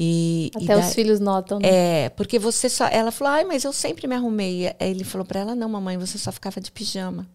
E, 0.01 0.49
Até 0.55 0.73
e 0.73 0.79
os 0.79 0.93
filhos 0.93 1.19
notam. 1.19 1.59
Né? 1.59 1.67
É, 2.05 2.09
porque 2.09 2.39
você 2.39 2.69
só. 2.69 2.87
Ela 2.87 3.11
falou, 3.11 3.33
ai, 3.33 3.43
mas 3.43 3.65
eu 3.65 3.73
sempre 3.73 4.07
me 4.07 4.15
arrumei. 4.15 4.67
Aí 4.67 4.91
ele 4.91 5.03
falou 5.03 5.25
para 5.25 5.41
ela, 5.41 5.55
não, 5.55 5.67
mamãe, 5.67 5.97
você 5.97 6.17
só 6.17 6.31
ficava 6.31 6.61
de 6.61 6.71
pijama. 6.71 7.27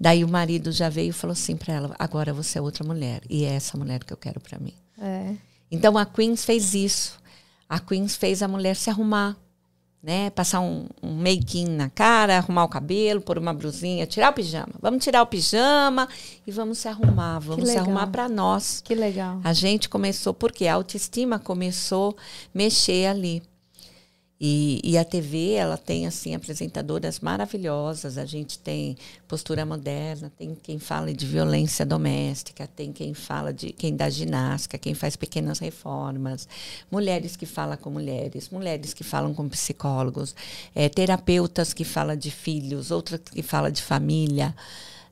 Daí 0.00 0.24
o 0.24 0.28
marido 0.28 0.72
já 0.72 0.88
veio 0.88 1.10
e 1.10 1.12
falou 1.12 1.32
assim 1.32 1.56
para 1.56 1.74
ela: 1.74 1.94
agora 1.98 2.32
você 2.32 2.58
é 2.58 2.62
outra 2.62 2.84
mulher. 2.84 3.22
E 3.30 3.44
é 3.44 3.54
essa 3.54 3.76
mulher 3.76 4.02
que 4.02 4.12
eu 4.12 4.16
quero 4.16 4.40
para 4.40 4.58
mim. 4.58 4.74
É. 4.98 5.34
Então 5.70 5.96
a 5.96 6.04
Queens 6.04 6.44
fez 6.44 6.74
isso. 6.74 7.20
A 7.68 7.78
Queens 7.78 8.16
fez 8.16 8.42
a 8.42 8.48
mulher 8.48 8.74
se 8.74 8.90
arrumar. 8.90 9.36
Né, 10.02 10.30
passar 10.30 10.58
um, 10.58 10.86
um 11.00 11.14
make-in 11.14 11.68
na 11.68 11.88
cara, 11.88 12.36
arrumar 12.36 12.64
o 12.64 12.68
cabelo, 12.68 13.20
pôr 13.20 13.38
uma 13.38 13.54
brusinha, 13.54 14.04
tirar 14.04 14.32
o 14.32 14.34
pijama. 14.34 14.72
Vamos 14.80 15.04
tirar 15.04 15.22
o 15.22 15.26
pijama 15.26 16.08
e 16.44 16.50
vamos 16.50 16.78
se 16.78 16.88
arrumar. 16.88 17.38
Vamos 17.38 17.68
se 17.68 17.78
arrumar 17.78 18.08
para 18.08 18.28
nós. 18.28 18.82
Que 18.84 18.96
legal. 18.96 19.40
A 19.44 19.52
gente 19.52 19.88
começou, 19.88 20.34
porque 20.34 20.66
a 20.66 20.74
autoestima 20.74 21.38
começou 21.38 22.16
a 22.18 22.22
mexer 22.52 23.06
ali. 23.06 23.44
E, 24.44 24.80
e, 24.82 24.98
a 24.98 25.04
TV, 25.04 25.52
ela 25.52 25.78
tem, 25.78 26.04
assim, 26.04 26.34
apresentadoras 26.34 27.20
maravilhosas. 27.20 28.18
A 28.18 28.24
gente 28.24 28.58
tem 28.58 28.96
postura 29.28 29.64
moderna, 29.64 30.32
tem 30.36 30.52
quem 30.60 30.80
fala 30.80 31.14
de 31.14 31.24
violência 31.24 31.86
doméstica, 31.86 32.66
tem 32.66 32.92
quem 32.92 33.14
fala 33.14 33.52
de 33.52 33.72
quem 33.72 33.94
dá 33.94 34.10
ginástica, 34.10 34.76
quem 34.76 34.94
faz 34.94 35.14
pequenas 35.14 35.60
reformas, 35.60 36.48
mulheres 36.90 37.36
que 37.36 37.46
falam 37.46 37.76
com 37.76 37.88
mulheres, 37.88 38.50
mulheres 38.50 38.92
que 38.92 39.04
falam 39.04 39.32
com 39.32 39.48
psicólogos, 39.48 40.34
é, 40.74 40.88
terapeutas 40.88 41.72
que 41.72 41.84
falam 41.84 42.16
de 42.16 42.32
filhos, 42.32 42.90
outras 42.90 43.20
que 43.20 43.44
falam 43.44 43.70
de 43.70 43.80
família. 43.80 44.56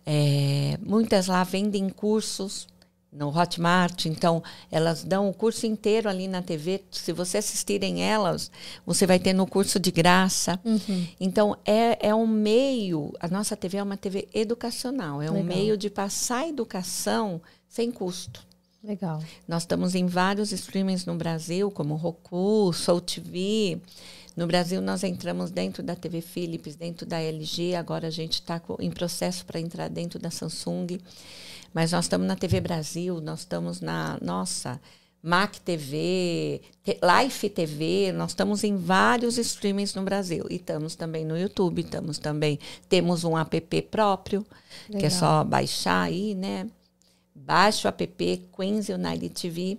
É, 0.05 0.77
muitas 0.85 1.29
lá 1.29 1.45
vendem 1.45 1.89
cursos 1.89 2.67
no 3.13 3.29
Hotmart, 3.29 4.07
então 4.07 4.43
elas 4.71 5.03
dão 5.03 5.29
o 5.29 5.35
curso 5.35 5.67
inteiro 5.67 6.09
ali 6.09 6.29
na 6.29 6.43
TV. 6.43 6.83
Se 6.91 7.13
você 7.13 7.39
assistirem 7.39 8.03
elas, 8.03 8.51
você 8.87 9.07
vai 9.07 9.19
ter 9.19 9.33
no 9.33 9.47
curso 9.47 9.81
de 9.81 9.91
graça. 9.91 10.61
Uhum. 10.65 11.07
Então 11.19 11.57
é, 11.65 12.09
é 12.09 12.15
um 12.15 12.27
meio, 12.27 13.13
a 13.19 13.27
nossa 13.27 13.57
TV 13.57 13.79
é 13.79 13.83
uma 13.83 13.97
TV 13.97 14.29
educacional, 14.33 15.21
é 15.21 15.29
Legal. 15.29 15.43
um 15.43 15.45
meio 15.45 15.77
de 15.77 15.91
passar 15.91 16.49
educação 16.49 17.41
sem 17.69 17.91
custo. 17.91 18.49
Legal. 18.83 19.23
Nós 19.47 19.63
estamos 19.63 19.95
em 19.95 20.07
vários 20.07 20.53
streamings 20.53 21.05
no 21.05 21.15
Brasil, 21.15 21.71
como 21.71 21.97
Roku, 21.97 22.73
Soul 22.73 23.01
TV. 23.01 23.79
No 24.35 24.47
Brasil, 24.47 24.81
nós 24.81 25.05
entramos 25.05 25.51
dentro 25.51 25.83
da 25.83 25.95
TV 25.95 26.23
Philips, 26.23 26.77
dentro 26.77 27.05
da 27.05 27.21
LG. 27.21 27.75
Agora 27.75 28.07
a 28.07 28.11
gente 28.11 28.35
está 28.35 28.61
em 28.79 28.91
processo 28.91 29.45
para 29.45 29.61
entrar 29.61 29.89
dentro 29.91 30.19
da 30.19 30.31
Samsung. 30.31 30.99
Mas 31.73 31.93
nós 31.93 32.05
estamos 32.05 32.27
na 32.27 32.37
TV 32.37 32.61
Brasil, 32.61 33.21
nós 33.21 33.41
estamos 33.41 33.81
na 33.81 34.19
nossa 34.21 34.81
Mac 35.23 35.57
TV, 35.57 36.63
Life 36.87 37.51
TV, 37.51 38.11
nós 38.13 38.31
estamos 38.31 38.65
em 38.65 38.77
vários 38.77 39.37
streamings 39.37 39.95
no 39.95 40.03
Brasil 40.03 40.47
e 40.49 40.57
estamos 40.57 40.95
também 40.95 41.25
no 41.25 41.39
YouTube, 41.39 41.83
estamos 41.83 42.19
também 42.19 42.59
temos 42.89 43.23
um 43.23 43.37
app 43.37 43.83
próprio 43.83 44.45
Legal. 44.89 45.01
que 45.01 45.07
é 45.07 45.11
só 45.11 45.45
baixar 45.45 46.03
aí, 46.03 46.35
né? 46.35 46.67
Baixa 47.35 47.87
o 47.87 47.91
app 47.91 48.49
Queens 48.57 48.89
United 48.89 49.29
TV 49.31 49.79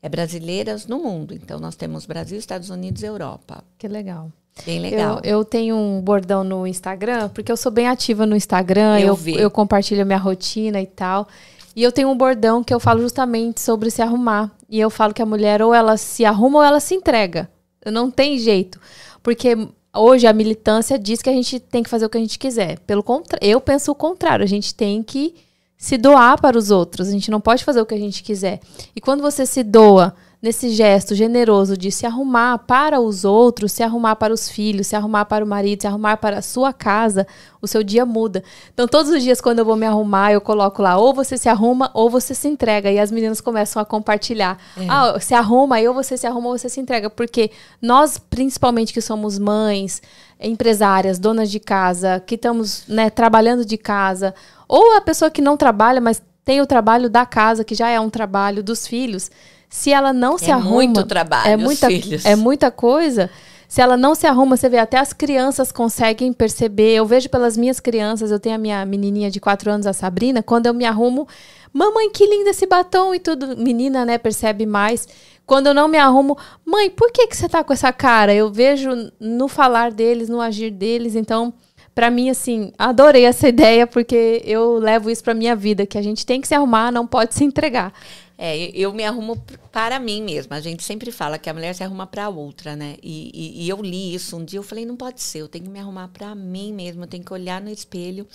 é 0.00 0.08
brasileiras 0.08 0.86
no 0.86 0.98
mundo. 0.98 1.34
Então 1.34 1.60
nós 1.60 1.76
temos 1.76 2.06
Brasil, 2.06 2.38
Estados 2.38 2.70
Unidos 2.70 3.02
e 3.02 3.06
Europa. 3.06 3.62
Que 3.76 3.88
legal. 3.88 4.32
Bem 4.64 4.80
legal. 4.80 5.20
Eu, 5.22 5.38
eu, 5.38 5.44
tenho 5.44 5.76
um 5.76 6.00
bordão 6.00 6.42
no 6.44 6.66
Instagram, 6.66 7.28
porque 7.30 7.50
eu 7.50 7.56
sou 7.56 7.70
bem 7.70 7.88
ativa 7.88 8.26
no 8.26 8.36
Instagram, 8.36 8.98
eu, 9.00 9.18
eu, 9.26 9.38
eu 9.38 9.50
compartilho 9.50 10.02
a 10.02 10.04
minha 10.04 10.18
rotina 10.18 10.80
e 10.80 10.86
tal. 10.86 11.28
E 11.74 11.82
eu 11.82 11.92
tenho 11.92 12.08
um 12.08 12.16
bordão 12.16 12.64
que 12.64 12.74
eu 12.74 12.80
falo 12.80 13.00
justamente 13.00 13.60
sobre 13.60 13.90
se 13.90 14.02
arrumar. 14.02 14.50
E 14.68 14.80
eu 14.80 14.90
falo 14.90 15.14
que 15.14 15.22
a 15.22 15.26
mulher 15.26 15.62
ou 15.62 15.72
ela 15.72 15.96
se 15.96 16.24
arruma 16.24 16.58
ou 16.58 16.64
ela 16.64 16.80
se 16.80 16.94
entrega. 16.94 17.48
Não 17.86 18.10
tem 18.10 18.36
jeito. 18.38 18.80
Porque 19.22 19.56
hoje 19.94 20.26
a 20.26 20.32
militância 20.32 20.98
diz 20.98 21.22
que 21.22 21.30
a 21.30 21.32
gente 21.32 21.60
tem 21.60 21.82
que 21.82 21.88
fazer 21.88 22.06
o 22.06 22.08
que 22.08 22.18
a 22.18 22.20
gente 22.20 22.38
quiser. 22.38 22.80
Pelo 22.80 23.02
contrário, 23.02 23.46
eu 23.46 23.60
penso 23.60 23.92
o 23.92 23.94
contrário. 23.94 24.42
A 24.42 24.48
gente 24.48 24.74
tem 24.74 25.02
que 25.02 25.36
se 25.76 25.96
doar 25.96 26.40
para 26.40 26.58
os 26.58 26.72
outros. 26.72 27.08
A 27.08 27.12
gente 27.12 27.30
não 27.30 27.40
pode 27.40 27.64
fazer 27.64 27.80
o 27.80 27.86
que 27.86 27.94
a 27.94 27.98
gente 27.98 28.24
quiser. 28.24 28.60
E 28.94 29.00
quando 29.00 29.22
você 29.22 29.46
se 29.46 29.62
doa 29.62 30.14
nesse 30.40 30.70
gesto 30.70 31.16
generoso 31.16 31.76
de 31.76 31.90
se 31.90 32.06
arrumar 32.06 32.58
para 32.58 33.00
os 33.00 33.24
outros, 33.24 33.72
se 33.72 33.82
arrumar 33.82 34.14
para 34.14 34.32
os 34.32 34.48
filhos, 34.48 34.86
se 34.86 34.94
arrumar 34.94 35.24
para 35.24 35.44
o 35.44 35.48
marido, 35.48 35.80
se 35.82 35.86
arrumar 35.86 36.16
para 36.16 36.38
a 36.38 36.42
sua 36.42 36.72
casa, 36.72 37.26
o 37.60 37.66
seu 37.66 37.82
dia 37.82 38.06
muda. 38.06 38.44
Então, 38.72 38.86
todos 38.86 39.10
os 39.10 39.20
dias, 39.20 39.40
quando 39.40 39.58
eu 39.58 39.64
vou 39.64 39.74
me 39.74 39.84
arrumar, 39.84 40.32
eu 40.32 40.40
coloco 40.40 40.80
lá, 40.80 40.96
ou 40.96 41.12
você 41.12 41.36
se 41.36 41.48
arruma, 41.48 41.90
ou 41.92 42.08
você 42.08 42.34
se 42.36 42.46
entrega. 42.46 42.90
E 42.90 43.00
as 43.00 43.10
meninas 43.10 43.40
começam 43.40 43.82
a 43.82 43.84
compartilhar. 43.84 44.56
É. 44.76 44.86
Ah, 44.88 45.18
se 45.20 45.34
arruma, 45.34 45.76
aí 45.76 45.88
ou 45.88 45.94
você 45.94 46.16
se 46.16 46.26
arruma, 46.26 46.50
ou 46.50 46.58
você 46.58 46.68
se 46.68 46.80
entrega. 46.80 47.10
Porque 47.10 47.50
nós, 47.82 48.16
principalmente 48.16 48.92
que 48.92 49.00
somos 49.00 49.40
mães, 49.40 50.00
empresárias, 50.40 51.18
donas 51.18 51.50
de 51.50 51.58
casa, 51.58 52.22
que 52.24 52.36
estamos 52.36 52.84
né, 52.86 53.10
trabalhando 53.10 53.64
de 53.64 53.76
casa, 53.76 54.32
ou 54.68 54.96
a 54.96 55.00
pessoa 55.00 55.32
que 55.32 55.42
não 55.42 55.56
trabalha, 55.56 56.00
mas 56.00 56.22
tem 56.44 56.60
o 56.60 56.66
trabalho 56.66 57.10
da 57.10 57.26
casa, 57.26 57.64
que 57.64 57.74
já 57.74 57.88
é 57.88 57.98
um 57.98 58.08
trabalho 58.08 58.62
dos 58.62 58.86
filhos 58.86 59.30
se 59.68 59.92
ela 59.92 60.12
não 60.12 60.36
é 60.36 60.38
se 60.38 60.50
arruma. 60.50 60.82
É 60.82 60.86
muito 60.86 61.04
trabalho, 61.04 61.50
é 61.50 61.56
muita, 61.56 61.86
filhos. 61.86 62.24
É 62.24 62.34
muita 62.34 62.70
coisa. 62.70 63.30
Se 63.68 63.82
ela 63.82 63.98
não 63.98 64.14
se 64.14 64.26
arruma, 64.26 64.56
você 64.56 64.68
vê, 64.68 64.78
até 64.78 64.98
as 64.98 65.12
crianças 65.12 65.70
conseguem 65.70 66.32
perceber. 66.32 66.94
Eu 66.94 67.04
vejo 67.04 67.28
pelas 67.28 67.56
minhas 67.56 67.78
crianças, 67.78 68.30
eu 68.30 68.40
tenho 68.40 68.54
a 68.54 68.58
minha 68.58 68.84
menininha 68.86 69.30
de 69.30 69.38
4 69.38 69.70
anos, 69.70 69.86
a 69.86 69.92
Sabrina, 69.92 70.42
quando 70.42 70.66
eu 70.66 70.72
me 70.72 70.86
arrumo, 70.86 71.28
mamãe, 71.70 72.10
que 72.10 72.26
lindo 72.26 72.48
esse 72.48 72.66
batom 72.66 73.14
e 73.14 73.20
tudo. 73.20 73.58
Menina, 73.58 74.06
né, 74.06 74.16
percebe 74.16 74.64
mais. 74.64 75.06
Quando 75.44 75.66
eu 75.66 75.74
não 75.74 75.86
me 75.86 75.98
arrumo, 75.98 76.36
mãe, 76.64 76.88
por 76.88 77.12
que, 77.12 77.26
que 77.26 77.36
você 77.36 77.48
tá 77.48 77.62
com 77.62 77.72
essa 77.72 77.92
cara? 77.92 78.34
Eu 78.34 78.50
vejo 78.50 78.90
no 79.20 79.48
falar 79.48 79.90
deles, 79.90 80.30
no 80.30 80.40
agir 80.40 80.70
deles, 80.70 81.14
então 81.14 81.52
para 81.98 82.12
mim, 82.12 82.30
assim, 82.30 82.70
adorei 82.78 83.24
essa 83.24 83.48
ideia, 83.48 83.84
porque 83.84 84.40
eu 84.44 84.78
levo 84.78 85.10
isso 85.10 85.24
pra 85.24 85.34
minha 85.34 85.56
vida, 85.56 85.84
que 85.84 85.98
a 85.98 86.02
gente 86.02 86.24
tem 86.24 86.40
que 86.40 86.46
se 86.46 86.54
arrumar, 86.54 86.92
não 86.92 87.04
pode 87.04 87.34
se 87.34 87.42
entregar. 87.42 87.92
É, 88.38 88.56
eu 88.72 88.92
me 88.92 89.02
arrumo 89.02 89.36
para 89.72 89.98
mim 89.98 90.22
mesma. 90.22 90.54
A 90.54 90.60
gente 90.60 90.84
sempre 90.84 91.10
fala 91.10 91.40
que 91.40 91.50
a 91.50 91.52
mulher 91.52 91.74
se 91.74 91.82
arruma 91.82 92.06
para 92.06 92.28
outra, 92.28 92.76
né? 92.76 92.94
E, 93.02 93.32
e, 93.34 93.64
e, 93.64 93.68
eu 93.68 93.82
li 93.82 94.14
isso 94.14 94.36
um 94.36 94.44
dia, 94.44 94.60
eu 94.60 94.62
falei, 94.62 94.86
não 94.86 94.94
pode 94.94 95.20
ser, 95.20 95.40
eu 95.40 95.48
tenho 95.48 95.64
que 95.64 95.70
me 95.72 95.80
arrumar 95.80 96.06
para 96.06 96.36
mim 96.36 96.72
mesma, 96.72 97.02
eu 97.02 97.08
tenho 97.08 97.24
que 97.24 97.32
olhar 97.32 97.60
no 97.60 97.68
espelho. 97.68 98.28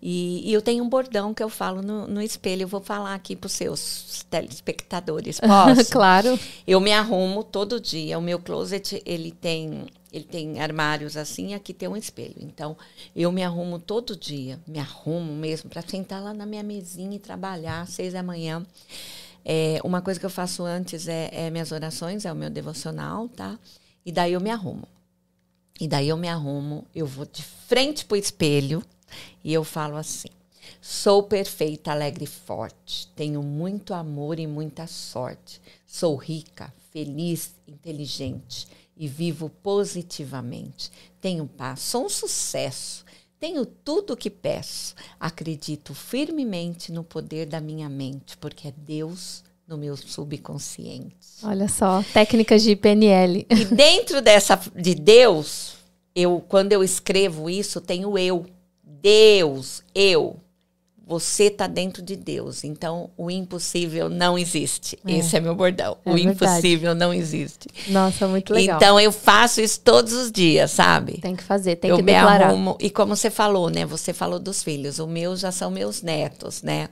E, 0.00 0.48
e, 0.48 0.54
eu 0.54 0.62
tenho 0.62 0.82
um 0.82 0.88
bordão 0.88 1.34
que 1.34 1.42
eu 1.42 1.50
falo 1.50 1.82
no, 1.82 2.06
no 2.06 2.22
espelho, 2.22 2.62
eu 2.62 2.68
vou 2.68 2.80
falar 2.80 3.14
aqui 3.14 3.36
para 3.36 3.48
os 3.48 3.52
seus 3.52 4.24
telespectadores, 4.30 5.40
posso? 5.46 5.92
claro. 5.92 6.40
Eu 6.66 6.80
me 6.80 6.94
arrumo 6.94 7.44
todo 7.44 7.78
dia, 7.78 8.18
o 8.18 8.22
meu 8.22 8.38
closet, 8.38 9.02
ele 9.04 9.30
tem 9.30 9.84
ele 10.14 10.24
tem 10.24 10.60
armários 10.60 11.16
assim, 11.16 11.54
aqui 11.54 11.74
tem 11.74 11.88
um 11.88 11.96
espelho. 11.96 12.36
Então, 12.38 12.76
eu 13.16 13.32
me 13.32 13.42
arrumo 13.42 13.80
todo 13.80 14.16
dia, 14.16 14.60
me 14.64 14.78
arrumo 14.78 15.34
mesmo 15.34 15.68
para 15.68 15.82
sentar 15.82 16.22
lá 16.22 16.32
na 16.32 16.46
minha 16.46 16.62
mesinha 16.62 17.16
e 17.16 17.18
trabalhar 17.18 17.80
às 17.80 17.90
seis 17.90 18.12
da 18.12 18.22
manhã. 18.22 18.64
É, 19.44 19.80
uma 19.82 20.00
coisa 20.00 20.20
que 20.20 20.24
eu 20.24 20.30
faço 20.30 20.62
antes 20.62 21.08
é, 21.08 21.30
é 21.32 21.50
minhas 21.50 21.72
orações, 21.72 22.24
é 22.24 22.32
o 22.32 22.36
meu 22.36 22.48
devocional, 22.48 23.28
tá? 23.28 23.58
E 24.06 24.12
daí 24.12 24.34
eu 24.34 24.40
me 24.40 24.50
arrumo. 24.50 24.86
E 25.80 25.88
daí 25.88 26.08
eu 26.08 26.16
me 26.16 26.28
arrumo, 26.28 26.86
eu 26.94 27.06
vou 27.06 27.26
de 27.26 27.42
frente 27.42 28.04
pro 28.04 28.16
espelho 28.16 28.84
e 29.42 29.52
eu 29.52 29.64
falo 29.64 29.96
assim: 29.96 30.28
Sou 30.80 31.24
perfeita, 31.24 31.90
alegre 31.90 32.22
e 32.22 32.28
forte. 32.28 33.08
Tenho 33.16 33.42
muito 33.42 33.92
amor 33.92 34.38
e 34.38 34.46
muita 34.46 34.86
sorte. 34.86 35.60
Sou 35.84 36.14
rica, 36.14 36.72
feliz, 36.92 37.52
inteligente 37.66 38.68
e 38.96 39.08
vivo 39.08 39.50
positivamente. 39.62 40.90
Tenho 41.20 41.46
paz, 41.46 41.80
sou 41.80 42.06
um 42.06 42.08
sucesso. 42.08 43.04
Tenho 43.38 43.66
tudo 43.66 44.14
o 44.14 44.16
que 44.16 44.30
peço. 44.30 44.94
Acredito 45.18 45.92
firmemente 45.94 46.90
no 46.90 47.04
poder 47.04 47.46
da 47.46 47.60
minha 47.60 47.88
mente, 47.88 48.36
porque 48.38 48.68
é 48.68 48.74
Deus 48.76 49.44
no 49.66 49.76
meu 49.76 49.96
subconsciente. 49.96 51.14
Olha 51.42 51.68
só, 51.68 52.02
técnicas 52.12 52.62
de 52.62 52.76
PNL. 52.76 53.46
E 53.50 53.64
dentro 53.74 54.22
dessa 54.22 54.60
de 54.74 54.94
Deus, 54.94 55.74
eu 56.14 56.42
quando 56.48 56.72
eu 56.72 56.82
escrevo 56.82 57.50
isso, 57.50 57.80
tem 57.80 58.04
o 58.04 58.16
eu. 58.16 58.46
Deus, 58.82 59.82
eu. 59.94 60.36
Você 61.06 61.44
está 61.44 61.66
dentro 61.66 62.02
de 62.02 62.16
Deus. 62.16 62.64
Então, 62.64 63.10
o 63.16 63.30
impossível 63.30 64.08
não 64.08 64.38
existe. 64.38 64.98
É. 65.06 65.18
Esse 65.18 65.36
é 65.36 65.40
meu 65.40 65.54
bordão. 65.54 65.98
É 66.04 66.10
o 66.10 66.14
verdade. 66.14 66.34
impossível 66.34 66.94
não 66.94 67.12
existe. 67.12 67.68
Nossa, 67.88 68.26
muito 68.26 68.54
legal. 68.54 68.76
Então, 68.76 68.98
eu 68.98 69.12
faço 69.12 69.60
isso 69.60 69.80
todos 69.80 70.12
os 70.14 70.32
dias, 70.32 70.70
sabe? 70.70 71.20
Tem 71.20 71.36
que 71.36 71.42
fazer, 71.42 71.76
tem 71.76 71.90
eu 71.90 71.96
que 71.96 72.02
me 72.02 72.12
declarar. 72.12 72.48
Arrumo, 72.48 72.76
e 72.80 72.88
como 72.88 73.14
você 73.14 73.30
falou, 73.30 73.68
né? 73.68 73.84
Você 73.84 74.12
falou 74.14 74.38
dos 74.38 74.62
filhos. 74.62 74.98
O 74.98 75.06
meu 75.06 75.36
já 75.36 75.52
são 75.52 75.70
meus 75.70 76.00
netos, 76.00 76.62
né? 76.62 76.88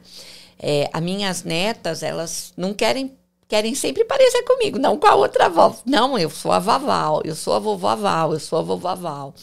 É, 0.58 0.90
as 0.92 1.02
minhas 1.02 1.42
netas, 1.42 2.02
elas 2.02 2.52
não 2.56 2.74
querem 2.74 3.12
querem 3.48 3.74
sempre 3.74 4.02
parecer 4.02 4.44
comigo, 4.44 4.78
não 4.78 4.96
com 4.96 5.06
a 5.06 5.14
outra 5.14 5.44
avó. 5.44 5.76
Não, 5.84 6.18
eu 6.18 6.30
sou 6.30 6.52
a 6.52 6.58
Vaval, 6.58 7.20
eu 7.22 7.34
sou 7.34 7.52
a 7.52 7.58
vovó 7.58 7.94
Val, 7.94 8.32
eu 8.32 8.40
sou 8.40 8.58
a 8.58 8.62
vovó 8.62 8.94
Val. 8.94 9.34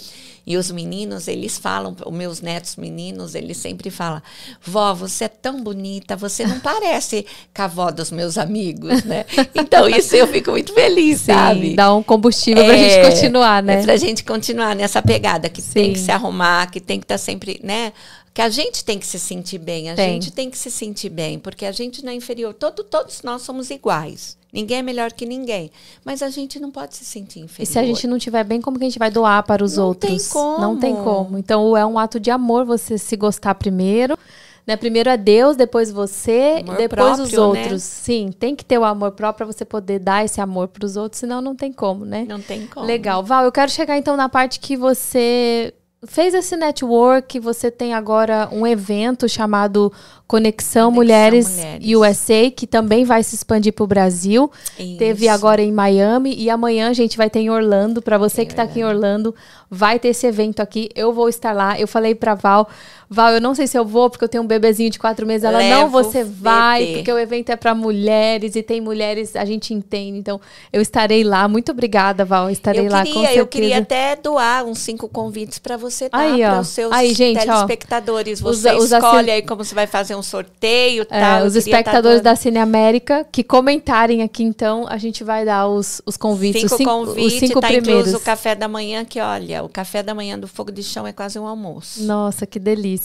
E 0.49 0.57
os 0.57 0.71
meninos, 0.71 1.27
eles 1.27 1.59
falam, 1.59 1.95
os 2.03 2.11
meus 2.11 2.41
netos 2.41 2.75
meninos, 2.75 3.35
eles 3.35 3.55
sempre 3.57 3.91
falam: 3.91 4.19
Vó, 4.65 4.95
você 4.95 5.25
é 5.25 5.27
tão 5.27 5.61
bonita, 5.61 6.15
você 6.15 6.43
não 6.43 6.57
parece 6.59 7.23
com 7.55 7.61
a 7.61 7.65
avó 7.65 7.91
dos 7.91 8.09
meus 8.09 8.35
amigos, 8.35 9.03
né? 9.03 9.27
Então, 9.53 9.87
isso 9.87 10.15
eu 10.15 10.25
fico 10.25 10.49
muito 10.49 10.73
feliz, 10.73 11.19
Sim, 11.19 11.33
sabe? 11.33 11.75
Dá 11.75 11.93
um 11.93 12.01
combustível 12.01 12.63
é, 12.63 12.65
pra 12.65 12.77
gente 12.77 13.11
continuar, 13.11 13.61
né? 13.61 13.79
É 13.79 13.83
pra 13.83 13.95
gente 13.95 14.23
continuar 14.23 14.75
nessa 14.75 15.03
pegada, 15.03 15.49
que 15.49 15.61
Sim. 15.61 15.73
tem 15.73 15.93
que 15.93 15.99
se 15.99 16.11
arrumar, 16.11 16.71
que 16.71 16.79
tem 16.79 16.99
que 16.99 17.05
estar 17.05 17.13
tá 17.13 17.19
sempre, 17.19 17.59
né? 17.63 17.93
Que 18.33 18.41
a 18.41 18.49
gente 18.49 18.85
tem 18.85 18.99
que 18.99 19.07
se 19.07 19.19
sentir 19.19 19.57
bem, 19.57 19.89
a 19.89 19.95
tem. 19.95 20.13
gente 20.13 20.31
tem 20.31 20.49
que 20.49 20.57
se 20.57 20.69
sentir 20.69 21.09
bem, 21.09 21.39
porque 21.39 21.65
a 21.65 21.71
gente 21.71 22.03
não 22.03 22.11
é 22.11 22.15
inferior. 22.15 22.53
Todo, 22.53 22.83
todos 22.83 23.21
nós 23.21 23.41
somos 23.41 23.69
iguais. 23.69 24.37
Ninguém 24.51 24.79
é 24.79 24.81
melhor 24.81 25.11
que 25.11 25.25
ninguém. 25.25 25.71
Mas 26.03 26.23
a 26.23 26.29
gente 26.29 26.59
não 26.59 26.71
pode 26.71 26.95
se 26.95 27.05
sentir 27.05 27.39
inferior. 27.39 27.63
E 27.63 27.71
se 27.71 27.77
a 27.77 27.83
gente 27.83 28.07
não 28.07 28.17
estiver 28.17 28.43
bem, 28.43 28.59
como 28.59 28.77
que 28.77 28.83
a 28.83 28.89
gente 28.89 28.97
vai 28.97 29.11
doar 29.11 29.43
para 29.43 29.63
os 29.63 29.77
não 29.77 29.87
outros? 29.87 30.11
Não 30.11 30.17
tem 30.17 30.27
como. 30.27 30.59
Não 30.59 30.79
tem 30.79 30.95
como. 30.95 31.37
Então 31.37 31.77
é 31.77 31.85
um 31.85 31.99
ato 31.99 32.19
de 32.19 32.31
amor 32.31 32.65
você 32.65 32.97
se 32.97 33.15
gostar 33.15 33.55
primeiro. 33.55 34.17
Né? 34.65 34.75
Primeiro 34.75 35.09
é 35.09 35.17
Deus, 35.17 35.55
depois 35.57 35.91
você, 35.91 36.61
amor 36.61 36.77
depois 36.77 36.89
próprio, 36.89 37.23
os 37.23 37.31
né? 37.31 37.39
outros. 37.39 37.71
Né? 37.71 37.79
Sim, 37.79 38.31
tem 38.31 38.55
que 38.55 38.63
ter 38.63 38.77
o 38.77 38.83
amor 38.83 39.11
próprio 39.11 39.47
para 39.47 39.53
você 39.53 39.65
poder 39.65 39.97
dar 39.97 40.23
esse 40.23 40.39
amor 40.39 40.67
para 40.67 40.85
os 40.85 40.95
outros, 40.95 41.19
senão 41.19 41.41
não 41.41 41.55
tem 41.55 41.73
como, 41.73 42.05
né? 42.05 42.25
Não 42.29 42.39
tem 42.39 42.67
como. 42.67 42.85
Legal. 42.85 43.23
Val, 43.23 43.43
eu 43.43 43.51
quero 43.51 43.71
chegar 43.71 43.97
então 43.97 44.15
na 44.15 44.29
parte 44.29 44.59
que 44.59 44.77
você 44.77 45.73
fez 46.07 46.33
esse 46.33 46.55
network, 46.55 47.39
você 47.39 47.69
tem 47.69 47.93
agora 47.93 48.47
um 48.51 48.65
evento 48.65 49.27
chamado 49.27 49.91
Conexão, 50.25 50.89
Conexão 50.89 50.91
Mulheres, 50.91 51.49
Mulheres, 51.49 51.95
USA, 51.95 52.51
que 52.51 52.65
também 52.65 53.03
vai 53.03 53.21
se 53.23 53.35
expandir 53.35 53.73
para 53.73 53.83
o 53.83 53.87
Brasil. 53.87 54.49
Isso. 54.77 54.97
Teve 54.97 55.27
agora 55.27 55.61
em 55.61 55.71
Miami 55.71 56.33
e 56.35 56.49
amanhã 56.49 56.89
a 56.89 56.93
gente 56.93 57.17
vai 57.17 57.29
ter 57.29 57.39
em 57.39 57.49
Orlando. 57.49 58.01
Para 58.01 58.17
você 58.17 58.45
que 58.45 58.53
está 58.53 58.63
aqui 58.63 58.79
em 58.79 58.85
Orlando, 58.85 59.35
vai 59.69 59.99
ter 59.99 60.09
esse 60.09 60.25
evento 60.25 60.61
aqui. 60.61 60.89
Eu 60.95 61.11
vou 61.11 61.27
estar 61.27 61.51
lá. 61.51 61.79
Eu 61.79 61.87
falei 61.87 62.15
para 62.15 62.33
Val, 62.33 62.69
Val, 63.11 63.31
eu 63.31 63.41
não 63.41 63.55
sei 63.55 63.65
se 63.65 63.75
eu 63.75 63.83
vou, 63.83 64.07
porque 64.07 64.23
eu 64.23 64.29
tenho 64.29 64.43
um 64.43 64.47
bebezinho 64.47 64.91
de 64.91 64.99
quatro 64.99 65.25
meses. 65.25 65.43
Ela, 65.43 65.57
Levo 65.57 65.81
não, 65.81 65.89
você 65.89 66.23
vai, 66.23 66.81
bebê. 66.81 66.93
porque 66.97 67.11
o 67.11 67.17
evento 67.17 67.49
é 67.49 67.55
para 67.55 67.73
mulheres 67.73 68.55
e 68.55 68.61
tem 68.61 68.79
mulheres, 68.79 69.35
a 69.35 69.43
gente 69.45 69.73
entende. 69.73 70.19
Então, 70.19 70.39
eu 70.71 70.79
estarei 70.79 71.23
lá. 71.23 71.47
Muito 71.47 71.71
obrigada, 71.71 72.23
Val. 72.23 72.51
Estarei 72.51 72.85
eu 72.85 72.91
lá 72.91 73.03
com 73.03 73.11
certeza. 73.11 73.39
Eu 73.39 73.47
queria 73.47 73.79
até 73.79 74.15
doar 74.15 74.63
uns 74.63 74.77
cinco 74.77 75.09
convites 75.09 75.57
para 75.57 75.75
você 75.75 76.07
dar 76.07 76.37
para 76.37 76.59
os 76.59 76.67
seus 76.67 76.93
aí, 76.93 77.11
gente, 77.11 77.39
telespectadores. 77.39 78.43
Ó, 78.43 78.43
você 78.43 78.73
os, 78.73 78.91
escolhe 78.91 79.31
aí 79.31 79.41
como 79.41 79.65
você 79.65 79.73
vai 79.73 79.87
fazer 79.87 80.13
um 80.13 80.21
sorteio 80.21 81.01
é, 81.09 81.19
tal. 81.19 81.47
Os 81.47 81.55
espectadores 81.55 82.21
da 82.21 82.35
Cine 82.35 82.59
América 82.59 83.25
que 83.31 83.43
comentarem 83.43 84.21
aqui, 84.21 84.43
então, 84.43 84.85
a 84.87 84.99
gente 84.99 85.23
vai 85.23 85.43
dar 85.43 85.67
os, 85.67 85.99
os 86.05 86.15
convites. 86.15 86.61
Cinco, 86.61 86.73
os 86.73 86.77
cinco 86.77 86.91
convites, 86.91 87.33
os 87.33 87.39
cinco 87.39 87.59
tá 87.59 87.67
primeiros. 87.69 88.13
o 88.13 88.19
café 88.19 88.53
da 88.53 88.67
manhã, 88.67 89.03
que 89.03 89.19
olha, 89.19 89.63
o 89.63 89.69
café 89.69 90.03
da 90.03 90.13
manhã 90.13 90.37
do 90.37 90.47
Fogo 90.47 90.71
de 90.71 90.83
Chão 90.83 91.07
é 91.07 91.11
quase 91.11 91.39
um 91.39 91.47
almoço. 91.47 92.03
Nossa, 92.03 92.45
que 92.45 92.59
delícia 92.59 92.98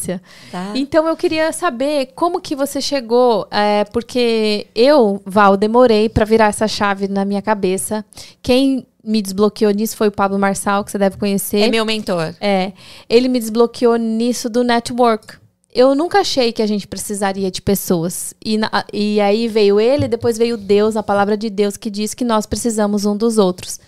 Tá. 0.51 0.73
Então 0.75 1.07
eu 1.07 1.17
queria 1.17 1.53
saber 1.53 2.13
como 2.15 2.41
que 2.41 2.55
você 2.55 2.81
chegou, 2.81 3.47
é, 3.51 3.85
porque 3.85 4.67
eu, 4.75 5.21
Val, 5.25 5.57
demorei 5.57 6.09
para 6.09 6.25
virar 6.25 6.47
essa 6.47 6.69
chave 6.69 7.09
na 7.09 7.25
minha 7.25 7.43
cabeça. 7.43 8.05
Quem 8.43 8.87
me 9.05 9.21
desbloqueou 9.21 9.71
nisso 9.73 9.97
foi 9.97 10.09
o 10.09 10.13
Pablo 10.13 10.39
Marçal, 10.39 10.83
que 10.83 10.91
você 10.91 10.99
deve 10.99 11.17
conhecer. 11.17 11.61
É 11.61 11.69
meu 11.69 11.85
mentor. 11.85 12.35
É. 12.41 12.73
Ele 13.09 13.29
me 13.29 13.39
desbloqueou 13.39 13.97
nisso 13.97 14.49
do 14.49 14.65
network. 14.65 15.35
Eu 15.75 15.95
nunca 15.95 16.21
achei 16.21 16.53
que 16.53 16.63
a 16.63 16.67
gente 16.67 16.87
precisaria 16.87 17.51
de 17.51 17.61
pessoas. 17.61 18.33
E, 18.43 18.57
na, 18.57 18.85
e 18.93 19.21
aí 19.21 19.49
veio 19.49 19.81
ele, 19.81 20.07
depois 20.07 20.39
veio 20.39 20.57
Deus, 20.57 20.97
a 20.97 21.03
palavra 21.03 21.37
de 21.37 21.51
Deus, 21.51 21.77
que 21.77 21.91
diz 21.91 22.15
que 22.15 22.25
nós 22.25 22.47
precisamos 22.47 23.05
um 23.05 23.17
dos 23.17 23.39
outros. 23.39 23.81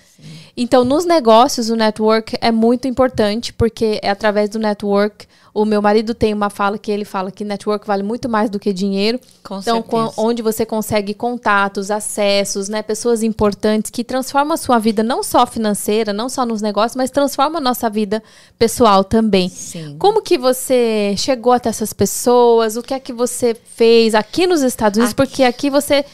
Então, 0.56 0.84
nos 0.84 1.04
negócios, 1.04 1.70
o 1.70 1.76
network 1.76 2.36
é 2.40 2.50
muito 2.50 2.88
importante, 2.88 3.52
porque 3.52 4.00
é 4.02 4.10
através 4.10 4.48
do 4.48 4.58
network. 4.58 5.26
O 5.56 5.64
meu 5.64 5.80
marido 5.80 6.12
tem 6.12 6.34
uma 6.34 6.50
fala 6.50 6.76
que 6.76 6.92
ele 6.92 7.06
fala 7.06 7.30
que 7.30 7.42
network 7.42 7.86
vale 7.86 8.02
muito 8.02 8.28
mais 8.28 8.50
do 8.50 8.58
que 8.58 8.74
dinheiro. 8.74 9.18
Com 9.42 9.58
então, 9.60 9.76
certeza. 9.76 10.12
onde 10.18 10.42
você 10.42 10.66
consegue 10.66 11.14
contatos, 11.14 11.90
acessos, 11.90 12.68
né, 12.68 12.82
pessoas 12.82 13.22
importantes 13.22 13.90
que 13.90 14.04
transformam 14.04 14.52
a 14.52 14.58
sua 14.58 14.78
vida 14.78 15.02
não 15.02 15.22
só 15.22 15.46
financeira, 15.46 16.12
não 16.12 16.28
só 16.28 16.44
nos 16.44 16.60
negócios, 16.60 16.94
mas 16.94 17.10
transformam 17.10 17.56
a 17.56 17.60
nossa 17.62 17.88
vida 17.88 18.22
pessoal 18.58 19.02
também. 19.02 19.48
Sim. 19.48 19.96
Como 19.98 20.20
que 20.20 20.36
você 20.36 21.14
chegou 21.16 21.54
até 21.54 21.70
essas 21.70 21.94
pessoas? 21.94 22.76
O 22.76 22.82
que 22.82 22.92
é 22.92 23.00
que 23.00 23.14
você 23.14 23.54
fez 23.54 24.14
aqui 24.14 24.46
nos 24.46 24.60
Estados 24.60 24.98
Unidos? 24.98 25.12
Aqui. 25.12 25.26
Porque 25.26 25.42
aqui 25.42 25.70
você 25.70 26.04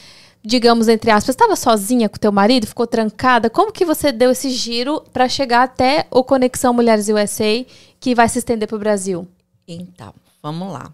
digamos, 0.45 0.89
entre 0.89 1.11
aspas, 1.11 1.35
estava 1.35 1.55
sozinha 1.55 2.09
com 2.09 2.17
teu 2.17 2.33
marido, 2.33 2.67
ficou 2.67 2.87
trancada? 2.87 3.49
Como 3.49 3.73
que 3.73 3.85
você 3.85 4.11
deu 4.11 4.31
esse 4.31 4.51
giro 4.51 5.01
para 5.13 5.29
chegar 5.29 5.63
até 5.63 6.07
o 6.11 6.25
Conexão 6.25 6.75
Mulheres 6.75 7.09
USA, 7.09 7.65
que 8.01 8.15
vai 8.15 8.29
se 8.29 8.39
estender 8.39 8.67
para 8.67 8.77
o 8.77 8.81
Brasil? 8.81 9.29
Então, 9.67 10.13
vamos 10.43 10.73
lá. 10.73 10.93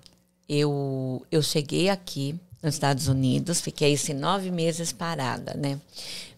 Eu, 0.49 1.25
eu 1.31 1.43
cheguei 1.43 1.89
aqui 1.89 2.39
nos 2.63 2.75
Estados 2.75 3.09
Unidos, 3.09 3.61
fiquei 3.61 3.93
esses 3.93 4.15
nove 4.19 4.51
meses 4.51 4.93
parada, 4.93 5.55
né? 5.55 5.81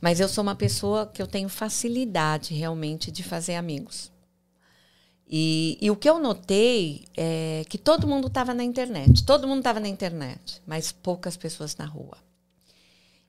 Mas 0.00 0.20
eu 0.20 0.28
sou 0.28 0.42
uma 0.42 0.54
pessoa 0.54 1.06
que 1.06 1.20
eu 1.20 1.26
tenho 1.26 1.48
facilidade 1.48 2.54
realmente 2.54 3.10
de 3.10 3.22
fazer 3.22 3.54
amigos. 3.54 4.10
E, 5.32 5.78
e, 5.80 5.90
o 5.90 5.96
que 5.96 6.10
eu 6.10 6.18
notei 6.18 7.04
é 7.16 7.64
que 7.68 7.78
todo 7.78 8.06
mundo 8.06 8.26
estava 8.26 8.52
na 8.52 8.64
internet. 8.64 9.24
Todo 9.24 9.46
mundo 9.46 9.58
estava 9.58 9.78
na 9.78 9.86
internet, 9.86 10.60
mas 10.66 10.90
poucas 10.90 11.36
pessoas 11.36 11.76
na 11.76 11.84
rua. 11.84 12.18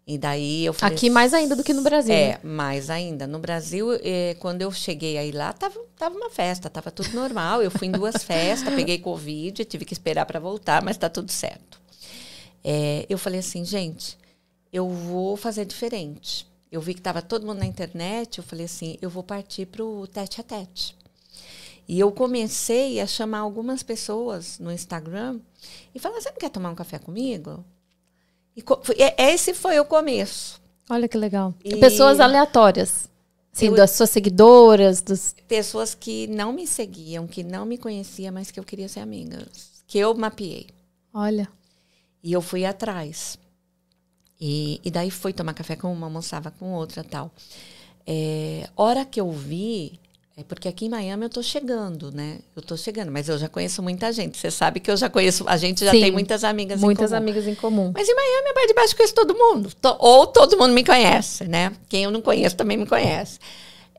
E 0.06 0.18
daí 0.18 0.66
eu 0.66 0.74
falei, 0.74 0.96
Aqui 0.96 1.10
mais 1.10 1.34
ainda 1.34 1.56
do 1.56 1.64
que 1.64 1.74
no 1.74 1.84
Brasil. 1.84 2.14
É, 2.14 2.30
né? 2.30 2.40
mais 2.44 2.90
ainda. 2.90 3.28
No 3.28 3.40
Brasil, 3.40 3.94
eh, 4.04 4.36
quando 4.40 4.62
eu 4.62 4.72
cheguei 4.72 5.18
aí 5.18 5.32
lá, 5.32 5.54
tava, 5.54 5.80
tava 5.96 6.16
uma 6.16 6.30
festa, 6.30 6.70
tava 6.70 6.92
tudo 6.92 7.14
normal. 7.14 7.62
Eu 7.62 7.70
fui 7.70 7.88
em 7.88 7.92
duas 7.92 8.22
festas, 8.26 8.74
peguei 8.74 8.98
Covid, 8.98 9.64
tive 9.64 9.86
que 9.86 9.94
esperar 9.94 10.26
para 10.26 10.40
voltar, 10.40 10.84
mas 10.84 10.98
tá 10.98 11.10
tudo 11.10 11.32
certo. 11.32 11.80
É, 12.64 13.06
eu 13.10 13.18
falei 13.18 13.40
assim, 13.40 13.64
gente, 13.64 14.18
eu 14.74 14.90
vou 14.90 15.38
fazer 15.38 15.66
diferente. 15.66 16.48
Eu 16.72 16.82
vi 16.82 16.94
que 16.94 17.02
tava 17.02 17.22
todo 17.22 17.46
mundo 17.46 17.60
na 17.60 17.66
internet, 17.66 18.38
eu 18.38 18.44
falei 18.44 18.66
assim, 18.66 18.98
eu 19.02 19.10
vou 19.10 19.24
partir 19.24 19.66
pro 19.66 20.08
tete 20.08 20.40
a 20.40 20.44
tete. 20.44 20.96
E 21.88 22.00
eu 22.00 22.12
comecei 22.12 23.02
a 23.02 23.08
chamar 23.08 23.40
algumas 23.40 23.84
pessoas 23.84 24.58
no 24.60 24.72
Instagram 24.72 25.40
e 25.94 26.00
falar, 26.00 26.22
você 26.22 26.30
não 26.30 26.38
quer 26.38 26.50
tomar 26.50 26.70
um 26.70 26.76
café 26.76 26.98
comigo? 26.98 27.66
E 28.56 28.64
é, 29.02 29.32
esse 29.34 29.54
foi 29.54 29.80
o 29.80 29.86
começo. 29.86 30.62
Olha 30.90 31.08
que 31.08 31.18
legal. 31.18 31.54
E 31.64 31.78
pessoas 31.78 32.20
aleatórias. 32.20 33.10
Sim, 33.52 33.68
eu, 33.68 33.76
das 33.76 33.92
suas 33.92 34.10
seguidoras, 34.10 35.02
dos... 35.02 35.36
Pessoas 35.48 35.94
que 35.94 36.28
não 36.28 36.54
me 36.54 36.66
seguiam, 36.66 37.28
que 37.28 37.44
não 37.44 37.66
me 37.66 37.78
conheciam, 37.78 38.34
mas 38.34 38.50
que 38.50 38.60
eu 38.60 38.64
queria 38.64 38.88
ser 38.88 39.02
amigas. 39.02 39.84
Que 39.88 40.00
eu 40.00 40.14
mapeei. 40.14 40.68
Olha. 41.14 41.50
E 42.24 42.32
eu 42.32 42.42
fui 42.42 42.66
atrás. 42.66 43.38
E, 44.40 44.82
e 44.84 44.90
daí 44.90 45.12
fui 45.12 45.34
tomar 45.34 45.54
café 45.54 45.76
com 45.76 45.92
uma, 45.92 46.08
almoçava 46.08 46.50
com 46.52 46.74
outra 46.74 47.04
tal. 47.04 47.32
É, 48.08 48.70
hora 48.76 49.06
que 49.06 49.20
eu 49.22 49.32
vi, 49.32 50.00
é 50.38 50.44
porque 50.44 50.68
aqui 50.68 50.86
em 50.86 50.90
Miami 50.90 51.26
eu 51.26 51.30
tô 51.30 51.44
chegando, 51.44 52.12
né? 52.12 52.40
Eu 52.56 52.62
tô 52.62 52.78
chegando, 52.78 53.12
mas 53.12 53.28
eu 53.28 53.38
já 53.38 53.50
conheço 53.50 53.84
muita 53.84 54.12
gente. 54.14 54.38
Você 54.38 54.50
sabe 54.50 54.80
que 54.80 54.90
eu 54.90 54.96
já 54.96 55.10
conheço, 55.10 55.44
a 55.48 55.58
gente 55.58 55.84
já 55.84 55.92
Sim, 55.92 56.02
tem 56.02 56.12
muitas 56.12 56.44
amigas 56.44 56.80
muitas 56.80 57.12
em 57.12 57.16
comum. 57.16 57.22
amigas 57.22 57.48
em 57.48 57.56
comum. 57.56 57.92
Mas 57.94 58.08
em 58.08 58.16
Miami, 58.16 58.50
a 58.50 58.54
parte 58.54 58.68
de 58.70 58.74
baixo, 58.74 58.94
eu 58.94 58.98
conheço 58.98 59.14
todo 59.14 59.36
mundo. 59.36 59.70
ou 60.00 60.28
todo 60.28 60.58
mundo 60.58 60.74
me 60.74 60.86
conhece, 60.86 61.44
né? 61.46 61.74
Quem 61.90 62.04
eu 62.06 62.12
não 62.12 62.22
conheço 62.22 62.56
também 62.56 62.78
me 62.78 62.86
conhece. 62.86 63.40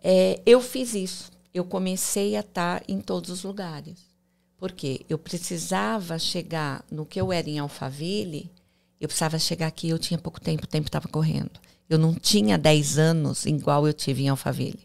É, 0.03 0.41
eu 0.47 0.61
fiz 0.61 0.95
isso. 0.95 1.31
Eu 1.53 1.65
comecei 1.65 2.35
a 2.35 2.41
estar 2.41 2.83
em 2.89 2.99
todos 3.01 3.31
os 3.31 3.45
lugares. 3.45 3.99
Porque 4.57 5.05
eu 5.09 5.19
precisava 5.19 6.19
chegar 6.19 6.85
no 6.91 7.05
que 7.05 7.21
eu 7.21 7.33
era 7.33 7.51
em 7.51 7.59
Alphaville, 7.59 8.51
eu 9.01 9.09
precisava 9.09 9.39
chegar 9.39 9.67
aqui, 9.67 9.89
eu 9.91 9.99
tinha 9.99 10.17
pouco 10.17 10.41
tempo, 10.41 10.65
o 10.65 10.69
tempo 10.69 10.89
estava 10.89 11.09
correndo. 11.09 11.51
Eu 11.91 11.99
não 11.99 12.15
tinha 12.15 12.57
10 12.57 12.97
anos 12.97 13.45
igual 13.45 13.87
eu 13.87 13.93
tive 13.93 14.23
em 14.23 14.29
Alphaville. 14.29 14.79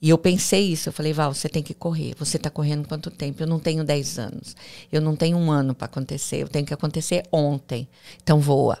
E 0.00 0.10
eu 0.10 0.18
pensei 0.18 0.72
isso, 0.72 0.88
eu 0.88 0.92
falei, 0.92 1.12
Val, 1.12 1.34
você 1.34 1.48
tem 1.48 1.62
que 1.62 1.74
correr. 1.74 2.14
Você 2.18 2.36
está 2.36 2.48
correndo 2.48 2.86
quanto 2.86 3.10
tempo? 3.10 3.42
Eu 3.42 3.48
não 3.48 3.58
tenho 3.58 3.82
10 3.82 4.18
anos. 4.18 4.56
Eu 4.92 5.00
não 5.00 5.16
tenho 5.16 5.36
um 5.36 5.50
ano 5.50 5.74
para 5.74 5.86
acontecer. 5.86 6.36
Eu 6.42 6.48
tenho 6.48 6.64
que 6.64 6.72
acontecer 6.72 7.24
ontem. 7.32 7.88
Então 8.22 8.38
voa. 8.38 8.78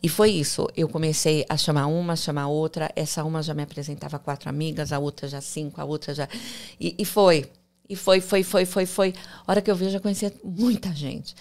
E 0.00 0.08
foi 0.08 0.30
isso. 0.30 0.68
Eu 0.76 0.88
comecei 0.88 1.44
a 1.48 1.56
chamar 1.56 1.86
uma, 1.86 2.12
a 2.12 2.16
chamar 2.16 2.46
outra. 2.46 2.88
Essa 2.94 3.24
uma 3.24 3.42
já 3.42 3.52
me 3.52 3.62
apresentava 3.64 4.18
quatro 4.18 4.48
amigas, 4.48 4.92
a 4.92 4.98
outra 4.98 5.26
já 5.26 5.40
cinco, 5.40 5.80
a 5.80 5.84
outra 5.84 6.14
já. 6.14 6.28
E, 6.78 6.94
e 6.98 7.04
foi. 7.04 7.46
E 7.88 7.96
foi, 7.96 8.20
foi, 8.20 8.42
foi, 8.42 8.64
foi, 8.64 8.86
foi. 8.86 9.14
A 9.46 9.50
hora 9.50 9.60
que 9.60 9.70
eu 9.70 9.74
vi, 9.74 9.86
eu 9.86 9.90
já 9.90 10.00
conhecia 10.00 10.32
muita 10.42 10.92
gente. 10.94 11.34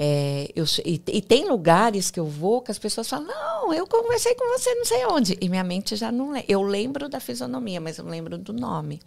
É, 0.00 0.48
eu, 0.54 0.64
e, 0.84 1.02
e, 1.08 1.20
tem 1.20 1.48
lugares 1.48 2.08
que 2.08 2.20
eu 2.20 2.26
vou 2.26 2.62
que 2.62 2.70
as 2.70 2.78
pessoas 2.78 3.08
falam, 3.08 3.26
não, 3.26 3.74
eu 3.74 3.84
conversei 3.84 4.32
com 4.36 4.46
você 4.56 4.72
não 4.72 4.84
sei 4.84 5.04
onde. 5.06 5.36
E 5.40 5.48
minha 5.48 5.64
mente 5.64 5.96
já 5.96 6.12
não 6.12 6.30
lembra. 6.30 6.44
Eu 6.46 6.62
lembro 6.62 7.08
da 7.08 7.18
fisionomia, 7.18 7.80
mas 7.80 7.98
eu 7.98 8.04
não 8.04 8.12
lembro 8.12 8.38
do 8.38 8.52
nome. 8.52 9.00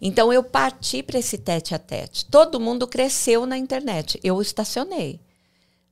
Então 0.00 0.32
eu 0.32 0.42
parti 0.42 1.02
para 1.02 1.18
esse 1.18 1.36
tete 1.36 1.74
a 1.74 1.78
tete. 1.78 2.24
Todo 2.24 2.58
mundo 2.58 2.86
cresceu 2.86 3.44
na 3.44 3.58
internet. 3.58 4.18
Eu 4.24 4.40
estacionei. 4.40 5.20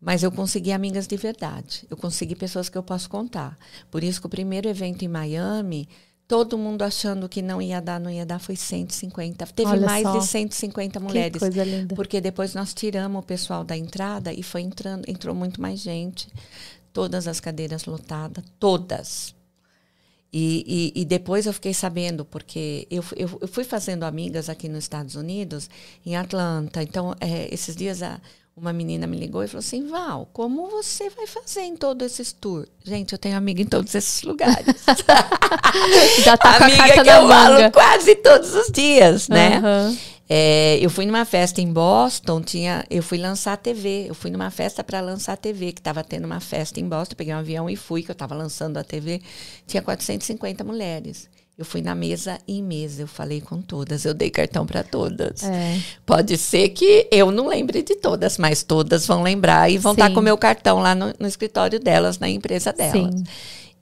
Mas 0.00 0.22
eu 0.22 0.32
consegui 0.32 0.72
amigas 0.72 1.06
de 1.06 1.16
verdade. 1.16 1.86
Eu 1.90 1.96
consegui 1.96 2.34
pessoas 2.34 2.70
que 2.70 2.78
eu 2.78 2.82
posso 2.82 3.10
contar. 3.10 3.58
Por 3.90 4.02
isso 4.02 4.18
que 4.18 4.26
o 4.26 4.30
primeiro 4.30 4.66
evento 4.66 5.04
em 5.04 5.08
Miami 5.08 5.86
todo 6.32 6.56
mundo 6.56 6.80
achando 6.80 7.28
que 7.28 7.42
não 7.42 7.60
ia 7.60 7.78
dar, 7.78 8.00
não 8.00 8.10
ia 8.10 8.24
dar, 8.24 8.38
foi 8.38 8.56
150. 8.56 9.44
Teve 9.48 9.68
Olha 9.68 9.84
mais 9.84 10.02
só. 10.02 10.18
de 10.18 10.26
150 10.26 10.98
mulheres. 10.98 11.34
Que 11.34 11.38
coisa 11.38 11.62
linda. 11.62 11.94
Porque 11.94 12.22
depois 12.22 12.54
nós 12.54 12.72
tiramos 12.72 13.22
o 13.22 13.22
pessoal 13.22 13.62
da 13.62 13.76
entrada 13.76 14.32
e 14.32 14.42
foi 14.42 14.62
entrando, 14.62 15.04
entrou 15.06 15.34
muito 15.34 15.60
mais 15.60 15.78
gente. 15.78 16.26
Todas 16.90 17.28
as 17.28 17.38
cadeiras 17.38 17.84
lotadas, 17.84 18.42
todas. 18.58 19.34
E, 20.32 20.92
e, 20.96 21.02
e, 21.02 21.04
depois 21.04 21.44
eu 21.44 21.52
fiquei 21.52 21.74
sabendo, 21.74 22.24
porque 22.24 22.88
eu, 22.90 23.04
eu, 23.14 23.38
eu, 23.42 23.48
fui 23.48 23.64
fazendo 23.64 24.04
amigas 24.04 24.48
aqui 24.48 24.70
nos 24.70 24.84
Estados 24.84 25.16
Unidos, 25.16 25.68
em 26.06 26.16
Atlanta. 26.16 26.82
Então, 26.82 27.14
é, 27.20 27.52
esses 27.52 27.76
dias 27.76 28.02
a, 28.02 28.18
uma 28.56 28.72
menina 28.72 29.06
me 29.06 29.16
ligou 29.16 29.42
e 29.42 29.48
falou 29.48 29.60
assim: 29.60 29.86
Val, 29.86 30.28
como 30.32 30.68
você 30.68 31.08
vai 31.10 31.26
fazer 31.26 31.62
em 31.62 31.76
todos 31.76 32.06
esses 32.12 32.32
tours? 32.32 32.68
Gente, 32.84 33.12
eu 33.12 33.18
tenho 33.18 33.36
amiga 33.36 33.62
em 33.62 33.66
todos 33.66 33.94
esses 33.94 34.22
lugares. 34.22 34.84
Já 36.22 36.36
tá 36.36 36.58
com 36.58 36.64
amiga 36.64 36.84
a 36.84 36.88
carta 36.88 37.02
que 37.02 37.10
eu 37.10 37.22
manga. 37.22 37.34
falo 37.34 37.72
quase 37.72 38.14
todos 38.16 38.54
os 38.54 38.70
dias, 38.70 39.28
né? 39.28 39.58
Uhum. 39.58 39.96
É, 40.28 40.78
eu 40.80 40.88
fui 40.88 41.04
numa 41.04 41.24
festa 41.24 41.60
em 41.60 41.70
Boston, 41.70 42.40
tinha, 42.40 42.84
eu 42.88 43.02
fui 43.02 43.18
lançar 43.18 43.54
a 43.54 43.56
TV. 43.56 44.06
Eu 44.08 44.14
fui 44.14 44.30
numa 44.30 44.50
festa 44.50 44.82
para 44.84 45.00
lançar 45.00 45.34
a 45.34 45.36
TV, 45.36 45.72
que 45.72 45.80
estava 45.80 46.02
tendo 46.04 46.24
uma 46.24 46.40
festa 46.40 46.80
em 46.80 46.88
Boston. 46.88 47.16
Peguei 47.16 47.34
um 47.34 47.38
avião 47.38 47.68
e 47.68 47.76
fui, 47.76 48.02
que 48.02 48.10
eu 48.10 48.14
estava 48.14 48.34
lançando 48.34 48.76
a 48.76 48.84
TV. 48.84 49.20
Tinha 49.66 49.82
450 49.82 50.64
mulheres. 50.64 51.28
Eu 51.62 51.64
fui 51.64 51.80
na 51.80 51.94
mesa 51.94 52.40
em 52.48 52.60
mesa, 52.60 53.02
eu 53.02 53.06
falei 53.06 53.40
com 53.40 53.62
todas, 53.62 54.04
eu 54.04 54.12
dei 54.12 54.30
cartão 54.30 54.66
para 54.66 54.82
todas. 54.82 55.44
É. 55.44 55.78
Pode 56.04 56.36
ser 56.36 56.70
que 56.70 57.06
eu 57.08 57.30
não 57.30 57.46
lembre 57.46 57.82
de 57.82 57.94
todas, 57.94 58.36
mas 58.36 58.64
todas 58.64 59.06
vão 59.06 59.22
lembrar 59.22 59.70
e 59.70 59.78
vão 59.78 59.92
estar 59.92 60.08
tá 60.08 60.14
com 60.14 60.18
o 60.18 60.22
meu 60.22 60.36
cartão 60.36 60.80
lá 60.80 60.92
no, 60.92 61.14
no, 61.20 61.28
escritório 61.28 61.78
delas, 61.78 62.18
na 62.18 62.28
empresa 62.28 62.72
delas. 62.72 63.14
Sim. 63.14 63.24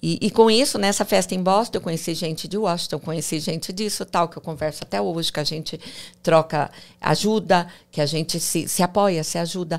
E, 0.02 0.18
e, 0.22 0.30
com 0.30 0.50
isso, 0.50 0.78
nessa 0.78 1.04
festa 1.04 1.34
em 1.34 1.42
Boston, 1.42 1.76
eu 1.76 1.82
conheci 1.82 2.14
gente 2.14 2.48
de 2.48 2.56
Washington, 2.56 2.98
conheci 2.98 3.38
gente 3.38 3.70
disso, 3.70 4.06
tal, 4.06 4.28
que 4.28 4.38
eu 4.38 4.42
converso 4.42 4.82
até 4.82 5.00
hoje, 5.00 5.30
que 5.30 5.40
a 5.40 5.44
gente 5.44 5.78
troca 6.22 6.70
ajuda, 6.98 7.66
que 7.90 8.00
a 8.00 8.06
gente 8.06 8.40
se, 8.40 8.66
se 8.66 8.82
apoia, 8.82 9.22
se 9.22 9.36
ajuda. 9.36 9.78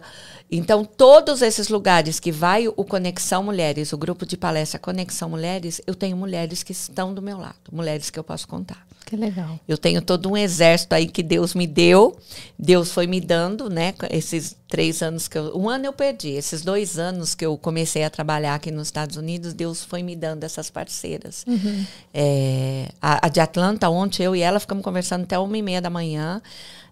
Então, 0.51 0.85
todos 0.85 1.41
esses 1.41 1.69
lugares 1.69 2.19
que 2.19 2.31
vai 2.31 2.67
o 2.67 2.85
Conexão 2.85 3.41
Mulheres, 3.41 3.93
o 3.93 3.97
grupo 3.97 4.25
de 4.25 4.37
palestra 4.37 4.77
Conexão 4.77 5.29
Mulheres, 5.29 5.81
eu 5.87 5.95
tenho 5.95 6.15
mulheres 6.15 6.61
que 6.61 6.71
estão 6.71 7.13
do 7.13 7.21
meu 7.21 7.39
lado, 7.39 7.55
mulheres 7.71 8.11
que 8.11 8.19
eu 8.19 8.23
posso 8.23 8.47
contar. 8.47 8.90
Que 9.05 9.15
legal. 9.17 9.59
Eu 9.67 9.77
tenho 9.77 10.01
todo 10.01 10.29
um 10.29 10.37
exército 10.37 10.95
aí 10.95 11.07
que 11.07 11.21
Deus 11.21 11.53
me 11.53 11.67
deu. 11.67 12.17
Deus 12.57 12.91
foi 12.91 13.07
me 13.07 13.19
dando, 13.19 13.69
né? 13.69 13.93
Esses 14.09 14.55
três 14.67 15.01
anos 15.01 15.27
que 15.27 15.37
eu. 15.37 15.57
Um 15.57 15.69
ano 15.69 15.85
eu 15.85 15.93
perdi. 15.93 16.29
Esses 16.29 16.61
dois 16.61 16.97
anos 16.97 17.35
que 17.35 17.45
eu 17.45 17.57
comecei 17.57 18.03
a 18.03 18.09
trabalhar 18.09 18.55
aqui 18.55 18.71
nos 18.71 18.87
Estados 18.87 19.17
Unidos, 19.17 19.53
Deus 19.53 19.83
foi 19.83 20.01
me 20.01 20.15
dando 20.15 20.43
essas 20.43 20.69
parceiras. 20.69 21.43
Uhum. 21.47 21.85
É, 22.13 22.89
a, 23.01 23.25
a, 23.25 23.29
de 23.29 23.39
Atlanta, 23.39 23.89
ontem 23.89 24.23
eu 24.23 24.35
e 24.35 24.41
ela 24.41 24.59
ficamos 24.59 24.83
conversando 24.83 25.23
até 25.23 25.37
uma 25.37 25.57
e 25.57 25.61
meia 25.61 25.81
da 25.81 25.89
manhã. 25.89 26.41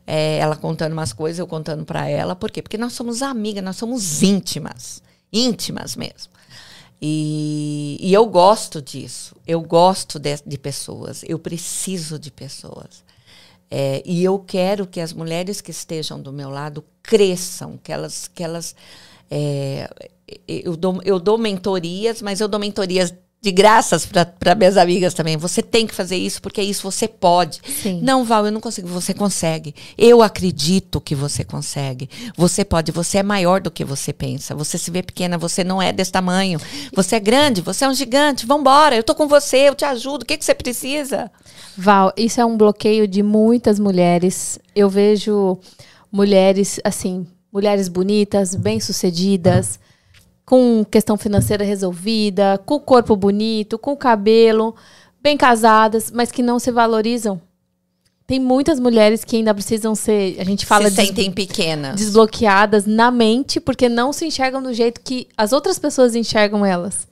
É, 0.06 0.40
ela 0.40 0.56
contando 0.56 0.94
umas 0.94 1.14
coisas, 1.14 1.40
eu 1.40 1.48
contando 1.48 1.86
para 1.86 2.08
ela. 2.10 2.36
Por 2.36 2.52
quê? 2.52 2.62
Porque 2.62 2.78
nós 2.78 2.94
somos 2.94 3.22
amigas, 3.22 3.64
nós 3.64 3.78
somos 3.78 4.24
íntimas. 4.24 5.02
Íntimas 5.32 5.96
mesmo. 5.96 6.34
E, 7.02 7.98
e 8.02 8.14
eu 8.14 8.26
gosto 8.26 8.82
disso. 8.82 9.36
Eu 9.48 9.62
gosto 9.62 10.20
de, 10.20 10.38
de 10.46 10.58
pessoas. 10.58 11.24
Eu 11.24 11.40
preciso 11.40 12.20
de 12.20 12.30
pessoas. 12.30 13.04
É, 13.72 14.02
e 14.06 14.24
eu 14.24 14.40
quero 14.40 14.88
que 14.88 15.00
as 15.00 15.14
mulheres 15.14 15.62
que 15.62 15.72
estejam 15.72 16.20
do 16.20 16.34
meu 16.34 16.50
lado 16.50 16.84
cresçam, 17.02 17.78
que 17.78 17.92
elas. 17.92 18.28
Que 18.28 18.44
elas 18.44 18.76
é, 19.32 19.90
eu, 20.48 20.76
dou, 20.76 21.02
eu 21.04 21.20
dou 21.20 21.38
mentorias, 21.38 22.22
mas 22.22 22.40
eu 22.40 22.48
dou 22.48 22.60
mentorias 22.60 23.14
de 23.42 23.52
graças 23.52 24.06
para 24.06 24.54
minhas 24.56 24.76
amigas 24.76 25.14
também. 25.14 25.38
Você 25.38 25.62
tem 25.62 25.88
que 25.88 25.96
fazer 25.96 26.18
isso 26.18 26.42
porque 26.42 26.60
é 26.60 26.64
isso 26.64 26.84
você 26.84 27.08
pode. 27.08 27.62
Sim. 27.82 28.02
Não, 28.02 28.26
Val, 28.26 28.46
eu 28.46 28.52
não 28.52 28.60
consigo. 28.60 28.88
Você 28.90 29.14
consegue. 29.14 29.74
Eu 29.98 30.22
acredito 30.22 31.00
que 31.00 31.16
você 31.16 31.46
consegue. 31.46 32.10
Você 32.36 32.66
pode. 32.66 32.92
Você 32.92 33.20
é 33.20 33.24
maior 33.24 33.62
do 33.62 33.72
que 33.72 33.86
você 33.86 34.12
pensa. 34.12 34.54
Você 34.56 34.78
se 34.78 34.92
vê 34.92 35.02
pequena. 35.02 35.38
Você 35.38 35.64
não 35.64 35.82
é 35.82 35.94
desse 35.94 36.12
tamanho. 36.12 36.60
Você 36.94 37.16
é 37.16 37.20
grande. 37.20 37.62
Você 37.62 37.86
é 37.86 37.90
um 37.90 37.94
gigante. 37.94 38.46
Vambora. 38.46 38.96
Eu 38.96 39.04
tô 39.04 39.16
com 39.16 39.28
você. 39.28 39.70
Eu 39.70 39.76
te 39.76 39.86
ajudo. 39.86 40.24
O 40.24 40.26
que, 40.26 40.38
que 40.38 40.44
você 40.44 40.54
precisa? 40.54 41.32
Val, 41.78 42.12
isso 42.18 42.42
é 42.42 42.46
um 42.46 42.58
bloqueio 42.58 43.08
de 43.08 43.24
muitas 43.24 43.80
mulheres. 43.80 44.60
Eu 44.76 44.90
vejo 44.90 45.58
mulheres 46.12 46.80
assim, 46.84 47.26
mulheres 47.54 47.88
bonitas, 47.88 48.54
bem-sucedidas 48.54 49.80
com 50.50 50.84
questão 50.84 51.16
financeira 51.16 51.64
resolvida, 51.64 52.60
com 52.66 52.74
o 52.74 52.80
corpo 52.80 53.16
bonito, 53.16 53.78
com 53.78 53.92
o 53.92 53.96
cabelo, 53.96 54.76
bem 55.22 55.38
casadas, 55.38 56.10
mas 56.10 56.32
que 56.32 56.42
não 56.42 56.58
se 56.58 56.72
valorizam. 56.72 57.40
Tem 58.26 58.40
muitas 58.40 58.80
mulheres 58.80 59.24
que 59.24 59.36
ainda 59.36 59.54
precisam 59.54 59.94
ser, 59.94 60.38
a 60.40 60.44
gente 60.44 60.66
fala 60.66 60.90
se 60.90 60.96
sentem 60.96 61.32
pequenas, 61.32 61.96
desbloqueadas 61.98 62.88
na 62.88 63.12
mente, 63.12 63.60
porque 63.60 63.88
não 63.88 64.12
se 64.12 64.26
enxergam 64.26 64.64
do 64.64 64.74
jeito 64.74 65.02
que 65.02 65.28
as 65.38 65.54
outras 65.54 65.78
pessoas 65.78 66.16
enxergam 66.16 66.66
elas. 66.66 67.08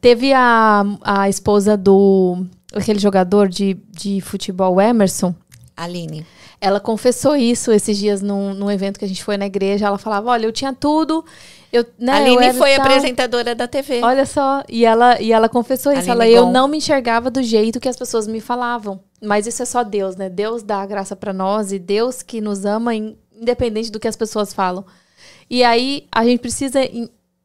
Teve 0.00 0.32
a, 0.32 0.84
a 1.02 1.28
esposa 1.28 1.76
do 1.76 2.46
aquele 2.72 3.00
jogador 3.00 3.48
de, 3.48 3.76
de 3.90 4.20
futebol 4.20 4.80
Emerson, 4.80 5.34
Aline. 5.76 6.24
Ela 6.60 6.78
confessou 6.78 7.34
isso 7.34 7.72
esses 7.72 7.98
dias 7.98 8.22
num, 8.22 8.54
num 8.54 8.70
evento 8.70 8.98
que 8.98 9.04
a 9.04 9.08
gente 9.08 9.24
foi 9.24 9.36
na 9.36 9.46
igreja. 9.46 9.86
Ela 9.86 9.98
falava: 9.98 10.30
Olha, 10.30 10.46
eu 10.46 10.52
tinha 10.52 10.72
tudo, 10.72 11.24
eu, 11.72 11.84
né, 11.98 12.12
a 12.12 12.16
Aline 12.16 12.52
foi 12.54 12.74
tal... 12.74 12.86
apresentadora 12.86 13.54
da 13.54 13.66
TV. 13.66 14.00
Olha 14.02 14.24
só, 14.24 14.62
e 14.68 14.84
ela, 14.84 15.20
e 15.20 15.32
ela 15.32 15.48
confessou 15.48 15.92
isso. 15.92 16.10
Aline 16.10 16.32
ela, 16.32 16.46
eu 16.46 16.52
não 16.52 16.68
me 16.68 16.78
enxergava 16.78 17.30
do 17.30 17.42
jeito 17.42 17.80
que 17.80 17.88
as 17.88 17.96
pessoas 17.96 18.26
me 18.26 18.40
falavam. 18.40 19.00
Mas 19.22 19.46
isso 19.46 19.62
é 19.62 19.66
só 19.66 19.82
Deus, 19.82 20.16
né? 20.16 20.28
Deus 20.28 20.62
dá 20.62 20.82
a 20.82 20.86
graça 20.86 21.16
para 21.16 21.32
nós 21.32 21.72
e 21.72 21.78
Deus 21.78 22.22
que 22.22 22.40
nos 22.40 22.64
ama 22.64 22.94
independente 22.94 23.90
do 23.90 24.00
que 24.00 24.08
as 24.08 24.16
pessoas 24.16 24.52
falam. 24.52 24.84
E 25.48 25.62
aí 25.62 26.06
a 26.12 26.24
gente 26.24 26.40
precisa 26.40 26.80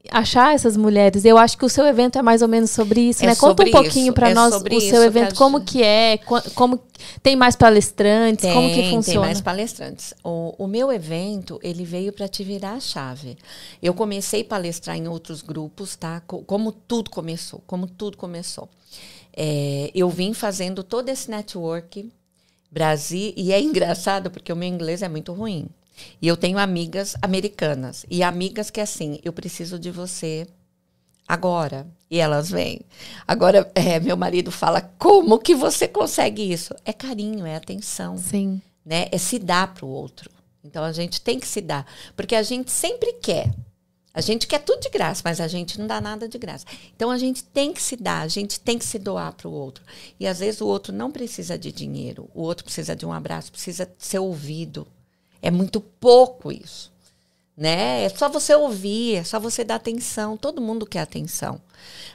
achar 0.10 0.54
essas 0.56 0.76
mulheres. 0.76 1.26
Eu 1.26 1.38
acho 1.38 1.58
que 1.58 1.66
o 1.66 1.70
seu 1.70 1.86
evento 1.86 2.18
é 2.18 2.22
mais 2.22 2.42
ou 2.42 2.48
menos 2.48 2.72
sobre 2.72 3.02
isso, 3.02 3.24
é 3.24 3.28
né? 3.28 3.36
Conta 3.36 3.64
um 3.64 3.72
pouquinho 3.72 4.14
para 4.14 4.30
é 4.30 4.34
nós 4.34 4.54
o 4.56 4.80
seu 4.82 5.04
evento, 5.04 5.36
como 5.36 5.62
que 5.62 5.84
é, 5.84 6.20
como 6.56 6.80
tem 7.22 7.36
mais 7.36 7.56
palestrantes, 7.56 8.44
tem, 8.44 8.54
como 8.54 8.74
que 8.74 8.90
funciona? 8.90 9.04
Tem 9.04 9.20
mais 9.20 9.42
palestrantes. 9.42 10.14
O, 10.24 10.56
o 10.58 10.68
meu 10.68 10.92
evento, 10.92 11.60
ele 11.62 11.84
veio 11.84 12.12
para 12.14 12.28
te 12.28 12.44
virar 12.44 12.74
a 12.74 12.80
chave. 12.80 13.38
Eu 13.82 13.94
comecei 13.94 14.42
a 14.42 14.46
palestrar 14.46 14.98
em 14.98 15.08
outros 15.08 15.42
grupos, 15.42 15.96
tá? 15.96 16.22
Como 16.22 16.72
tudo 16.72 17.10
começou, 17.10 17.62
como 17.68 17.88
tudo 17.88 18.18
começou. 18.18 18.70
É, 19.36 19.92
eu 19.96 20.10
vim 20.10 20.34
fazendo 20.34 20.84
todo 20.84 21.08
esse 21.10 21.32
network 21.32 22.12
Brasil 22.70 23.34
e 23.36 23.52
é 23.52 23.60
engraçado 23.62 24.32
porque 24.32 24.52
o 24.52 24.56
meu 24.56 24.68
inglês 24.68 25.02
é 25.02 25.10
muito 25.10 25.34
ruim. 25.34 25.68
E 26.22 26.28
eu 26.28 26.38
tenho 26.38 26.58
amigas 26.58 27.16
americanas. 27.22 28.06
E 28.10 28.24
amigas 28.24 28.70
que, 28.70 28.82
assim, 28.82 29.20
eu 29.24 29.34
preciso 29.34 29.78
de 29.78 29.92
você 29.92 30.48
agora. 31.28 31.88
E 32.10 32.20
elas 32.20 32.50
vêm. 32.50 32.82
Agora, 33.28 33.72
é, 33.74 34.00
meu 34.00 34.18
marido 34.18 34.52
fala: 34.52 34.82
como 34.98 35.40
que 35.40 35.56
você 35.56 35.88
consegue 35.88 36.52
isso? 36.52 36.74
É 36.84 36.92
carinho, 36.92 37.46
é 37.46 37.56
atenção. 37.56 38.18
Sim. 38.18 38.62
Né? 38.86 39.08
É 39.12 39.18
se 39.18 39.40
dar 39.40 39.74
para 39.74 39.86
o 39.86 39.90
outro. 39.90 40.30
Então 40.64 40.84
a 40.84 40.92
gente 40.92 41.22
tem 41.22 41.40
que 41.40 41.48
se 41.48 41.62
dar. 41.62 41.86
Porque 42.16 42.36
a 42.36 42.44
gente 42.44 42.72
sempre 42.72 43.14
quer. 43.14 43.52
A 44.14 44.20
gente 44.20 44.46
quer 44.46 44.60
tudo 44.60 44.82
de 44.82 44.90
graça, 44.90 45.22
mas 45.24 45.40
a 45.40 45.48
gente 45.48 45.80
não 45.80 45.88
dá 45.88 46.02
nada 46.02 46.28
de 46.28 46.38
graça. 46.38 46.66
Então 46.94 47.10
a 47.10 47.18
gente 47.18 47.44
tem 47.46 47.72
que 47.72 47.82
se 47.82 47.96
dar, 47.96 48.22
a 48.22 48.28
gente 48.28 48.60
tem 48.60 48.78
que 48.78 48.84
se 48.84 49.00
doar 49.00 49.34
para 49.34 49.48
o 49.48 49.54
outro. 49.54 49.84
E 50.20 50.28
às 50.28 50.40
vezes 50.40 50.60
o 50.60 50.68
outro 50.68 50.92
não 50.94 51.10
precisa 51.10 51.58
de 51.58 51.72
dinheiro, 51.72 52.30
o 52.34 52.42
outro 52.42 52.66
precisa 52.66 52.94
de 52.94 53.06
um 53.06 53.14
abraço, 53.14 53.54
precisa 53.54 53.90
ser 53.98 54.20
ouvido. 54.20 54.86
É 55.42 55.52
muito 55.52 55.82
pouco 55.82 56.52
isso. 56.52 56.92
né? 57.58 58.04
É 58.04 58.10
só 58.10 58.30
você 58.30 58.56
ouvir, 58.56 59.16
é 59.16 59.24
só 59.24 59.40
você 59.40 59.64
dar 59.64 59.76
atenção. 59.76 60.38
Todo 60.38 60.62
mundo 60.62 60.86
quer 60.86 61.02
atenção. 61.02 61.62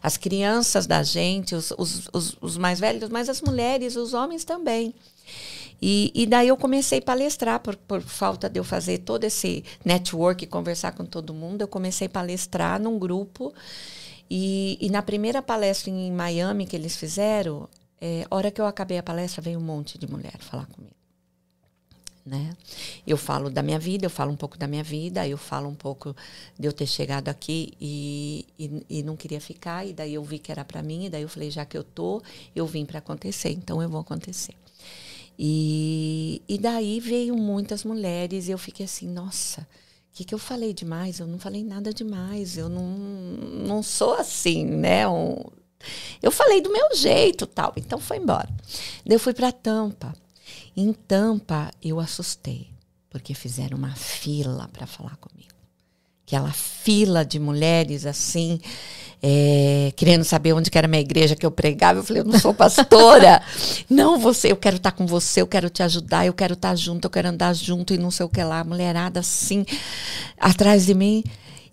As 0.03 0.17
crianças 0.17 0.87
da 0.87 1.03
gente, 1.03 1.55
os, 1.55 1.73
os, 1.77 2.09
os, 2.13 2.37
os 2.41 2.57
mais 2.57 2.81
velhos, 2.81 3.09
mas 3.11 3.29
as 3.29 3.41
mulheres, 3.41 3.97
os 3.97 4.15
homens 4.15 4.45
também. 4.45 4.95
E, 5.81 6.11
e, 6.15 6.27
daí 6.27 6.49
eu 6.49 6.57
comecei 6.57 6.99
a 6.99 7.03
palestrar, 7.03 7.61
por, 7.61 7.77
por, 7.77 8.01
falta 8.01 8.49
de 8.49 8.59
eu 8.59 8.65
fazer 8.65 8.99
todo 8.99 9.25
esse 9.25 9.63
network, 9.85 10.47
conversar 10.47 10.93
com 10.93 11.05
todo 11.05 11.35
mundo, 11.35 11.61
eu 11.61 11.69
comecei 11.69 12.07
a 12.07 12.11
palestrar 12.11 12.81
num 12.81 12.99
grupo. 12.99 13.53
E, 14.31 14.79
e 14.81 14.91
na 14.91 15.03
primeira 15.03 15.43
palestra 15.43 15.91
em 15.91 16.11
Miami 16.11 16.67
que 16.67 16.75
eles 16.75 16.97
fizeram, 16.97 17.69
é, 18.01 18.27
hora 18.31 18.51
que 18.51 18.61
eu 18.61 18.67
acabei 18.67 18.99
a 18.99 19.03
palestra, 19.03 19.43
veio 19.43 19.59
um 19.59 19.63
monte 19.63 19.99
de 19.99 20.11
mulher 20.11 20.39
falar 20.41 20.67
comigo. 20.67 20.96
Né? 22.27 22.57
Eu 23.07 23.17
falo 23.17 23.49
da 23.49 23.63
minha 23.63 23.79
vida, 23.79 24.05
eu 24.05 24.11
falo 24.11 24.33
um 24.33 24.37
pouco 24.37 24.59
da 24.59 24.67
minha 24.67 24.83
vida, 24.83 25.27
eu 25.29 25.39
falo 25.39 25.69
um 25.69 25.77
pouco 25.77 26.15
de 26.59 26.67
eu 26.67 26.73
ter 26.73 26.87
chegado 26.87 27.29
aqui 27.29 27.73
e, 27.81 28.45
e, 28.59 28.99
e 28.99 29.03
não 29.05 29.15
queria 29.17 29.41
ficar, 29.41 29.87
e 29.87 29.93
daí 29.93 30.15
eu 30.15 30.25
vi 30.25 30.41
que 30.41 30.51
era 30.51 30.65
para 30.65 30.83
mim, 30.83 31.05
e 31.05 31.09
daí 31.09 31.23
eu 31.23 31.29
falei, 31.29 31.53
já 31.53 31.65
que 31.65 31.79
eu 31.79 31.85
tô, 31.85 32.21
eu 32.55 32.67
vim 32.67 32.85
para 32.85 32.99
acontecer, 32.99 33.51
então 33.51 33.81
eu 33.81 33.89
vou 33.89 34.01
acontecer. 34.01 34.55
E, 35.39 36.43
e 36.49 36.59
daí 36.59 36.99
veio 36.99 37.37
muitas 37.37 37.85
mulheres 37.85 38.49
e 38.49 38.51
eu 38.51 38.59
fiquei 38.59 38.87
assim, 38.87 39.07
nossa, 39.07 39.61
o 39.61 39.67
que, 40.13 40.25
que 40.25 40.35
eu 40.35 40.39
falei 40.39 40.75
demais? 40.75 41.21
Eu 41.21 41.29
não 41.29 41.39
falei 41.39 41.63
nada 41.63 41.95
demais, 41.95 42.59
eu 42.59 42.69
não, 42.69 42.89
não 42.89 43.83
sou 43.85 44.15
assim, 44.15 44.65
né? 44.65 45.07
Um, 45.07 45.37
eu 46.21 46.33
falei 46.33 46.61
do 46.61 46.73
meu 46.73 46.97
jeito 46.97 47.47
tal, 47.47 47.73
então 47.77 48.01
foi 48.01 48.17
embora. 48.17 48.49
Daí 49.05 49.15
eu 49.15 49.21
fui 49.21 49.33
para 49.33 49.53
Tampa. 49.53 50.13
Em 50.77 50.93
Tampa 50.93 51.71
eu 51.83 51.99
assustei, 52.01 52.69
porque 53.11 53.35
fizeram 53.35 53.79
uma 53.79 53.95
fila 53.95 54.69
para 54.73 54.87
falar 54.87 55.17
comigo. 55.17 55.47
Aquela 56.27 56.53
fila 56.53 57.25
de 57.25 57.39
mulheres 57.39 58.05
assim, 58.05 58.61
é, 59.23 59.93
querendo 59.95 60.25
saber 60.25 60.53
onde 60.53 60.71
que 60.71 60.77
era 60.77 60.87
a 60.87 60.91
minha 60.91 61.01
igreja 61.01 61.37
que 61.37 61.47
eu 61.47 61.51
pregava. 61.51 62.01
Eu 62.01 62.05
falei, 62.05 62.23
eu 62.23 62.27
não 62.27 62.39
sou 62.39 62.53
pastora. 62.53 63.41
não, 63.89 64.19
você, 64.19 64.51
eu 64.51 64.57
quero 64.57 64.77
estar 64.77 64.91
com 64.93 65.07
você, 65.07 65.41
eu 65.41 65.47
quero 65.47 65.71
te 65.71 65.83
ajudar, 65.83 66.27
eu 66.27 66.33
quero 66.33 66.55
estar 66.55 66.75
junto, 66.75 67.05
eu 67.05 67.11
quero 67.11 67.29
andar 67.29 67.55
junto 67.55 67.95
e 67.95 67.99
não 67.99 68.11
sei 68.11 68.27
o 68.27 68.29
que 68.29 68.43
lá. 68.43 68.65
Mulherada 68.65 69.21
assim, 69.21 69.65
atrás 70.39 70.87
de 70.87 70.95
mim. 70.95 71.23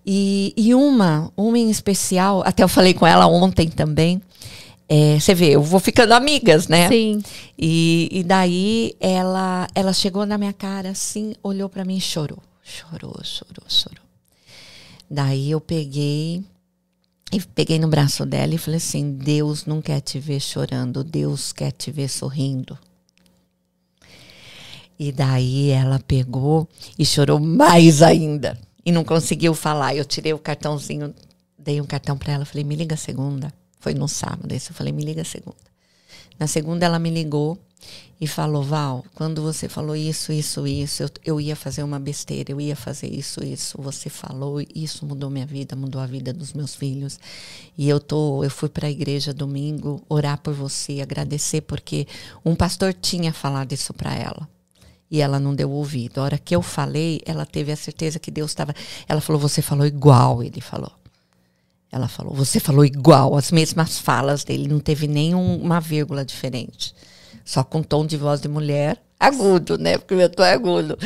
E, 0.06 0.52
e 0.56 0.74
uma, 0.74 1.32
uma 1.36 1.58
em 1.58 1.70
especial, 1.70 2.42
até 2.46 2.62
eu 2.62 2.68
falei 2.68 2.94
com 2.94 3.06
ela 3.06 3.26
ontem 3.26 3.68
também. 3.68 4.22
É, 4.88 5.18
você 5.18 5.34
vê, 5.34 5.50
eu 5.50 5.62
vou 5.62 5.80
ficando 5.80 6.12
amigas, 6.12 6.68
né? 6.68 6.88
Sim. 6.88 7.22
E, 7.58 8.08
e 8.12 8.22
daí 8.22 8.94
ela, 9.00 9.66
ela 9.74 9.92
chegou 9.92 10.26
na 10.26 10.36
minha 10.36 10.52
cara 10.52 10.90
assim, 10.90 11.34
olhou 11.42 11.68
para 11.68 11.84
mim 11.84 11.96
e 11.96 12.00
chorou. 12.00 12.42
Chorou, 12.62 13.18
chorou, 13.22 13.64
chorou. 13.68 14.04
Daí 15.10 15.50
eu 15.50 15.60
peguei 15.60 16.42
e 17.32 17.40
peguei 17.40 17.78
no 17.78 17.88
braço 17.88 18.24
dela 18.24 18.54
e 18.54 18.58
falei 18.58 18.78
assim: 18.78 19.12
Deus 19.12 19.66
não 19.66 19.82
quer 19.82 20.00
te 20.00 20.18
ver 20.18 20.40
chorando, 20.40 21.02
Deus 21.02 21.52
quer 21.52 21.72
te 21.72 21.90
ver 21.90 22.08
sorrindo. 22.08 22.78
E 24.98 25.10
daí 25.10 25.70
ela 25.70 25.98
pegou 25.98 26.68
e 26.98 27.04
chorou 27.04 27.40
mais 27.40 28.02
ainda. 28.02 28.58
E 28.84 28.92
não 28.92 29.04
conseguiu 29.04 29.54
falar. 29.54 29.94
Eu 29.94 30.04
tirei 30.04 30.32
o 30.32 30.38
cartãozinho, 30.38 31.14
dei 31.58 31.80
um 31.80 31.86
cartão 31.86 32.16
para 32.16 32.34
ela, 32.34 32.44
falei: 32.44 32.64
me 32.64 32.76
liga 32.76 32.96
segunda. 32.96 33.52
Foi 33.84 33.92
no 33.92 34.08
sábado, 34.08 34.50
esse 34.50 34.70
eu 34.70 34.74
falei: 34.74 34.94
me 34.94 35.04
liga 35.04 35.22
segunda. 35.24 35.58
Na 36.38 36.46
segunda 36.46 36.86
ela 36.86 36.98
me 36.98 37.10
ligou 37.10 37.58
e 38.18 38.26
falou: 38.26 38.62
Val, 38.62 39.04
quando 39.14 39.42
você 39.42 39.68
falou 39.68 39.94
isso, 39.94 40.32
isso, 40.32 40.66
isso, 40.66 41.02
eu, 41.02 41.10
eu 41.22 41.38
ia 41.38 41.54
fazer 41.54 41.82
uma 41.82 42.00
besteira, 42.00 42.50
eu 42.50 42.58
ia 42.58 42.74
fazer 42.74 43.08
isso, 43.08 43.44
isso. 43.44 43.76
Você 43.82 44.08
falou, 44.08 44.58
isso 44.74 45.04
mudou 45.04 45.28
minha 45.28 45.44
vida, 45.44 45.76
mudou 45.76 46.00
a 46.00 46.06
vida 46.06 46.32
dos 46.32 46.54
meus 46.54 46.74
filhos. 46.74 47.20
E 47.76 47.86
eu 47.86 48.00
tô, 48.00 48.42
eu 48.42 48.48
fui 48.48 48.70
para 48.70 48.86
a 48.86 48.90
igreja 48.90 49.34
domingo 49.34 50.02
orar 50.08 50.38
por 50.38 50.54
você, 50.54 51.02
agradecer 51.02 51.60
porque 51.60 52.06
um 52.42 52.54
pastor 52.54 52.94
tinha 52.94 53.34
falado 53.34 53.70
isso 53.74 53.92
para 53.92 54.14
ela. 54.14 54.48
E 55.10 55.20
ela 55.20 55.38
não 55.38 55.54
deu 55.54 55.70
ouvido. 55.70 56.20
A 56.20 56.22
hora 56.22 56.38
que 56.38 56.56
eu 56.56 56.62
falei, 56.62 57.20
ela 57.26 57.44
teve 57.44 57.70
a 57.70 57.76
certeza 57.76 58.18
que 58.18 58.30
Deus 58.30 58.50
estava. 58.52 58.74
Ela 59.06 59.20
falou: 59.20 59.38
Você 59.42 59.60
falou 59.60 59.84
igual, 59.84 60.42
ele 60.42 60.62
falou. 60.62 61.03
Ela 61.94 62.08
falou: 62.08 62.34
Você 62.34 62.58
falou 62.58 62.84
igual, 62.84 63.36
as 63.36 63.52
mesmas 63.52 63.98
falas 63.98 64.42
dele, 64.42 64.66
não 64.66 64.80
teve 64.80 65.06
nenhuma 65.06 65.80
vírgula 65.80 66.24
diferente 66.24 66.92
só 67.44 67.62
com 67.62 67.82
tom 67.82 68.06
de 68.06 68.16
voz 68.16 68.40
de 68.40 68.48
mulher, 68.48 69.00
agudo, 69.20 69.76
né? 69.76 69.98
Porque 69.98 70.14
meu 70.14 70.30
tom 70.30 70.42
é 70.42 70.52
agudo. 70.52 70.98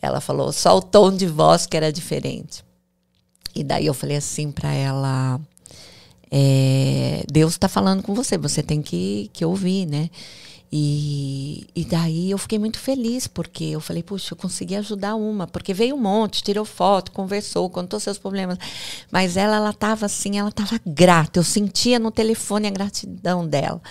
Ela 0.00 0.20
falou 0.20 0.52
só 0.52 0.76
o 0.76 0.82
tom 0.82 1.14
de 1.14 1.26
voz 1.26 1.66
que 1.66 1.76
era 1.76 1.92
diferente. 1.92 2.64
E 3.54 3.64
daí 3.64 3.86
eu 3.86 3.94
falei 3.94 4.16
assim 4.16 4.50
para 4.50 4.72
ela: 4.72 5.40
é, 6.30 7.24
Deus 7.30 7.52
está 7.52 7.68
falando 7.68 8.02
com 8.02 8.14
você, 8.14 8.38
você 8.38 8.62
tem 8.62 8.80
que, 8.80 9.28
que 9.32 9.44
ouvir, 9.44 9.86
né? 9.86 10.08
E, 10.74 11.66
e 11.76 11.84
daí 11.84 12.30
eu 12.30 12.38
fiquei 12.38 12.58
muito 12.58 12.78
feliz, 12.78 13.26
porque 13.26 13.64
eu 13.64 13.80
falei, 13.80 14.02
puxa, 14.02 14.32
eu 14.32 14.38
consegui 14.38 14.74
ajudar 14.76 15.16
uma, 15.16 15.46
porque 15.46 15.74
veio 15.74 15.94
um 15.94 15.98
monte, 15.98 16.42
tirou 16.42 16.64
foto, 16.64 17.12
conversou, 17.12 17.68
contou 17.68 18.00
seus 18.00 18.16
problemas. 18.16 18.56
Mas 19.10 19.36
ela, 19.36 19.56
ela 19.56 19.70
estava 19.70 20.06
assim, 20.06 20.38
ela 20.38 20.48
estava 20.48 20.80
grata. 20.86 21.38
Eu 21.38 21.44
sentia 21.44 21.98
no 21.98 22.10
telefone 22.10 22.68
a 22.68 22.70
gratidão 22.70 23.46
dela. 23.46 23.82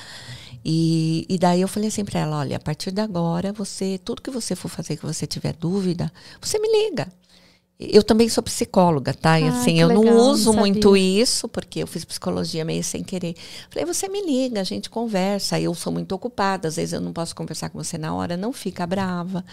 E, 0.66 1.26
e 1.30 1.38
daí 1.38 1.62
eu 1.62 1.68
falei 1.68 1.90
assim 1.90 2.04
para 2.04 2.20
ela, 2.20 2.40
olha, 2.40 2.58
a 2.58 2.60
partir 2.60 2.92
de 2.92 3.02
agora, 3.02 3.54
você, 3.54 4.00
tudo 4.04 4.22
que 4.22 4.32
você 4.32 4.56
for 4.56 4.70
fazer, 4.70 4.98
que 4.98 5.06
você 5.06 5.28
tiver 5.28 5.54
dúvida, 5.54 6.12
você 6.42 6.58
me 6.58 6.68
liga. 6.68 7.08
Eu 7.82 8.04
também 8.04 8.30
sou 8.30 8.44
psicóloga, 8.44 9.14
tá? 9.14 9.40
E, 9.40 9.48
assim, 9.48 9.80
eu 9.80 9.88
legal, 9.88 10.04
não 10.04 10.18
uso 10.30 10.54
não 10.54 10.60
muito 10.60 10.96
isso, 10.96 11.48
porque 11.48 11.80
eu 11.80 11.88
fiz 11.88 12.06
psicologia 12.06 12.64
meio 12.64 12.84
sem 12.84 13.04
querer. 13.04 13.36
Falei, 13.70 13.86
você 13.86 14.08
me 14.08 14.24
liga, 14.24 14.62
a 14.62 14.64
gente 14.64 14.90
conversa. 14.90 15.60
Eu 15.60 15.74
sou 15.74 15.92
muito 15.92 16.14
ocupada, 16.14 16.68
às 16.68 16.76
vezes 16.76 16.94
eu 16.94 17.02
não 17.02 17.12
posso 17.12 17.36
conversar 17.36 17.70
com 17.70 17.84
você 17.84 17.98
na 17.98 18.14
hora, 18.14 18.38
não 18.38 18.54
fica 18.54 18.86
brava. 18.86 19.44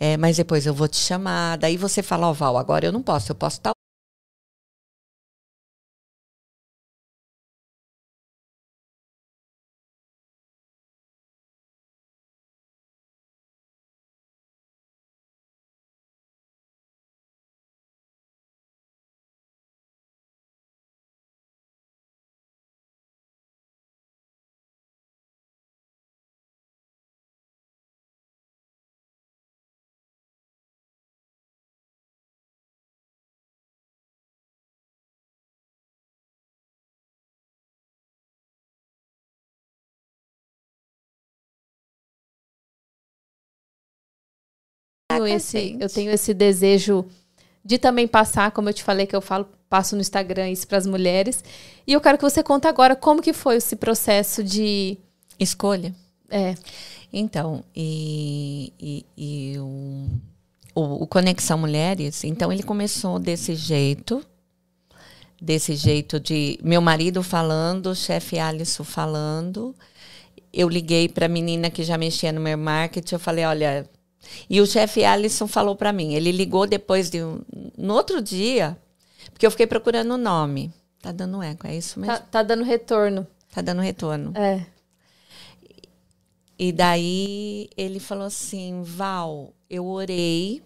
É, 0.00 0.16
mas 0.16 0.36
depois 0.36 0.64
eu 0.64 0.72
vou 0.72 0.88
te 0.88 0.96
chamar. 0.96 1.58
Daí 1.58 1.76
você 1.76 2.02
fala, 2.02 2.28
ó, 2.28 2.30
oh, 2.30 2.34
Val, 2.34 2.56
agora 2.56 2.86
eu 2.86 2.92
não 2.92 3.02
posso, 3.02 3.32
eu 3.32 3.36
posso 3.36 3.58
estar 3.58 3.77
tenho 45.24 45.36
esse, 45.36 45.76
eu 45.80 45.88
tenho 45.88 46.10
esse 46.10 46.34
desejo 46.34 47.04
de 47.64 47.78
também 47.78 48.08
passar, 48.08 48.50
como 48.50 48.68
eu 48.68 48.72
te 48.72 48.82
falei 48.82 49.06
que 49.06 49.14
eu 49.14 49.20
falo, 49.20 49.46
passo 49.68 49.94
no 49.94 50.00
Instagram 50.00 50.50
isso 50.50 50.66
para 50.66 50.78
as 50.78 50.86
mulheres. 50.86 51.44
E 51.86 51.92
eu 51.92 52.00
quero 52.00 52.16
que 52.16 52.24
você 52.24 52.42
conte 52.42 52.66
agora 52.66 52.96
como 52.96 53.20
que 53.22 53.32
foi 53.32 53.56
esse 53.56 53.76
processo 53.76 54.42
de 54.42 54.96
escolha. 55.38 55.94
É. 56.30 56.54
Então, 57.12 57.64
e, 57.74 58.72
e, 58.78 59.06
e 59.16 59.58
o, 59.58 60.08
o, 60.74 61.02
o 61.02 61.06
Conexão 61.06 61.58
Mulheres, 61.58 62.24
então 62.24 62.52
ele 62.52 62.62
começou 62.62 63.18
desse 63.18 63.54
jeito, 63.54 64.24
desse 65.40 65.74
jeito 65.74 66.20
de 66.20 66.58
meu 66.62 66.80
marido 66.80 67.22
falando, 67.22 67.94
chefe 67.94 68.38
Alisson 68.38 68.84
falando. 68.84 69.74
Eu 70.52 70.68
liguei 70.68 71.08
para 71.08 71.26
a 71.26 71.28
menina 71.28 71.70
que 71.70 71.82
já 71.82 71.96
mexia 71.96 72.32
no 72.32 72.40
meu 72.40 72.58
marketing, 72.58 73.14
eu 73.14 73.18
falei, 73.18 73.44
olha, 73.44 73.88
e 74.48 74.60
o 74.60 74.66
chefe 74.66 75.04
Alisson 75.04 75.46
falou 75.46 75.76
para 75.76 75.92
mim, 75.92 76.14
ele 76.14 76.32
ligou 76.32 76.66
depois 76.66 77.10
de 77.10 77.22
um, 77.22 77.40
no 77.76 77.94
outro 77.94 78.20
dia, 78.20 78.76
porque 79.32 79.46
eu 79.46 79.50
fiquei 79.50 79.66
procurando 79.66 80.14
o 80.14 80.18
nome. 80.18 80.72
Tá 81.00 81.12
dando 81.12 81.42
eco, 81.42 81.66
é 81.66 81.76
isso 81.76 82.00
mesmo? 82.00 82.14
Tá, 82.14 82.20
tá 82.20 82.42
dando 82.42 82.64
retorno. 82.64 83.26
Tá 83.52 83.62
dando 83.62 83.80
retorno. 83.80 84.32
É. 84.36 84.66
E 86.58 86.72
daí 86.72 87.68
ele 87.76 88.00
falou 88.00 88.26
assim: 88.26 88.82
Val, 88.82 89.54
eu 89.70 89.86
orei 89.86 90.60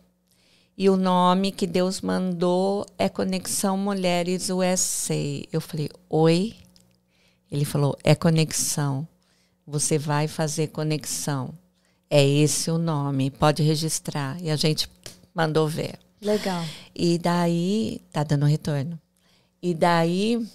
e 0.76 0.88
o 0.88 0.96
nome 0.96 1.52
que 1.52 1.66
Deus 1.66 2.00
mandou 2.00 2.86
é 2.98 3.08
Conexão 3.08 3.76
Mulheres 3.76 4.48
USA. 4.48 5.14
Eu 5.52 5.60
falei: 5.60 5.90
Oi? 6.08 6.54
Ele 7.50 7.64
falou: 7.64 7.96
É 8.02 8.14
conexão. 8.14 9.06
Você 9.66 9.98
vai 9.98 10.26
fazer 10.26 10.68
conexão. 10.68 11.52
É 12.14 12.22
esse 12.22 12.70
o 12.70 12.76
nome, 12.76 13.30
pode 13.30 13.62
registrar. 13.62 14.38
E 14.42 14.50
a 14.50 14.56
gente 14.56 14.86
mandou 15.34 15.66
ver. 15.66 15.98
Legal. 16.20 16.62
E 16.94 17.16
daí, 17.16 18.02
tá 18.12 18.22
dando 18.22 18.44
retorno. 18.44 19.00
E 19.62 19.72
daí, 19.72 20.46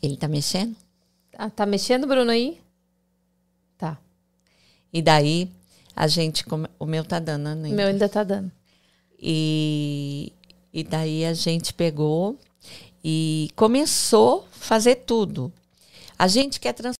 ele 0.00 0.16
tá 0.16 0.28
mexendo? 0.28 0.76
Ah, 1.36 1.50
tá 1.50 1.66
mexendo, 1.66 2.06
Bruno, 2.06 2.30
aí? 2.30 2.60
Tá. 3.76 3.98
E 4.92 5.02
daí, 5.02 5.50
a 5.96 6.06
gente, 6.06 6.44
o 6.78 6.86
meu 6.86 7.04
tá 7.04 7.18
dando, 7.18 7.52
né? 7.56 7.70
O 7.70 7.72
meu 7.72 7.88
ainda 7.88 8.08
tá 8.08 8.22
dando. 8.22 8.52
E, 9.18 10.32
e 10.72 10.84
daí 10.84 11.24
a 11.24 11.34
gente 11.34 11.74
pegou 11.74 12.38
e 13.02 13.50
começou 13.56 14.46
a 14.52 14.56
fazer 14.56 14.94
tudo. 15.04 15.52
A 16.16 16.28
gente 16.28 16.60
quer 16.60 16.74
trans 16.74 16.94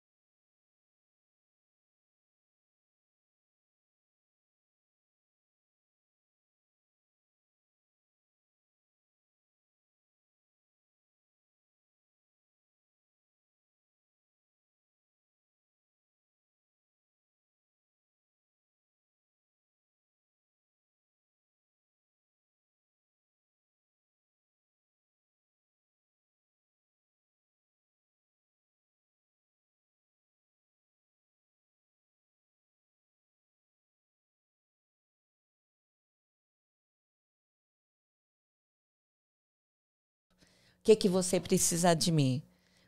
que, 40.85 40.95
que 40.95 41.09
você 41.09 41.41
precisa 41.41 41.95
de 41.95 42.13
mim? 42.13 42.43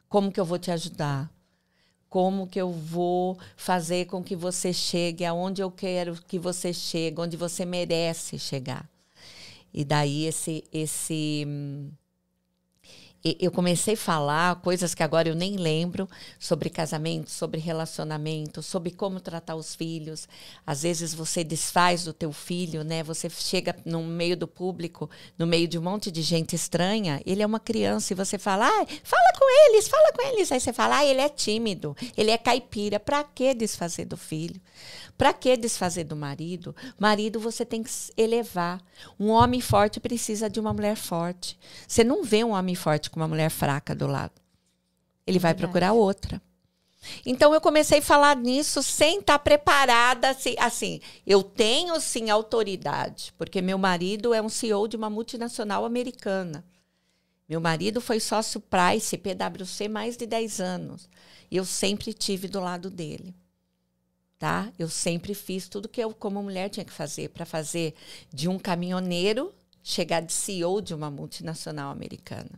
Como 0.07 0.31
que 0.31 0.39
eu 0.39 0.45
vou 0.45 0.59
te 0.59 0.71
ajudar? 0.71 1.33
Como 2.11 2.47
que 2.47 2.61
eu 2.61 2.71
vou 2.71 3.39
fazer 3.57 4.05
com 4.07 4.23
que 4.23 4.37
você 4.37 4.73
chegue 4.73 5.25
aonde 5.25 5.63
eu 5.63 5.71
quero 5.71 6.15
que 6.29 6.39
você 6.39 6.73
chegue, 6.73 7.21
onde 7.21 7.37
você 7.37 7.65
merece 7.65 8.39
chegar? 8.39 8.89
E 9.73 9.85
daí 9.85 10.27
esse 10.27 10.63
esse 10.73 11.45
hum, 11.47 11.91
eu 13.41 13.51
comecei 13.51 13.95
a 13.95 13.97
falar 13.97 14.57
coisas 14.57 14.95
que 14.95 15.03
agora 15.03 15.29
eu 15.29 15.35
nem 15.35 15.57
lembro 15.57 16.09
sobre 16.39 16.69
casamento, 16.69 17.31
sobre 17.31 17.61
relacionamento, 17.61 18.63
sobre 18.63 18.91
como 18.91 19.19
tratar 19.19 19.57
os 19.57 19.75
filhos. 19.75 20.29
Às 20.67 20.83
vezes 20.83 21.15
você 21.15 21.43
desfaz 21.43 22.05
do 22.05 22.13
teu 22.13 22.33
filho, 22.33 22.85
né? 22.85 23.03
Você 23.03 23.31
chega 23.31 23.75
no 23.85 24.03
meio 24.05 24.37
do 24.37 24.47
público, 24.47 25.09
no 25.39 25.47
meio 25.47 25.67
de 25.67 25.79
um 25.79 25.83
monte 25.83 26.11
de 26.11 26.23
gente 26.23 26.55
estranha, 26.55 27.21
ele 27.25 27.43
é 27.43 27.47
uma 27.47 27.59
criança 27.59 28.13
e 28.13 28.17
você 28.17 28.39
fala: 28.39 28.69
ah, 28.69 28.87
fala 29.03 29.33
com 29.39 29.71
eles, 29.71 29.89
fala 29.89 30.13
com 30.13 30.23
eles". 30.29 30.53
Aí 30.53 30.61
você 30.61 30.73
fala: 30.73 30.99
"Ah, 30.99 31.05
ele 31.05 31.21
é 31.21 31.29
tímido, 31.29 31.97
ele 32.17 32.31
é 32.31 32.39
caipira". 32.39 33.01
Para 33.01 33.25
que 33.25 33.55
desfazer 33.55 34.05
do 34.05 34.17
filho? 34.17 34.61
Para 35.17 35.33
que 35.33 35.57
desfazer 35.57 36.05
do 36.05 36.15
marido? 36.15 36.77
Marido 36.99 37.41
você 37.41 37.65
tem 37.65 37.83
que 37.83 37.91
elevar. 38.17 38.83
Um 39.19 39.29
homem 39.29 39.61
forte 39.61 39.99
precisa 39.99 40.51
de 40.51 40.61
uma 40.61 40.73
mulher 40.73 40.97
forte. 40.97 41.59
Você 41.89 42.05
não 42.05 42.23
vê 42.23 42.45
um 42.45 42.51
homem 42.51 42.75
forte 42.75 43.09
com 43.09 43.19
uma 43.19 43.29
mulher 43.29 43.51
fraca 43.51 43.95
do 43.95 44.07
lado. 44.07 44.35
Ele 45.27 45.39
vai 45.39 45.53
Verdade. 45.53 45.73
procurar 45.73 45.93
outra. 45.93 46.41
Então 47.25 47.55
eu 47.55 47.61
comecei 47.61 48.01
a 48.01 48.03
falar 48.03 48.37
nisso 48.37 48.83
sem 48.83 49.21
estar 49.21 49.39
preparada, 49.39 50.31
assim, 50.31 50.57
assim, 50.59 51.01
eu 51.25 51.43
tenho 51.43 52.01
sim 52.01 52.31
autoridade, 52.31 53.33
porque 53.39 53.63
meu 53.63 53.79
marido 53.79 54.35
é 54.35 54.43
um 54.43 54.49
CEO 54.49 54.89
de 54.89 54.97
uma 54.97 55.09
multinacional 55.09 55.85
americana. 55.85 56.65
Meu 57.49 57.61
marido 57.61 58.01
foi 58.01 58.19
sócio 58.19 58.61
Price, 58.61 59.17
PwC, 59.17 59.89
mais 59.89 60.17
de 60.17 60.27
10 60.27 60.61
anos. 60.61 61.09
E 61.49 61.57
eu 61.57 61.65
sempre 61.65 62.13
tive 62.13 62.49
do 62.49 62.59
lado 62.59 62.91
dele 62.91 63.33
tá? 64.39 64.71
Eu 64.79 64.89
sempre 64.89 65.35
fiz 65.35 65.69
tudo 65.69 65.89
que 65.89 66.01
eu, 66.01 66.13
como 66.13 66.43
mulher, 66.43 66.69
tinha 66.69 66.85
que 66.85 66.93
fazer 66.93 67.31
para 67.31 67.47
fazer 67.47 67.95
de 68.33 68.49
um 68.49 68.59
caminhoneiro 68.59 69.55
chegar 69.83 70.21
de 70.21 70.33
CEO 70.33 70.81
de 70.81 70.95
uma 70.95 71.11
multinacional 71.11 71.91
americana. 71.91 72.51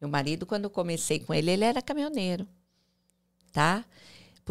Meu 0.00 0.08
marido, 0.08 0.46
quando 0.46 0.64
eu 0.64 0.70
comecei 0.70 1.20
com 1.20 1.32
ele, 1.32 1.50
ele 1.50 1.64
era 1.64 1.80
caminhoneiro, 1.80 2.48
tá? 3.52 3.84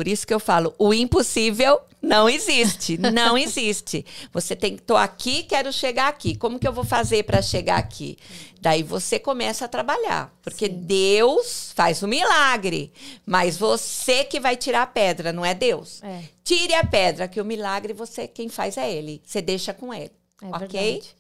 Por 0.02 0.08
isso 0.08 0.26
que 0.26 0.34
eu 0.34 0.40
falo, 0.40 0.74
o 0.80 0.92
impossível 0.92 1.80
não 2.02 2.28
existe, 2.28 2.98
não 2.98 3.38
existe. 3.38 4.04
Você 4.34 4.56
tem 4.56 4.76
que, 4.76 4.82
tô 4.82 4.98
aqui, 4.98 5.44
quero 5.44 5.72
chegar 5.72 6.08
aqui. 6.08 6.36
Como 6.36 6.58
que 6.58 6.68
eu 6.68 6.74
vou 6.74 6.84
fazer 6.84 7.22
para 7.22 7.40
chegar 7.40 7.78
aqui? 7.78 8.18
Daí 8.60 8.82
você 8.82 9.20
começa 9.20 9.66
a 9.66 9.68
trabalhar, 9.68 10.36
porque 10.42 10.66
Sim. 10.66 10.74
Deus 10.74 11.72
faz 11.76 12.02
o 12.02 12.08
milagre, 12.08 12.92
mas 13.24 13.58
você 13.58 14.24
que 14.24 14.40
vai 14.40 14.58
tirar 14.58 14.82
a 14.82 14.88
pedra, 14.88 15.32
não 15.32 15.46
é 15.46 15.54
Deus. 15.54 16.02
É. 16.02 16.24
Tire 16.44 16.74
a 16.74 16.84
pedra, 16.84 17.28
que 17.28 17.40
o 17.40 17.46
milagre 17.46 17.94
você 17.94 18.28
quem 18.28 18.50
faz 18.50 18.78
é 18.78 18.92
ele. 18.92 19.22
Você 19.24 19.40
deixa 19.40 19.72
com 19.72 19.94
ele, 19.94 20.10
é 20.42 20.48
ok? 20.48 20.94
Verdade. 20.94 21.16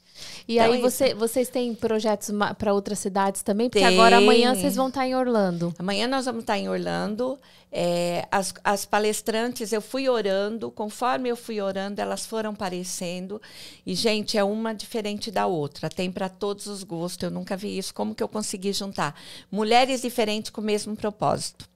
E 0.47 0.57
então, 0.57 0.71
aí 0.71 0.79
é 0.79 0.81
você, 0.81 1.13
vocês 1.13 1.49
têm 1.49 1.73
projetos 1.73 2.31
para 2.57 2.73
outras 2.73 2.99
cidades 2.99 3.41
também? 3.41 3.69
Porque 3.69 3.85
Tem. 3.85 3.93
agora 3.93 4.17
amanhã 4.17 4.53
vocês 4.55 4.75
vão 4.75 4.87
estar 4.87 5.01
tá 5.01 5.07
em 5.07 5.15
Orlando. 5.15 5.73
Amanhã 5.77 6.07
nós 6.07 6.25
vamos 6.25 6.41
estar 6.41 6.53
tá 6.53 6.59
em 6.59 6.69
Orlando. 6.69 7.39
É, 7.73 8.27
as, 8.29 8.53
as 8.65 8.85
palestrantes, 8.85 9.71
eu 9.71 9.81
fui 9.81 10.09
orando, 10.09 10.69
conforme 10.69 11.29
eu 11.29 11.37
fui 11.37 11.61
orando, 11.61 12.01
elas 12.01 12.25
foram 12.25 12.49
aparecendo. 12.51 13.41
E, 13.85 13.95
gente, 13.95 14.37
é 14.37 14.43
uma 14.43 14.73
diferente 14.73 15.31
da 15.31 15.47
outra. 15.47 15.89
Tem 15.89 16.11
para 16.11 16.27
todos 16.27 16.67
os 16.67 16.83
gostos. 16.83 17.23
Eu 17.23 17.31
nunca 17.31 17.55
vi 17.55 17.77
isso. 17.77 17.93
Como 17.93 18.13
que 18.13 18.21
eu 18.21 18.27
consegui 18.27 18.73
juntar? 18.73 19.15
Mulheres 19.49 20.01
diferentes 20.01 20.51
com 20.51 20.59
o 20.59 20.63
mesmo 20.63 20.95
propósito. 20.95 21.70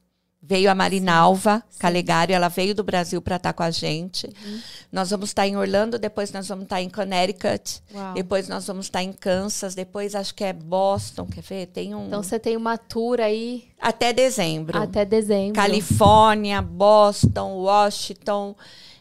Veio 0.47 0.69
a 0.69 0.75
Marinalva 0.75 1.63
Sim. 1.69 1.79
Calegari, 1.79 2.33
ela 2.33 2.47
veio 2.49 2.75
do 2.75 2.83
Brasil 2.83 3.21
para 3.21 3.37
estar 3.37 3.51
tá 3.51 3.53
com 3.53 3.63
a 3.63 3.71
gente. 3.71 4.27
Uhum. 4.27 4.59
Nós 4.91 5.09
vamos 5.09 5.29
estar 5.29 5.41
tá 5.41 5.47
em 5.47 5.57
Orlando, 5.57 5.97
depois 5.97 6.31
nós 6.31 6.47
vamos 6.47 6.65
estar 6.65 6.75
tá 6.75 6.81
em 6.81 6.89
Connecticut, 6.89 7.81
Uau. 7.93 8.13
depois 8.13 8.47
nós 8.47 8.67
vamos 8.67 8.85
estar 8.85 9.01
em 9.01 9.11
Kansas, 9.11 9.73
depois 9.73 10.13
acho 10.13 10.35
que 10.35 10.43
é 10.43 10.53
Boston, 10.53 11.25
quer 11.25 11.41
ver? 11.41 11.65
Tem 11.67 11.95
um 11.95 12.07
Então 12.07 12.21
você 12.21 12.37
tem 12.37 12.55
uma 12.55 12.77
tour 12.77 13.19
aí 13.19 13.69
até 13.81 14.13
dezembro. 14.13 14.77
Até 14.77 15.03
dezembro. 15.03 15.53
Califórnia, 15.53 16.61
Boston, 16.61 17.55
Washington, 17.55 18.55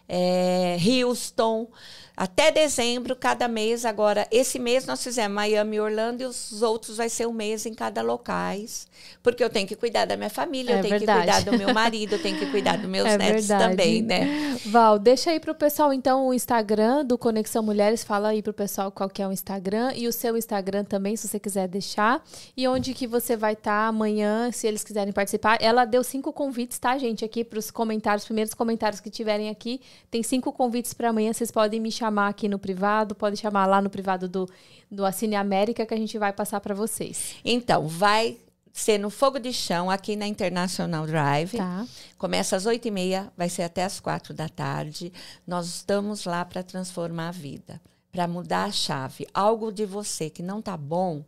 é, 0.08 0.76
Houston 0.78 1.68
até 2.16 2.52
dezembro, 2.52 3.16
cada 3.16 3.48
mês. 3.48 3.84
Agora, 3.84 4.26
esse 4.30 4.58
mês 4.58 4.86
nós 4.86 5.02
fizemos 5.02 5.34
Miami 5.34 5.76
e 5.76 5.80
Orlando 5.80 6.22
e 6.22 6.26
os 6.26 6.62
outros 6.62 6.96
vai 6.96 7.08
ser 7.08 7.26
um 7.26 7.32
mês 7.32 7.66
em 7.66 7.74
cada 7.74 8.02
locais. 8.02 8.86
Porque 9.20 9.42
eu 9.42 9.50
tenho 9.50 9.66
que 9.66 9.74
cuidar 9.74 10.04
da 10.04 10.16
minha 10.16 10.30
família, 10.30 10.74
é 10.74 10.78
eu 10.78 10.82
tenho 10.82 10.98
verdade. 10.98 11.26
que 11.26 11.34
cuidar 11.34 11.50
do 11.50 11.58
meu 11.58 11.74
marido, 11.74 12.14
eu 12.14 12.22
tenho 12.22 12.38
que 12.38 12.46
cuidar 12.46 12.78
dos 12.78 12.88
meus 12.88 13.08
é 13.08 13.18
netos 13.18 13.48
verdade. 13.48 13.70
também, 13.70 14.02
né? 14.02 14.58
Val, 14.66 14.98
deixa 14.98 15.30
aí 15.30 15.40
pro 15.40 15.54
pessoal, 15.54 15.92
então, 15.92 16.28
o 16.28 16.34
Instagram 16.34 17.04
do 17.04 17.18
Conexão 17.18 17.62
Mulheres. 17.62 18.04
Fala 18.04 18.28
aí 18.28 18.42
pro 18.42 18.52
pessoal 18.52 18.92
qual 18.92 19.08
que 19.08 19.20
é 19.20 19.26
o 19.26 19.32
Instagram 19.32 19.92
e 19.96 20.06
o 20.06 20.12
seu 20.12 20.36
Instagram 20.36 20.84
também, 20.84 21.16
se 21.16 21.26
você 21.26 21.40
quiser 21.40 21.66
deixar. 21.66 22.22
E 22.56 22.68
onde 22.68 22.94
que 22.94 23.08
você 23.08 23.36
vai 23.36 23.54
estar 23.54 23.82
tá 23.82 23.88
amanhã, 23.88 24.52
se 24.52 24.68
eles 24.68 24.84
quiserem 24.84 25.12
participar. 25.12 25.58
Ela 25.60 25.84
deu 25.84 26.04
cinco 26.04 26.32
convites, 26.32 26.78
tá, 26.78 26.96
gente? 26.96 27.24
Aqui 27.24 27.42
pros 27.42 27.72
comentários, 27.72 28.24
primeiros 28.24 28.54
comentários 28.54 29.00
que 29.00 29.10
tiverem 29.10 29.50
aqui. 29.50 29.80
Tem 30.10 30.22
cinco 30.22 30.52
convites 30.52 30.94
para 30.94 31.08
amanhã, 31.08 31.32
vocês 31.32 31.50
podem 31.50 31.80
me 31.80 31.90
chamar 31.90 32.03
chamar 32.04 32.28
aqui 32.28 32.48
no 32.48 32.58
privado, 32.58 33.14
pode 33.14 33.36
chamar 33.36 33.66
lá 33.66 33.80
no 33.80 33.88
privado 33.88 34.28
do, 34.28 34.48
do 34.90 35.06
Assine 35.06 35.36
América 35.36 35.86
que 35.86 35.94
a 35.94 35.96
gente 35.96 36.18
vai 36.18 36.32
passar 36.32 36.60
para 36.60 36.74
vocês. 36.74 37.36
Então, 37.44 37.88
vai 37.88 38.36
ser 38.72 38.98
no 38.98 39.08
Fogo 39.08 39.38
de 39.38 39.52
Chão, 39.52 39.90
aqui 39.90 40.16
na 40.16 40.26
International 40.26 41.06
Drive. 41.06 41.56
Tá. 41.56 41.86
Começa 42.18 42.56
às 42.56 42.66
oito 42.66 42.86
e 42.88 42.90
meia, 42.90 43.32
vai 43.36 43.48
ser 43.48 43.62
até 43.62 43.84
às 43.84 44.00
quatro 44.00 44.34
da 44.34 44.48
tarde. 44.48 45.12
Nós 45.46 45.66
estamos 45.66 46.24
lá 46.24 46.44
para 46.44 46.62
transformar 46.62 47.28
a 47.28 47.32
vida, 47.32 47.80
para 48.12 48.28
mudar 48.28 48.64
a 48.64 48.72
chave. 48.72 49.26
Algo 49.32 49.72
de 49.72 49.86
você 49.86 50.28
que 50.28 50.42
não 50.42 50.60
tá 50.60 50.76
bom, 50.76 51.24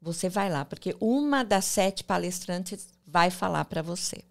você 0.00 0.28
vai 0.28 0.50
lá, 0.50 0.64
porque 0.64 0.96
uma 1.00 1.44
das 1.44 1.64
sete 1.64 2.02
palestrantes 2.02 2.88
vai 3.06 3.30
falar 3.30 3.64
para 3.66 3.82
você 3.82 4.24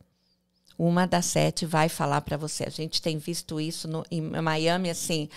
uma 0.78 1.06
das 1.06 1.26
sete 1.26 1.66
vai 1.66 1.90
falar 1.90 2.22
para 2.22 2.38
você. 2.38 2.64
A 2.66 2.70
gente 2.70 3.02
tem 3.02 3.18
visto 3.18 3.60
isso 3.60 3.88
no, 3.88 4.06
em 4.12 4.22
Miami, 4.22 4.90
assim, 4.90 5.28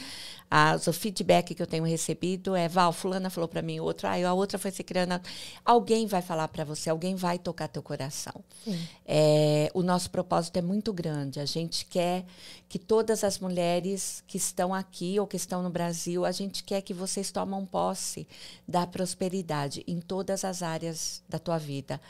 as, 0.51 0.89
o 0.89 0.93
feedback 0.93 1.55
que 1.55 1.63
eu 1.63 1.67
tenho 1.67 1.85
recebido 1.85 2.57
é, 2.57 2.69
Val, 2.69 2.93
fulana 2.93 3.31
falou 3.31 3.47
para 3.47 3.63
mim, 3.63 3.79
outra, 3.79 4.11
ah, 4.11 4.29
a 4.29 4.35
outra 4.35 4.59
foi 4.59 4.73
se 4.73 4.83
criando. 4.83 5.21
Alguém 5.65 6.09
vai 6.09 6.21
falar 6.21 6.49
para 6.49 6.65
você, 6.65 6.91
alguém 6.91 7.15
vai 7.15 7.39
tocar 7.39 7.69
teu 7.69 7.83
coração. 7.83 8.35
É, 9.07 9.71
o 9.73 9.83
nosso 9.83 10.11
propósito 10.11 10.57
é 10.57 10.63
muito 10.63 10.93
grande. 10.93 11.39
A 11.39 11.47
gente 11.47 11.87
quer 11.87 12.25
que 12.69 12.81
todas 12.81 13.23
as 13.23 13.39
mulheres 13.39 14.25
que 14.27 14.37
estão 14.37 14.75
aqui 14.75 15.21
ou 15.21 15.27
que 15.27 15.37
estão 15.37 15.63
no 15.63 15.71
Brasil, 15.71 16.25
a 16.25 16.33
gente 16.33 16.65
quer 16.65 16.83
que 16.83 16.93
vocês 16.93 17.31
tomem 17.31 17.65
posse 17.65 18.27
da 18.67 18.87
prosperidade 18.87 19.85
em 19.87 20.01
todas 20.01 20.45
as 20.45 20.63
áreas 20.63 21.23
da 21.29 21.39
tua 21.39 21.59
vida. 21.59 22.01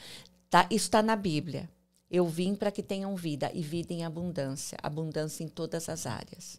Tá? 0.49 0.67
Isso 0.71 0.87
está 0.87 1.03
na 1.03 1.15
Bíblia. 1.15 1.69
Eu 2.11 2.27
vim 2.27 2.55
para 2.55 2.73
que 2.73 2.83
tenham 2.83 3.15
vida 3.15 3.51
e 3.55 3.63
vida 3.63 3.93
em 3.93 4.05
abundância, 4.05 4.77
abundância 4.83 5.45
em 5.45 5.49
todas 5.49 5.89
as 5.89 6.07
áreas. 6.07 6.59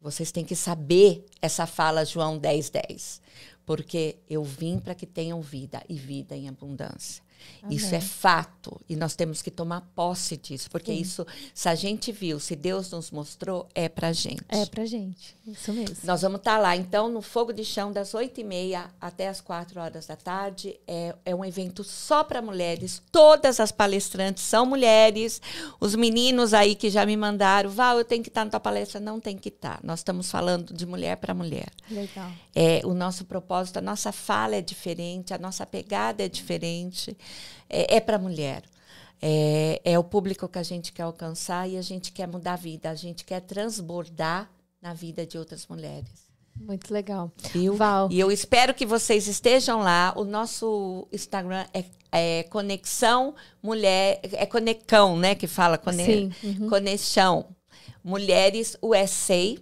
Vocês 0.00 0.30
têm 0.30 0.44
que 0.44 0.54
saber 0.54 1.24
essa 1.40 1.66
fala 1.66 2.04
João 2.04 2.38
10, 2.38 2.70
10. 2.70 3.22
porque 3.64 4.18
eu 4.28 4.44
vim 4.44 4.78
para 4.78 4.94
que 4.94 5.06
tenham 5.06 5.40
vida 5.40 5.82
e 5.88 5.94
vida 5.94 6.36
em 6.36 6.48
abundância. 6.48 7.23
Amém. 7.62 7.76
Isso 7.76 7.94
é 7.94 8.00
fato 8.00 8.80
e 8.88 8.96
nós 8.96 9.14
temos 9.14 9.40
que 9.40 9.50
tomar 9.50 9.80
posse 9.94 10.36
disso, 10.36 10.70
porque 10.70 10.92
Sim. 10.92 11.00
isso, 11.00 11.26
se 11.54 11.68
a 11.68 11.74
gente 11.74 12.12
viu, 12.12 12.38
se 12.38 12.54
Deus 12.54 12.90
nos 12.90 13.10
mostrou, 13.10 13.68
é 13.74 13.88
pra 13.88 14.12
gente. 14.12 14.42
É 14.48 14.66
pra 14.66 14.84
gente, 14.84 15.36
isso 15.46 15.72
mesmo. 15.72 15.96
Nós 16.04 16.22
vamos 16.22 16.38
estar 16.38 16.56
tá 16.56 16.58
lá, 16.58 16.76
então, 16.76 17.08
no 17.08 17.22
Fogo 17.22 17.52
de 17.52 17.64
Chão, 17.64 17.90
das 17.92 18.14
oito 18.14 18.40
e 18.40 18.44
meia 18.44 18.90
até 19.00 19.28
as 19.28 19.40
quatro 19.40 19.80
horas 19.80 20.06
da 20.06 20.16
tarde. 20.16 20.78
É, 20.86 21.14
é 21.24 21.34
um 21.34 21.44
evento 21.44 21.82
só 21.82 22.22
para 22.22 22.42
mulheres. 22.42 23.02
Todas 23.10 23.60
as 23.60 23.72
palestrantes 23.72 24.42
são 24.42 24.66
mulheres. 24.66 25.40
Os 25.80 25.94
meninos 25.94 26.54
aí 26.54 26.74
que 26.74 26.90
já 26.90 27.06
me 27.06 27.16
mandaram, 27.16 27.70
Val, 27.70 27.98
eu 27.98 28.04
tenho 28.04 28.22
que 28.22 28.28
estar 28.28 28.44
na 28.44 28.50
tua 28.50 28.60
palestra. 28.60 29.00
Não 29.00 29.20
tem 29.20 29.36
que 29.36 29.48
estar. 29.48 29.80
Nós 29.82 30.00
estamos 30.00 30.30
falando 30.30 30.74
de 30.74 30.86
mulher 30.86 31.16
para 31.16 31.34
mulher. 31.34 31.68
Legal. 31.90 32.30
É, 32.54 32.80
o 32.84 32.94
nosso 32.94 33.24
propósito, 33.24 33.78
a 33.78 33.82
nossa 33.82 34.12
fala 34.12 34.56
é 34.56 34.62
diferente, 34.62 35.34
a 35.34 35.38
nossa 35.38 35.66
pegada 35.66 36.22
é 36.22 36.28
diferente 36.28 37.16
é, 37.68 37.96
é 37.96 38.00
para 38.00 38.18
mulher. 38.18 38.62
É, 39.20 39.80
é 39.84 39.98
o 39.98 40.04
público 40.04 40.48
que 40.48 40.58
a 40.58 40.62
gente 40.62 40.92
quer 40.92 41.02
alcançar 41.02 41.68
e 41.68 41.76
a 41.76 41.82
gente 41.82 42.12
quer 42.12 42.26
mudar 42.26 42.54
a 42.54 42.56
vida, 42.56 42.90
a 42.90 42.94
gente 42.94 43.24
quer 43.24 43.40
transbordar 43.40 44.50
na 44.82 44.92
vida 44.92 45.24
de 45.24 45.38
outras 45.38 45.66
mulheres. 45.66 46.24
Muito 46.54 46.92
legal. 46.92 47.32
Viu? 47.52 47.74
Val. 47.74 48.08
E 48.10 48.20
eu 48.20 48.30
espero 48.30 48.74
que 48.74 48.86
vocês 48.86 49.26
estejam 49.26 49.80
lá. 49.80 50.12
O 50.16 50.24
nosso 50.24 51.08
Instagram 51.12 51.66
é, 51.74 51.84
é 52.12 52.42
Conexão 52.44 53.34
Mulher. 53.62 54.20
É 54.22 54.46
Conecão, 54.46 55.16
né? 55.18 55.34
Que 55.34 55.46
fala 55.46 55.76
cone, 55.76 56.04
Sim. 56.04 56.32
Uhum. 56.42 56.68
Conexão 56.68 57.46
Mulheres 58.04 58.76
USA. 58.80 59.56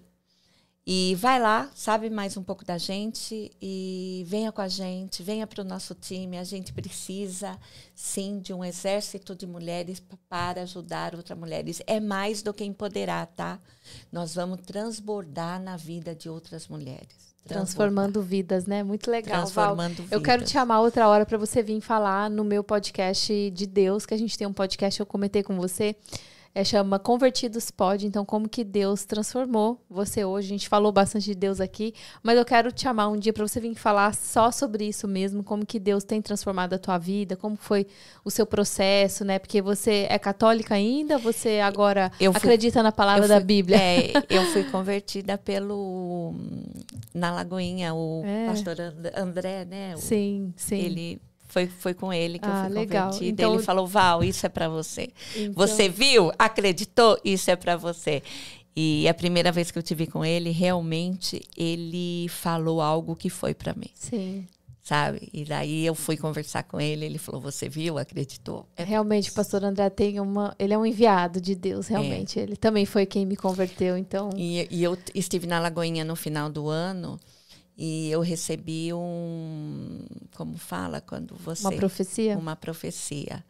E 0.85 1.15
vai 1.21 1.41
lá, 1.41 1.71
sabe 1.77 2.11
mais 2.11 2.37
um 2.37 2.43
pouco 2.43 2.65
da 2.65 2.77
gente 2.77 3.53
e 3.63 4.25
venha 4.27 4.51
com 4.51 4.61
a 4.61 4.67
gente, 4.67 5.23
venha 5.23 5.47
para 5.47 5.63
o 5.63 5.65
nosso 5.65 5.95
time. 5.95 6.37
A 6.37 6.43
gente 6.43 6.73
precisa, 6.73 7.57
sim, 7.95 8.41
de 8.41 8.53
um 8.53 8.65
exército 8.65 9.37
de 9.37 9.47
mulheres 9.47 10.03
para 10.29 10.63
ajudar 10.63 11.15
outras 11.15 11.39
mulheres. 11.39 11.81
É 11.87 12.01
mais 12.01 12.43
do 12.43 12.53
que 12.53 12.65
empoderar, 12.65 13.27
tá? 13.29 13.61
Nós 14.11 14.35
vamos 14.35 14.61
transbordar 14.63 15.63
na 15.63 15.77
vida 15.77 16.17
de 16.17 16.29
outras 16.29 16.67
mulheres. 16.67 17.33
Transformando 17.45 18.21
vidas, 18.21 18.67
né? 18.67 18.83
Muito 18.83 19.09
legal. 19.09 19.43
Transformando 19.43 19.97
Val. 19.97 20.05
vidas. 20.07 20.13
Eu 20.13 20.21
quero 20.21 20.45
te 20.45 20.51
chamar 20.51 20.81
outra 20.81 21.09
hora 21.09 21.25
para 21.25 21.39
você 21.39 21.63
vir 21.63 21.81
falar 21.81 22.29
no 22.29 22.43
meu 22.43 22.65
podcast 22.65 23.51
de 23.51 23.67
Deus, 23.69 24.05
que 24.05 24.15
a 24.15 24.19
gente 24.19 24.37
tem 24.37 24.49
um 24.49 24.53
podcast, 24.53 24.99
eu 24.99 25.07
comentei 25.07 25.45
com 25.45 25.55
você 25.57 25.95
é, 26.55 26.65
chama 26.65 26.99
Convertidos 26.99 27.71
Pode. 27.71 28.07
Então, 28.07 28.25
como 28.25 28.49
que 28.49 28.63
Deus 28.63 29.05
transformou 29.05 29.81
você 29.89 30.25
hoje? 30.25 30.47
A 30.47 30.51
gente 30.51 30.69
falou 30.69 30.93
bastante 30.93 31.25
de 31.25 31.35
Deus 31.35 31.61
aqui, 31.61 31.95
mas 32.23 32.37
eu 32.37 32.45
quero 32.45 32.71
te 32.71 32.83
chamar 32.83 33.09
um 33.09 33.17
dia 33.17 33.33
para 33.33 33.47
você 33.47 33.59
vir 33.59 33.75
falar 33.75 34.15
só 34.15 34.51
sobre 34.51 34.87
isso 34.87 35.09
mesmo, 35.09 35.43
como 35.43 35.65
que 35.65 35.79
Deus 35.79 36.05
tem 36.05 36.21
transformado 36.21 36.75
a 36.75 36.79
tua 36.79 36.99
vida, 36.99 37.37
como 37.37 37.57
foi 37.57 37.87
o 38.25 38.31
seu 38.31 38.45
processo, 38.45 39.25
né? 39.25 39.39
Porque 39.39 39.63
você 39.63 40.07
é 40.11 40.19
católica 40.19 40.75
ainda, 40.75 41.17
você 41.17 41.61
agora 41.61 42.11
fui, 42.19 42.27
acredita 42.27 42.83
na 42.83 42.93
palavra 42.93 43.27
fui, 43.27 43.29
da 43.29 43.41
Bíblia? 43.41 43.79
É, 43.81 44.13
eu 44.29 44.45
fui 44.47 44.65
convertida 44.65 45.39
pelo 45.39 46.35
na 47.15 47.33
Lagoinha, 47.33 47.95
o 47.95 48.23
é. 48.25 48.47
pastor 48.47 48.77
André, 49.17 49.65
né? 49.65 49.95
O, 49.95 49.99
sim, 49.99 50.53
sim. 50.57 50.77
Ele 50.77 51.21
foi, 51.53 51.67
foi 51.67 51.93
com 51.93 52.11
ele 52.11 52.39
que 52.39 52.49
ah, 52.49 52.65
eu 52.65 52.65
fui 52.65 52.75
legal. 52.75 53.05
convertida. 53.11 53.31
Então, 53.31 53.55
ele 53.55 53.63
falou, 53.63 53.87
Val, 53.87 54.25
isso 54.25 54.47
é 54.47 54.49
para 54.49 54.71
você. 54.71 55.11
Então... 55.37 55.53
Você 55.55 55.87
viu? 55.87 56.33
Acreditou? 56.39 57.19
Isso 57.23 57.51
é 57.51 57.57
para 57.57 57.77
você. 57.77 58.23
E 58.75 59.07
a 59.07 59.13
primeira 59.13 59.53
vez 59.53 59.71
que 59.71 59.79
eu 59.79 59.83
tive 59.83 60.07
com 60.07 60.25
ele, 60.25 60.51
realmente 60.51 61.43
ele 61.55 62.27
falou 62.31 62.81
algo 62.81 63.15
que 63.15 63.29
foi 63.29 63.53
para 63.53 63.75
mim. 63.75 63.91
Sim. 63.93 64.47
Sabe? 64.83 65.29
E 65.31 65.45
daí 65.45 65.85
eu 65.85 65.95
fui 65.95 66.17
conversar 66.17 66.63
com 66.63 66.81
ele, 66.81 67.05
ele 67.05 67.19
falou: 67.19 67.41
"Você 67.43 67.69
viu? 67.69 67.99
Acreditou?" 67.99 68.67
É 68.75 68.83
realmente, 68.83 69.31
o 69.31 69.35
pastor 69.35 69.63
André 69.63 69.89
tem 69.91 70.19
uma, 70.19 70.57
ele 70.59 70.73
é 70.73 70.79
um 70.79 70.85
enviado 70.85 71.41
de 71.41 71.55
Deus, 71.55 71.87
realmente. 71.87 72.41
É. 72.41 72.43
Ele 72.43 72.57
também 72.57 72.85
foi 72.85 73.07
quem 73.07 73.25
me 73.25 73.37
converteu, 73.37 73.97
então. 73.97 74.31
E, 74.37 74.67
e 74.71 74.83
eu 74.83 74.99
estive 75.15 75.47
na 75.47 75.61
Lagoinha 75.61 76.05
no 76.05 76.17
final 76.17 76.51
do 76.51 76.69
ano. 76.69 77.21
E 77.85 78.09
eu 78.13 78.21
recebi 78.21 78.95
um, 78.95 80.07
como 80.37 80.57
fala 80.57 81.01
quando 81.01 81.35
você 81.35 81.67
uma 81.67 81.73
profecia, 81.73 82.39
uma 82.39 82.55
profecia. 82.55 83.45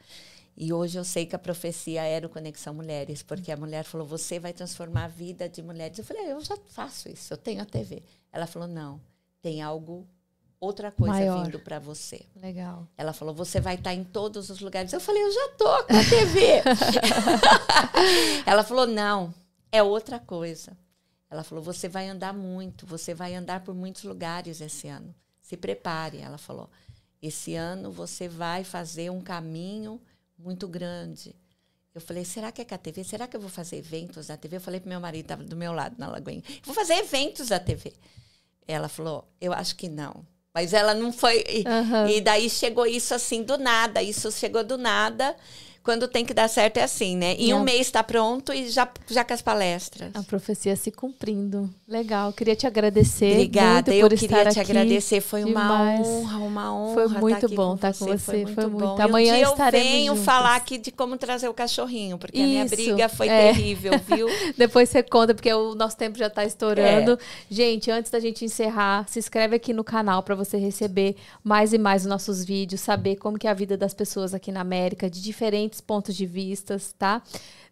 E 0.56 0.72
hoje 0.72 0.98
eu 0.98 1.04
sei 1.04 1.26
que 1.26 1.36
a 1.36 1.38
profecia 1.38 2.02
era 2.02 2.26
o 2.26 2.30
Conexão 2.30 2.72
Mulheres, 2.72 3.22
porque 3.22 3.52
a 3.52 3.58
mulher 3.58 3.84
falou: 3.84 4.06
"Você 4.06 4.38
vai 4.38 4.54
transformar 4.54 5.04
a 5.04 5.08
vida 5.08 5.50
de 5.50 5.62
mulheres". 5.62 5.98
Eu 5.98 6.04
falei: 6.04 6.32
"Eu 6.32 6.40
já 6.40 6.56
faço 6.68 7.10
isso, 7.10 7.30
eu 7.30 7.36
tenho 7.36 7.60
a 7.60 7.66
TV". 7.66 8.02
Ela 8.32 8.46
falou: 8.46 8.66
"Não, 8.66 8.98
tem 9.42 9.60
algo 9.60 10.08
outra 10.58 10.90
coisa 10.90 11.12
Maior. 11.12 11.44
vindo 11.44 11.58
para 11.58 11.78
você". 11.78 12.24
Legal. 12.34 12.88
Ela 12.96 13.12
falou: 13.12 13.34
"Você 13.34 13.60
vai 13.60 13.74
estar 13.74 13.92
em 13.92 14.02
todos 14.02 14.48
os 14.48 14.60
lugares". 14.60 14.94
Eu 14.94 15.00
falei: 15.00 15.22
"Eu 15.22 15.30
já 15.30 15.48
tô 15.58 15.84
com 15.84 15.94
a 15.94 16.04
TV". 16.04 16.62
Ela 18.48 18.64
falou: 18.64 18.86
"Não, 18.86 19.34
é 19.70 19.82
outra 19.82 20.18
coisa". 20.18 20.74
Ela 21.32 21.42
falou: 21.42 21.64
você 21.64 21.88
vai 21.88 22.08
andar 22.08 22.34
muito, 22.34 22.86
você 22.86 23.14
vai 23.14 23.34
andar 23.34 23.64
por 23.64 23.74
muitos 23.74 24.04
lugares 24.04 24.60
esse 24.60 24.86
ano. 24.86 25.14
Se 25.40 25.56
prepare, 25.56 26.18
ela 26.18 26.36
falou. 26.36 26.68
Esse 27.22 27.54
ano 27.54 27.90
você 27.90 28.28
vai 28.28 28.64
fazer 28.64 29.10
um 29.10 29.22
caminho 29.22 29.98
muito 30.38 30.68
grande. 30.68 31.34
Eu 31.94 32.00
falei, 32.00 32.24
será 32.24 32.52
que 32.52 32.60
é 32.60 32.64
com 32.64 32.74
a 32.74 32.78
TV? 32.78 33.02
Será 33.02 33.26
que 33.26 33.34
eu 33.36 33.40
vou 33.40 33.48
fazer 33.48 33.76
eventos 33.76 34.26
da 34.26 34.36
TV? 34.36 34.56
Eu 34.56 34.60
falei 34.60 34.80
para 34.80 34.88
meu 34.88 35.00
marido, 35.00 35.24
estava 35.24 35.44
do 35.44 35.56
meu 35.56 35.72
lado 35.72 35.94
na 35.98 36.08
Lagoinha, 36.08 36.42
vou 36.62 36.74
fazer 36.74 36.94
eventos 36.94 37.48
da 37.48 37.58
TV. 37.58 37.92
Ela 38.66 38.88
falou, 38.88 39.26
eu 39.40 39.52
acho 39.52 39.76
que 39.76 39.88
não. 39.88 40.26
Mas 40.54 40.72
ela 40.74 40.94
não 40.94 41.12
foi. 41.12 41.44
Uhum. 41.66 42.08
E 42.08 42.20
daí 42.20 42.50
chegou 42.50 42.86
isso 42.86 43.14
assim 43.14 43.42
do 43.42 43.56
nada. 43.56 44.02
Isso 44.02 44.30
chegou 44.30 44.62
do 44.62 44.76
nada 44.76 45.34
quando 45.82 46.06
tem 46.06 46.24
que 46.24 46.32
dar 46.32 46.48
certo 46.48 46.76
é 46.76 46.82
assim, 46.82 47.16
né? 47.16 47.34
Em 47.34 47.52
um 47.52 47.62
mês 47.62 47.82
está 47.82 48.02
pronto 48.02 48.52
e 48.52 48.70
já, 48.70 48.88
já 49.08 49.24
com 49.24 49.34
as 49.34 49.42
palestras. 49.42 50.10
A 50.14 50.22
profecia 50.22 50.76
se 50.76 50.90
cumprindo. 50.90 51.68
Legal. 51.88 52.32
Queria 52.32 52.54
te 52.54 52.66
agradecer. 52.66 53.32
Obrigada. 53.32 53.94
Eu 53.94 54.08
queria 54.08 54.46
te 54.46 54.60
agradecer. 54.60 55.20
Foi 55.20 55.44
Demais. 55.44 56.06
uma 56.06 56.08
honra, 56.08 56.38
uma 56.38 56.74
honra. 56.74 56.94
Foi 56.94 57.20
muito 57.20 57.48
tá 57.48 57.54
bom 57.54 57.74
estar 57.74 57.92
com 57.94 58.06
você. 58.06 58.18
Foi 58.18 58.36
muito, 58.36 58.54
foi 58.54 58.66
muito 58.66 58.86
bom. 58.86 59.02
Amanhã 59.02 59.34
um 59.34 59.52
estaremos. 59.52 59.86
Eu 59.86 59.92
venho 59.92 60.12
juntos. 60.12 60.24
falar 60.24 60.56
aqui 60.56 60.78
de 60.78 60.92
como 60.92 61.16
trazer 61.16 61.48
o 61.48 61.54
cachorrinho, 61.54 62.16
porque 62.16 62.38
Isso, 62.38 62.44
a 62.44 62.48
minha 62.48 62.64
briga 62.64 63.08
foi 63.08 63.28
é. 63.28 63.52
terrível, 63.52 63.92
viu? 64.06 64.28
Depois 64.56 64.88
você 64.88 65.02
conta, 65.02 65.34
porque 65.34 65.52
o 65.52 65.74
nosso 65.74 65.96
tempo 65.96 66.16
já 66.16 66.28
está 66.28 66.44
estourando. 66.44 67.12
É. 67.12 67.18
Gente, 67.50 67.90
antes 67.90 68.10
da 68.10 68.20
gente 68.20 68.44
encerrar, 68.44 69.06
se 69.08 69.18
inscreve 69.18 69.56
aqui 69.56 69.72
no 69.72 69.82
canal 69.82 70.22
para 70.22 70.34
você 70.34 70.56
receber 70.56 71.16
mais 71.42 71.72
e 71.72 71.78
mais 71.78 72.02
os 72.02 72.08
nossos 72.08 72.44
vídeos, 72.44 72.80
saber 72.80 73.16
como 73.16 73.38
que 73.38 73.46
é 73.46 73.50
a 73.50 73.54
vida 73.54 73.76
das 73.76 73.92
pessoas 73.92 74.32
aqui 74.32 74.52
na 74.52 74.60
América, 74.60 75.10
de 75.10 75.20
diferentes 75.20 75.71
pontos 75.80 76.14
de 76.14 76.26
vista 76.26 76.76
tá? 76.98 77.22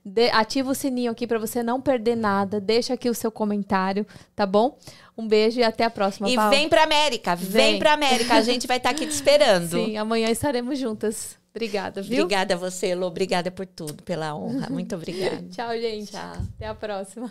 De, 0.04 0.30
ativa 0.30 0.70
o 0.70 0.74
sininho 0.74 1.12
aqui 1.12 1.26
para 1.26 1.38
você 1.38 1.62
não 1.62 1.80
perder 1.80 2.16
nada. 2.16 2.60
Deixa 2.60 2.94
aqui 2.94 3.08
o 3.10 3.14
seu 3.14 3.30
comentário, 3.30 4.06
tá 4.34 4.46
bom? 4.46 4.78
Um 5.16 5.28
beijo 5.28 5.60
e 5.60 5.64
até 5.64 5.84
a 5.84 5.90
próxima. 5.90 6.28
E 6.28 6.34
Paula. 6.34 6.50
vem 6.50 6.68
pra 6.68 6.84
América, 6.84 7.36
vem, 7.36 7.72
vem 7.72 7.78
pra 7.78 7.92
América. 7.92 8.34
A 8.34 8.42
gente 8.42 8.66
vai 8.66 8.78
estar 8.78 8.90
tá 8.90 8.94
aqui 8.94 9.06
te 9.06 9.12
esperando. 9.12 9.84
Sim, 9.84 9.96
amanhã 9.96 10.30
estaremos 10.30 10.78
juntas. 10.78 11.38
Obrigada, 11.50 12.00
viu? 12.00 12.22
Obrigada 12.22 12.54
a 12.54 12.56
você, 12.56 12.94
Lu. 12.94 13.06
Obrigada 13.06 13.50
por 13.50 13.66
tudo, 13.66 14.02
pela 14.04 14.34
honra. 14.34 14.68
Muito 14.70 14.94
obrigada. 14.94 15.42
Tchau, 15.50 15.72
gente. 15.72 16.12
Tchau. 16.12 16.32
Até 16.56 16.66
a 16.66 16.74
próxima. 16.74 17.18